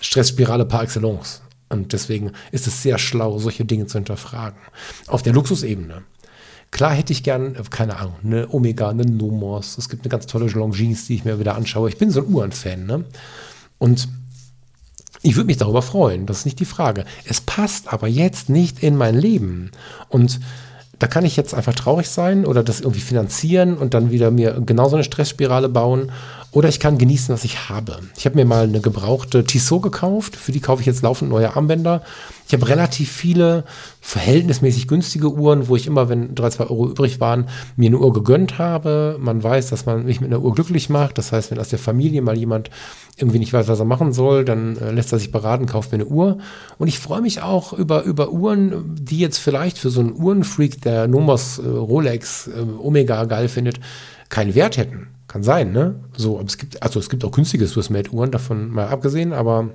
[0.00, 1.42] Stressspirale par excellence.
[1.68, 4.60] Und deswegen ist es sehr schlau, solche Dinge zu hinterfragen.
[5.06, 6.02] Auf der Luxusebene.
[6.70, 9.78] Klar hätte ich gern, äh, keine Ahnung, eine Omega, eine Nomos.
[9.78, 11.88] Es gibt eine ganz tolle Longines, die ich mir wieder anschaue.
[11.88, 13.04] Ich bin so ein Uhrenfan, ne?
[13.78, 14.08] Und
[15.22, 17.06] ich würde mich darüber freuen, das ist nicht die Frage.
[17.24, 19.70] Es passt aber jetzt nicht in mein Leben.
[20.08, 20.38] Und
[21.04, 24.62] da kann ich jetzt einfach traurig sein oder das irgendwie finanzieren und dann wieder mir
[24.64, 26.10] genauso eine Stressspirale bauen.
[26.50, 27.98] Oder ich kann genießen, was ich habe.
[28.16, 30.34] Ich habe mir mal eine gebrauchte Tissot gekauft.
[30.34, 32.00] Für die kaufe ich jetzt laufend neue Armbänder.
[32.46, 33.64] Ich habe relativ viele
[34.00, 38.12] verhältnismäßig günstige Uhren, wo ich immer, wenn drei, zwei Euro übrig waren, mir eine Uhr
[38.12, 39.16] gegönnt habe.
[39.18, 41.16] Man weiß, dass man mich mit einer Uhr glücklich macht.
[41.16, 42.70] Das heißt, wenn aus der Familie mal jemand
[43.16, 45.96] irgendwie nicht weiß, was er machen soll, dann äh, lässt er sich beraten, kauft mir
[45.96, 46.38] eine Uhr.
[46.78, 50.82] Und ich freue mich auch über, über Uhren, die jetzt vielleicht für so einen Uhrenfreak,
[50.82, 53.80] der Nomos, äh, Rolex, äh, Omega geil findet,
[54.28, 55.08] keinen Wert hätten.
[55.28, 56.00] Kann sein, ne?
[56.16, 59.70] So, aber es gibt, also es gibt auch günstige Swissmade-Uhren, davon mal abgesehen, aber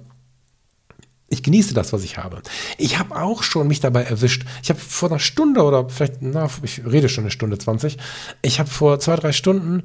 [1.30, 2.42] ich genieße das, was ich habe.
[2.78, 4.46] Ich habe auch schon mich dabei erwischt.
[4.64, 7.98] Ich habe vor einer Stunde oder vielleicht, na, ich rede schon eine Stunde 20.
[8.42, 9.84] Ich habe vor zwei, drei Stunden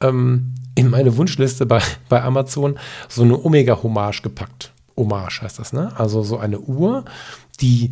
[0.00, 2.78] ähm, in meine Wunschliste bei, bei Amazon
[3.08, 4.72] so eine Omega-Hommage gepackt.
[4.96, 5.92] Hommage heißt das, ne?
[5.96, 7.04] Also so eine Uhr,
[7.60, 7.90] die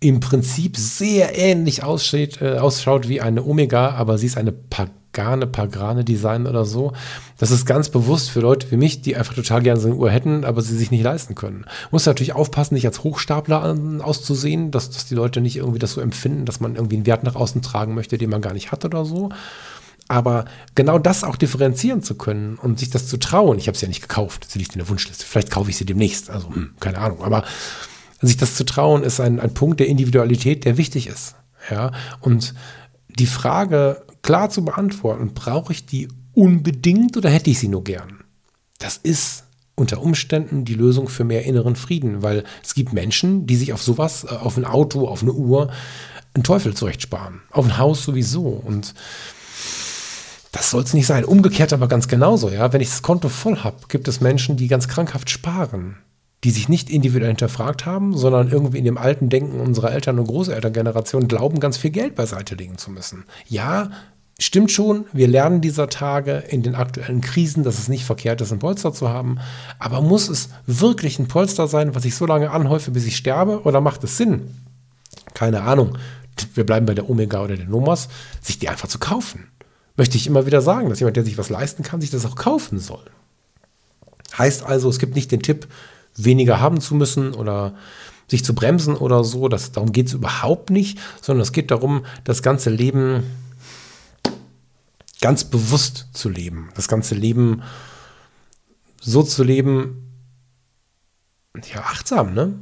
[0.00, 5.03] im Prinzip sehr ähnlich ausschaut, äh, ausschaut wie eine Omega, aber sie ist eine Pagane
[5.14, 6.92] Garne, Pagrane Design oder so.
[7.38, 10.10] Das ist ganz bewusst für Leute wie mich, die einfach total gerne so eine Uhr
[10.10, 11.64] hätten, aber sie sich nicht leisten können.
[11.90, 16.02] Muss natürlich aufpassen, nicht als Hochstapler auszusehen, dass, dass die Leute nicht irgendwie das so
[16.02, 18.84] empfinden, dass man irgendwie einen Wert nach außen tragen möchte, den man gar nicht hat
[18.84, 19.30] oder so.
[20.06, 23.86] Aber genau das auch differenzieren zu können und sich das zu trauen, ich habe sie
[23.86, 26.74] ja nicht gekauft, sie liegt in der Wunschliste, vielleicht kaufe ich sie demnächst, also hm,
[26.78, 27.44] keine Ahnung, aber
[28.20, 31.36] sich das zu trauen, ist ein, ein Punkt der Individualität, der wichtig ist.
[31.70, 32.54] Ja, und
[33.08, 38.24] die Frage, klar zu beantworten, brauche ich die unbedingt oder hätte ich sie nur gern?
[38.78, 39.44] Das ist
[39.76, 43.82] unter Umständen die Lösung für mehr inneren Frieden, weil es gibt Menschen, die sich auf
[43.82, 45.70] sowas, äh, auf ein Auto, auf eine Uhr,
[46.32, 47.42] einen Teufel zurechtsparen.
[47.50, 48.46] Auf ein Haus sowieso.
[48.46, 48.94] Und
[50.52, 51.24] das soll es nicht sein.
[51.24, 52.72] Umgekehrt aber ganz genauso, ja.
[52.72, 55.98] Wenn ich das Konto voll habe, gibt es Menschen, die ganz krankhaft sparen,
[56.44, 60.26] die sich nicht individuell hinterfragt haben, sondern irgendwie in dem alten Denken unserer Eltern- und
[60.26, 63.24] Großelterngeneration glauben, ganz viel Geld beiseite legen zu müssen.
[63.48, 63.90] Ja,
[64.38, 68.52] Stimmt schon, wir lernen dieser Tage in den aktuellen Krisen, dass es nicht verkehrt ist,
[68.52, 69.38] ein Polster zu haben.
[69.78, 73.62] Aber muss es wirklich ein Polster sein, was ich so lange anhäufe, bis ich sterbe?
[73.62, 74.50] Oder macht es Sinn?
[75.34, 75.96] Keine Ahnung.
[76.54, 78.08] Wir bleiben bei der Omega oder der Nomas,
[78.40, 79.46] sich die einfach zu kaufen.
[79.96, 82.34] Möchte ich immer wieder sagen, dass jemand, der sich was leisten kann, sich das auch
[82.34, 83.04] kaufen soll.
[84.36, 85.68] Heißt also, es gibt nicht den Tipp,
[86.16, 87.74] weniger haben zu müssen oder
[88.26, 89.46] sich zu bremsen oder so.
[89.48, 93.22] Das, darum geht es überhaupt nicht, sondern es geht darum, das ganze Leben
[95.24, 97.62] ganz bewusst zu leben, das ganze Leben
[99.00, 100.12] so zu leben,
[101.72, 102.52] ja, achtsam, ne?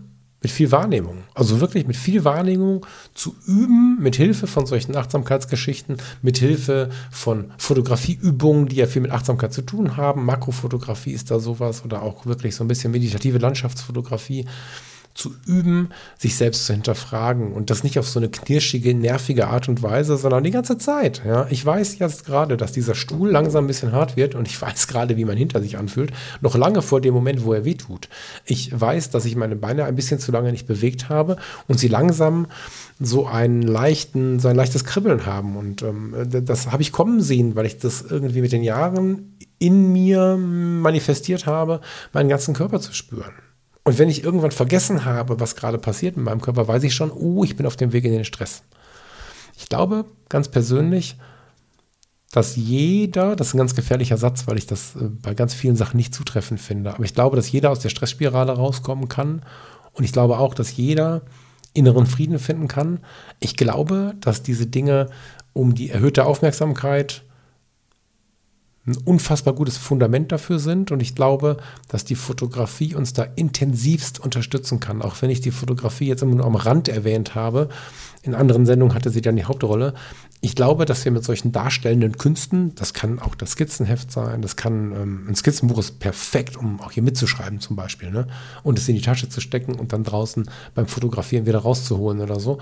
[0.40, 1.24] Mit viel Wahrnehmung.
[1.34, 7.52] Also wirklich mit viel Wahrnehmung zu üben, mit Hilfe von solchen Achtsamkeitsgeschichten, mit Hilfe von
[7.59, 10.24] Fotografieübungen, die ja viel mit Achtsamkeit zu tun haben.
[10.24, 14.47] Makrofotografie ist da sowas oder auch wirklich so ein bisschen meditative Landschaftsfotografie
[15.14, 19.68] zu üben, sich selbst zu hinterfragen und das nicht auf so eine knirschige, nervige Art
[19.68, 21.22] und Weise, sondern die ganze Zeit.
[21.26, 21.47] Ja.
[21.51, 24.89] Ich weiß jetzt gerade, dass dieser Stuhl langsam ein bisschen hart wird und ich weiß
[24.89, 28.09] gerade, wie man hinter sich anfühlt, noch lange vor dem Moment, wo er wehtut.
[28.44, 31.36] Ich weiß, dass ich meine Beine ein bisschen zu lange nicht bewegt habe
[31.68, 32.47] und sie langsam
[32.98, 35.56] so einen leichten, so ein leichtes Kribbeln haben.
[35.56, 36.14] Und ähm,
[36.44, 41.47] das habe ich kommen sehen, weil ich das irgendwie mit den Jahren in mir manifestiert
[41.47, 41.80] habe,
[42.12, 43.32] meinen ganzen Körper zu spüren.
[43.84, 47.10] Und wenn ich irgendwann vergessen habe, was gerade passiert in meinem Körper, weiß ich schon,
[47.10, 48.62] oh, ich bin auf dem Weg in den Stress.
[49.56, 51.16] Ich glaube ganz persönlich,
[52.30, 55.76] dass jeder, das ist ein ganz gefährlicher Satz, weil ich das äh, bei ganz vielen
[55.76, 59.42] Sachen nicht zutreffend finde, aber ich glaube, dass jeder aus der Stressspirale rauskommen kann.
[59.92, 61.22] Und ich glaube auch, dass jeder
[61.74, 63.00] inneren Frieden finden kann.
[63.40, 65.09] Ich glaube, dass diese Dinge
[65.52, 67.22] um die erhöhte Aufmerksamkeit,
[68.86, 70.90] ein unfassbar gutes Fundament dafür sind.
[70.90, 75.02] Und ich glaube, dass die Fotografie uns da intensivst unterstützen kann.
[75.02, 77.68] Auch wenn ich die Fotografie jetzt immer nur am Rand erwähnt habe.
[78.22, 79.94] In anderen Sendungen hatte sie dann die Hauptrolle.
[80.40, 84.56] Ich glaube, dass wir mit solchen darstellenden Künsten, das kann auch das Skizzenheft sein, das
[84.56, 88.26] kann, ähm, ein Skizzenbuch ist perfekt, um auch hier mitzuschreiben zum Beispiel, ne?
[88.64, 92.40] und es in die Tasche zu stecken und dann draußen beim Fotografieren wieder rauszuholen oder
[92.40, 92.59] so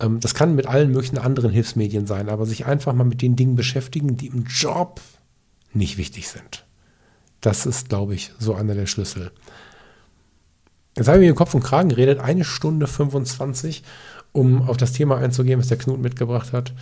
[0.00, 3.34] ähm, das kann mit allen möglichen anderen Hilfsmedien sein, aber sich einfach mal mit den
[3.34, 5.00] Dingen beschäftigen, die im Job
[5.76, 6.64] nicht wichtig sind.
[7.40, 9.30] Das ist, glaube ich, so einer der Schlüssel.
[10.96, 13.82] Jetzt habe ich mir den Kopf und Kragen geredet, eine Stunde 25,
[14.32, 16.72] um auf das Thema einzugehen, was der Knut mitgebracht hat.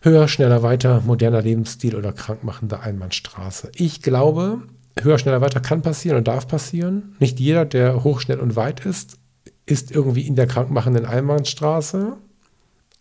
[0.00, 3.70] Höher, schneller, weiter, moderner Lebensstil oder krankmachende Einbahnstraße.
[3.74, 4.62] Ich glaube,
[5.00, 7.14] höher, schneller, weiter kann passieren und darf passieren.
[7.20, 9.18] Nicht jeder, der hoch, schnell und weit ist,
[9.66, 12.16] ist irgendwie in der krankmachenden Einbahnstraße.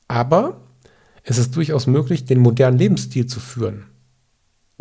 [0.07, 0.61] Aber
[1.23, 3.85] es ist durchaus möglich, den modernen Lebensstil zu führen,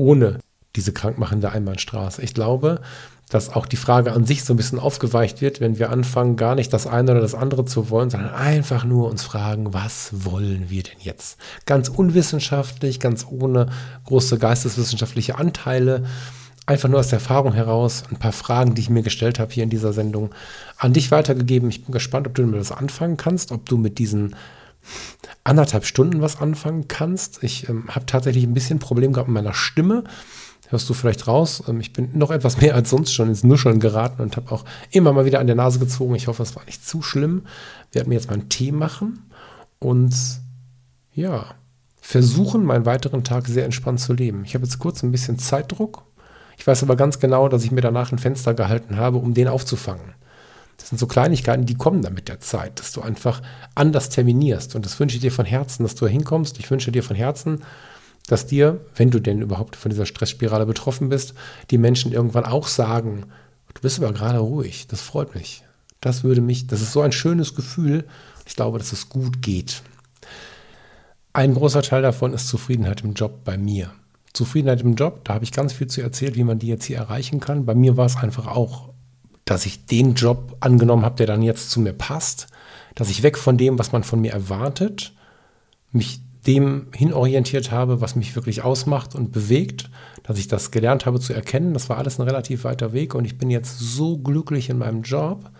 [0.00, 0.38] ohne
[0.76, 2.22] diese krankmachende Einbahnstraße.
[2.22, 2.80] Ich glaube,
[3.28, 6.54] dass auch die Frage an sich so ein bisschen aufgeweicht wird, wenn wir anfangen, gar
[6.54, 10.68] nicht das eine oder das andere zu wollen, sondern einfach nur uns fragen, was wollen
[10.68, 11.38] wir denn jetzt?
[11.66, 13.66] Ganz unwissenschaftlich, ganz ohne
[14.06, 16.04] große geisteswissenschaftliche Anteile,
[16.66, 19.64] einfach nur aus der Erfahrung heraus ein paar Fragen, die ich mir gestellt habe hier
[19.64, 20.30] in dieser Sendung,
[20.78, 21.68] an dich weitergegeben.
[21.68, 24.34] Ich bin gespannt, ob du damit was anfangen kannst, ob du mit diesen
[25.44, 27.42] anderthalb Stunden was anfangen kannst.
[27.42, 30.04] Ich ähm, habe tatsächlich ein bisschen Problem gehabt mit meiner Stimme
[30.70, 31.62] hörst du vielleicht raus.
[31.68, 34.64] Ähm, ich bin noch etwas mehr als sonst schon ins Nuscheln geraten und habe auch
[34.90, 36.14] immer mal wieder an der Nase gezogen.
[36.14, 37.42] Ich hoffe, es war nicht zu schlimm.
[37.92, 39.30] Wir werden mir jetzt mal einen Tee machen
[39.78, 40.14] und
[41.12, 41.54] ja,
[42.00, 44.44] versuchen, meinen weiteren Tag sehr entspannt zu leben.
[44.44, 46.02] Ich habe jetzt kurz ein bisschen Zeitdruck.
[46.56, 49.48] Ich weiß aber ganz genau, dass ich mir danach ein Fenster gehalten habe, um den
[49.48, 50.14] aufzufangen.
[50.80, 53.42] Das sind so Kleinigkeiten, die kommen dann mit der Zeit, dass du einfach
[53.74, 54.74] anders terminierst.
[54.74, 56.58] Und das wünsche ich dir von Herzen, dass du da hinkommst.
[56.58, 57.60] Ich wünsche dir von Herzen,
[58.26, 61.34] dass dir, wenn du denn überhaupt von dieser Stressspirale betroffen bist,
[61.70, 63.26] die Menschen irgendwann auch sagen,
[63.74, 65.64] du bist aber gerade ruhig, das freut mich.
[66.00, 68.04] Das würde mich, das ist so ein schönes Gefühl.
[68.46, 69.82] Ich glaube, dass es gut geht.
[71.32, 73.92] Ein großer Teil davon ist Zufriedenheit im Job bei mir.
[74.32, 76.96] Zufriedenheit im Job, da habe ich ganz viel zu erzählt, wie man die jetzt hier
[76.96, 77.66] erreichen kann.
[77.66, 78.90] Bei mir war es einfach auch,
[79.50, 82.46] dass ich den Job angenommen habe, der dann jetzt zu mir passt,
[82.94, 85.12] dass ich weg von dem, was man von mir erwartet,
[85.90, 89.90] mich dem hinorientiert habe, was mich wirklich ausmacht und bewegt,
[90.22, 91.74] dass ich das gelernt habe zu erkennen.
[91.74, 95.02] Das war alles ein relativ weiter Weg und ich bin jetzt so glücklich in meinem
[95.02, 95.50] Job,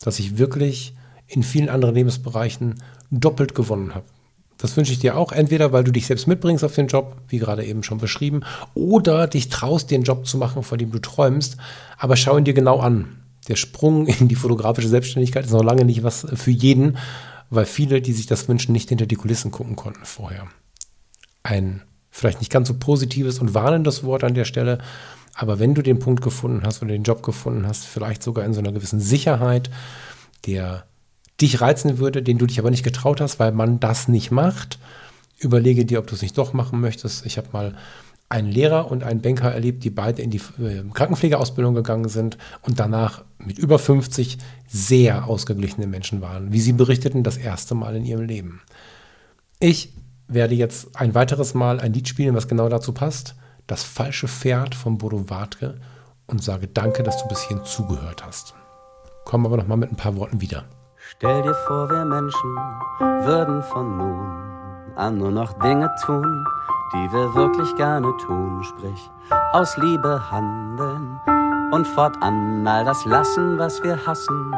[0.00, 0.94] dass ich wirklich
[1.26, 4.06] in vielen anderen Lebensbereichen doppelt gewonnen habe.
[4.58, 7.38] Das wünsche ich dir auch, entweder weil du dich selbst mitbringst auf den Job, wie
[7.38, 8.42] gerade eben schon beschrieben,
[8.74, 11.56] oder dich traust, den Job zu machen, von dem du träumst.
[11.98, 13.22] Aber schau ihn dir genau an.
[13.48, 16.96] Der Sprung in die fotografische Selbstständigkeit ist noch lange nicht was für jeden
[17.52, 20.48] weil viele, die sich das wünschen, nicht hinter die Kulissen gucken konnten vorher.
[21.42, 24.78] Ein vielleicht nicht ganz so positives und warnendes Wort an der Stelle,
[25.34, 28.54] aber wenn du den Punkt gefunden hast oder den Job gefunden hast, vielleicht sogar in
[28.54, 29.70] so einer gewissen Sicherheit,
[30.46, 30.86] der
[31.40, 34.78] dich reizen würde, den du dich aber nicht getraut hast, weil man das nicht macht,
[35.38, 37.26] überlege dir, ob du es nicht doch machen möchtest.
[37.26, 37.74] Ich habe mal
[38.28, 42.80] einen Lehrer und einen Banker erlebt, die beide in die äh, Krankenpflegeausbildung gegangen sind und
[42.80, 48.06] danach mit über 50 sehr ausgeglichene Menschen waren, wie sie berichteten, das erste Mal in
[48.06, 48.62] ihrem Leben.
[49.58, 49.92] Ich
[50.28, 53.34] werde jetzt ein weiteres Mal ein Lied spielen, was genau dazu passt.
[53.66, 55.74] Das falsche Pferd von Bodo Wartke
[56.26, 58.54] und sage danke, dass du bis hierhin zugehört hast.
[59.24, 60.64] Kommen aber noch mal mit ein paar Worten wieder.
[61.22, 62.56] Stell dir vor, wir Menschen
[62.98, 64.26] würden von nun
[64.96, 66.44] an nur noch Dinge tun,
[66.92, 69.08] die wir wirklich gerne tun, sprich
[69.52, 71.20] aus Liebe handeln
[71.70, 74.52] und fortan all das lassen, was wir hassen,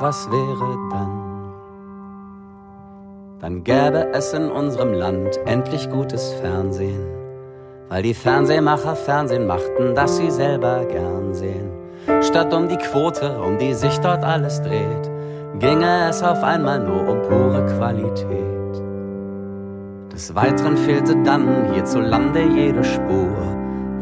[0.00, 1.52] was wäre dann?
[3.38, 7.06] Dann gäbe es in unserem Land endlich gutes Fernsehen,
[7.88, 11.70] weil die Fernsehmacher Fernsehen machten, das sie selber gern sehen.
[12.20, 15.13] Statt um die Quote, um die sich dort alles dreht,
[15.58, 18.54] ginge es auf einmal nur um pure Qualität.
[20.12, 23.28] Des Weiteren fehlte dann hierzulande jede Spur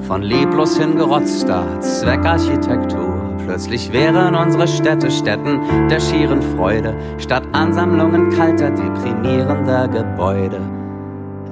[0.00, 3.36] von leblos hingerotzter Zweckarchitektur.
[3.46, 10.60] Plötzlich wären unsere Städte Städten der schieren Freude, statt Ansammlungen kalter, deprimierender Gebäude.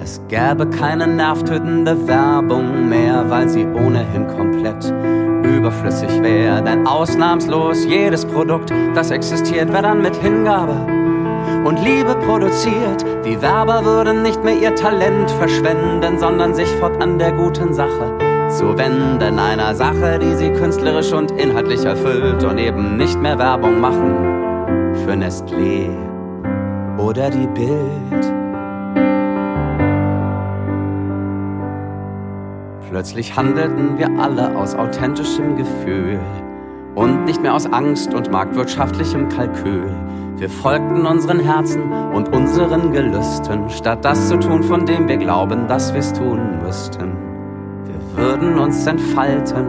[0.02, 4.92] Es gäbe keine nervtötende Werbung mehr, weil sie ohnehin komplett
[5.44, 6.62] überflüssig wäre.
[6.62, 10.74] Denn ausnahmslos jedes Produkt, das existiert, wäre dann mit Hingabe
[11.64, 13.04] und Liebe produziert.
[13.26, 18.16] Die Werber würden nicht mehr ihr Talent verschwenden, sondern sich fortan der guten Sache
[18.48, 19.38] zu wenden.
[19.38, 25.12] Einer Sache, die sie künstlerisch und inhaltlich erfüllt und eben nicht mehr Werbung machen für
[25.12, 25.90] Nestlé
[26.98, 28.39] oder die Bild.
[32.90, 36.18] Plötzlich handelten wir alle aus authentischem Gefühl
[36.96, 39.94] und nicht mehr aus Angst und marktwirtschaftlichem Kalkül.
[40.38, 45.68] Wir folgten unseren Herzen und unseren Gelüsten, statt das zu tun, von dem wir glauben,
[45.68, 47.12] dass wir es tun müssten.
[47.84, 49.66] Wir würden uns entfalten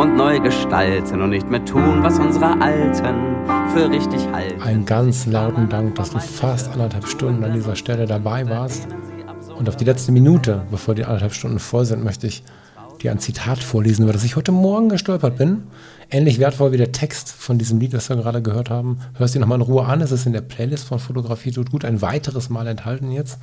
[0.00, 3.36] und neu gestalten und nicht mehr tun, was unsere Alten
[3.72, 4.60] für richtig halten.
[4.62, 8.88] Einen ganz lauten Dank, dass du fast anderthalb Stunden an dieser Stelle dabei warst.
[9.56, 12.42] Und auf die letzte Minute, bevor die anderthalb Stunden voll sind, möchte ich
[13.04, 15.64] dir ein Zitat vorlesen, über das ich heute Morgen gestolpert bin.
[16.10, 19.00] Ähnlich wertvoll wie der Text von diesem Lied, das wir gerade gehört haben.
[19.14, 20.00] Hörst dir nochmal in Ruhe an.
[20.00, 23.38] Es ist in der Playlist von Fotografie tut gut ein weiteres Mal enthalten jetzt.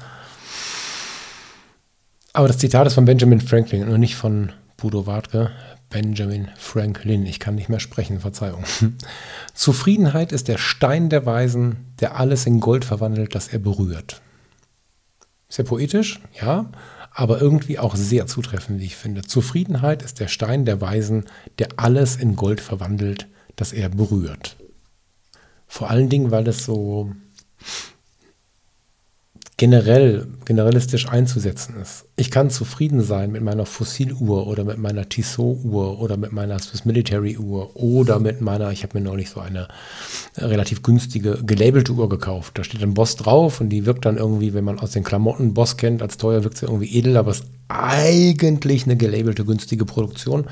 [2.34, 5.52] Aber das Zitat ist von Benjamin Franklin und nicht von Budo Wartke.
[5.90, 7.26] Benjamin Franklin.
[7.26, 8.64] Ich kann nicht mehr sprechen, Verzeihung.
[9.54, 14.22] Zufriedenheit ist der Stein der Weisen, der alles in Gold verwandelt, das er berührt.
[15.50, 16.72] Sehr poetisch, ja,
[17.14, 19.22] aber irgendwie auch sehr zutreffend, wie ich finde.
[19.22, 21.26] Zufriedenheit ist der Stein der Weisen,
[21.60, 24.56] der alles in Gold verwandelt, das er berührt.
[25.68, 27.12] Vor allen Dingen, weil es so
[29.62, 32.06] generell, generalistisch einzusetzen ist.
[32.16, 36.84] Ich kann zufrieden sein mit meiner Fossiluhr oder mit meiner Tissot-Uhr oder mit meiner Swiss
[36.84, 39.68] Military-Uhr oder mit meiner, ich habe mir neulich so eine
[40.36, 42.58] relativ günstige gelabelte Uhr gekauft.
[42.58, 45.54] Da steht ein Boss drauf und die wirkt dann irgendwie, wenn man aus den Klamotten
[45.54, 49.86] Boss kennt, als teuer wirkt sie irgendwie edel, aber es ist eigentlich eine gelabelte günstige
[49.86, 50.46] Produktion.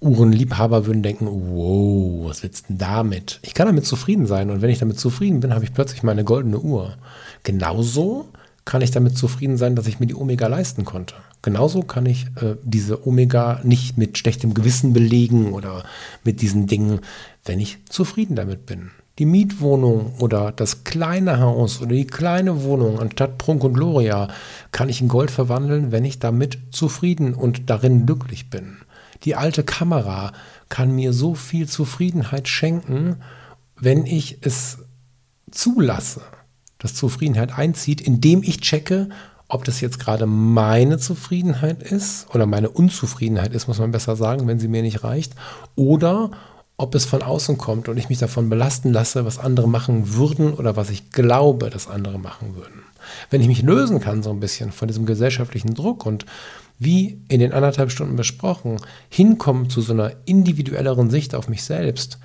[0.00, 3.40] Uhrenliebhaber würden denken, wow, was willst du denn damit?
[3.42, 6.22] Ich kann damit zufrieden sein und wenn ich damit zufrieden bin, habe ich plötzlich meine
[6.22, 6.96] goldene Uhr.
[7.42, 8.28] Genauso
[8.68, 11.14] kann ich damit zufrieden sein, dass ich mir die Omega leisten konnte.
[11.40, 15.84] Genauso kann ich äh, diese Omega nicht mit schlechtem Gewissen belegen oder
[16.22, 17.00] mit diesen Dingen,
[17.46, 18.90] wenn ich zufrieden damit bin.
[19.18, 24.28] Die Mietwohnung oder das kleine Haus oder die kleine Wohnung anstatt Prunk und Gloria
[24.70, 28.76] kann ich in Gold verwandeln, wenn ich damit zufrieden und darin glücklich bin.
[29.24, 30.32] Die alte Kamera
[30.68, 33.16] kann mir so viel Zufriedenheit schenken,
[33.80, 34.78] wenn ich es
[35.50, 36.20] zulasse
[36.78, 39.08] dass Zufriedenheit einzieht, indem ich checke,
[39.48, 44.46] ob das jetzt gerade meine Zufriedenheit ist oder meine Unzufriedenheit ist, muss man besser sagen,
[44.46, 45.34] wenn sie mir nicht reicht,
[45.74, 46.30] oder
[46.76, 50.54] ob es von außen kommt und ich mich davon belasten lasse, was andere machen würden
[50.54, 52.82] oder was ich glaube, dass andere machen würden.
[53.30, 56.24] Wenn ich mich lösen kann so ein bisschen von diesem gesellschaftlichen Druck und
[56.78, 58.76] wie in den anderthalb Stunden besprochen,
[59.08, 62.18] hinkommen zu so einer individuelleren Sicht auf mich selbst,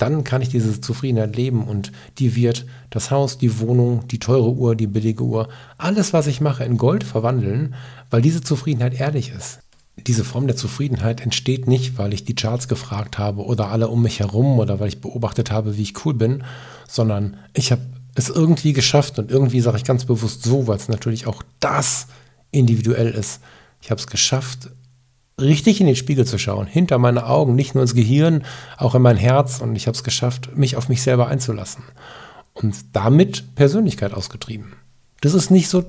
[0.00, 4.50] dann kann ich diese Zufriedenheit leben und die wird das Haus, die Wohnung, die teure
[4.50, 7.74] Uhr, die billige Uhr, alles, was ich mache, in Gold verwandeln,
[8.08, 9.60] weil diese Zufriedenheit ehrlich ist.
[10.06, 14.02] Diese Form der Zufriedenheit entsteht nicht, weil ich die Charts gefragt habe oder alle um
[14.02, 16.44] mich herum oder weil ich beobachtet habe, wie ich cool bin,
[16.88, 17.82] sondern ich habe
[18.14, 22.06] es irgendwie geschafft und irgendwie sage ich ganz bewusst so, weil es natürlich auch das
[22.50, 23.42] individuell ist.
[23.82, 24.70] Ich habe es geschafft,
[25.40, 28.44] richtig in den Spiegel zu schauen, hinter meine Augen, nicht nur ins Gehirn,
[28.76, 29.60] auch in mein Herz.
[29.60, 31.84] Und ich habe es geschafft, mich auf mich selber einzulassen.
[32.52, 34.74] Und damit Persönlichkeit ausgetrieben.
[35.20, 35.84] Das ist nicht so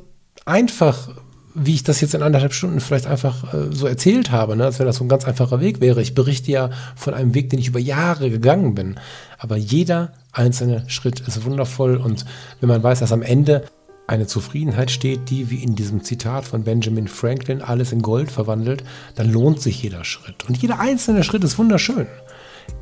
[0.45, 1.09] einfach,
[1.53, 4.65] wie ich das jetzt in anderthalb Stunden vielleicht einfach äh, so erzählt habe, ne?
[4.65, 6.01] als wenn das so ein ganz einfacher Weg wäre.
[6.01, 8.99] Ich berichte ja von einem Weg, den ich über Jahre gegangen bin.
[9.37, 11.97] Aber jeder einzelne Schritt ist wundervoll.
[11.97, 12.25] Und
[12.59, 13.65] wenn man weiß, dass am Ende
[14.11, 18.83] eine Zufriedenheit steht, die, wie in diesem Zitat von Benjamin Franklin, alles in Gold verwandelt,
[19.15, 20.47] dann lohnt sich jeder Schritt.
[20.47, 22.07] Und jeder einzelne Schritt ist wunderschön.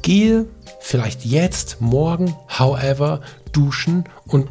[0.02, 0.48] Gehe
[0.80, 4.48] vielleicht jetzt, morgen, however, duschen und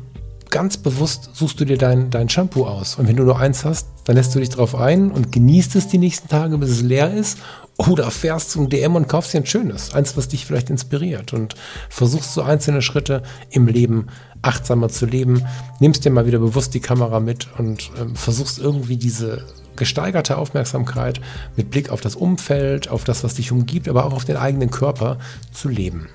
[0.51, 2.95] ganz bewusst suchst du dir dein, dein Shampoo aus.
[2.95, 5.89] Und wenn du nur eins hast, dann lässt du dich drauf ein und genießt es
[5.89, 7.39] die nächsten Tage, bis es leer ist.
[7.79, 11.55] Oder fährst zum DM und kaufst dir ein schönes, eins, was dich vielleicht inspiriert und
[11.89, 14.09] versuchst so einzelne Schritte im Leben
[14.43, 15.45] achtsamer zu leben.
[15.79, 19.45] Nimmst dir mal wieder bewusst die Kamera mit und ähm, versuchst irgendwie diese
[19.77, 21.21] gesteigerte Aufmerksamkeit
[21.57, 24.71] mit Blick auf das Umfeld, auf das, was dich umgibt, aber auch auf den eigenen
[24.71, 25.19] Körper
[25.53, 26.09] zu leben.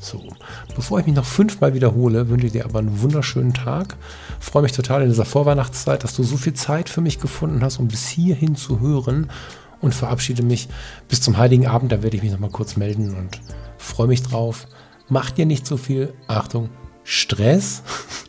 [0.00, 0.20] So,
[0.74, 3.96] bevor ich mich noch fünfmal wiederhole, wünsche ich dir aber einen wunderschönen Tag.
[4.40, 7.78] Freue mich total in dieser Vorweihnachtszeit, dass du so viel Zeit für mich gefunden hast,
[7.78, 9.30] um bis hierhin zu hören
[9.82, 10.68] und verabschiede mich
[11.08, 11.92] bis zum Heiligen Abend.
[11.92, 13.40] Da werde ich mich noch mal kurz melden und
[13.76, 14.66] freue mich drauf.
[15.08, 16.70] Mach dir nicht so viel, Achtung,
[17.04, 17.82] Stress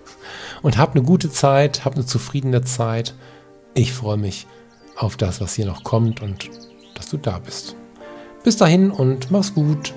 [0.62, 3.14] und hab eine gute Zeit, hab eine zufriedene Zeit.
[3.76, 4.48] Ich freue mich
[4.98, 6.50] auf das, was hier noch kommt und
[6.96, 7.76] dass du da bist.
[8.44, 9.94] Bis dahin und mach's gut.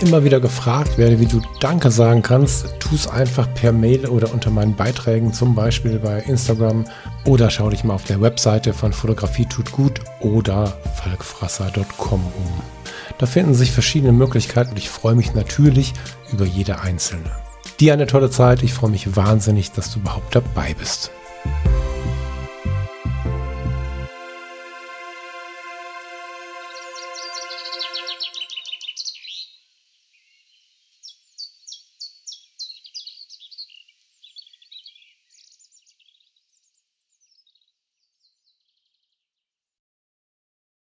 [0.00, 4.32] Immer wieder gefragt werde, wie du Danke sagen kannst, tu es einfach per Mail oder
[4.32, 6.84] unter meinen Beiträgen, zum Beispiel bei Instagram
[7.24, 12.62] oder schau dich mal auf der Webseite von Fotografie tut gut oder falkfrasser.com um.
[13.18, 15.94] Da finden sich verschiedene Möglichkeiten und ich freue mich natürlich
[16.32, 17.30] über jede einzelne.
[17.80, 21.10] Dir eine tolle Zeit, ich freue mich wahnsinnig, dass du überhaupt dabei bist.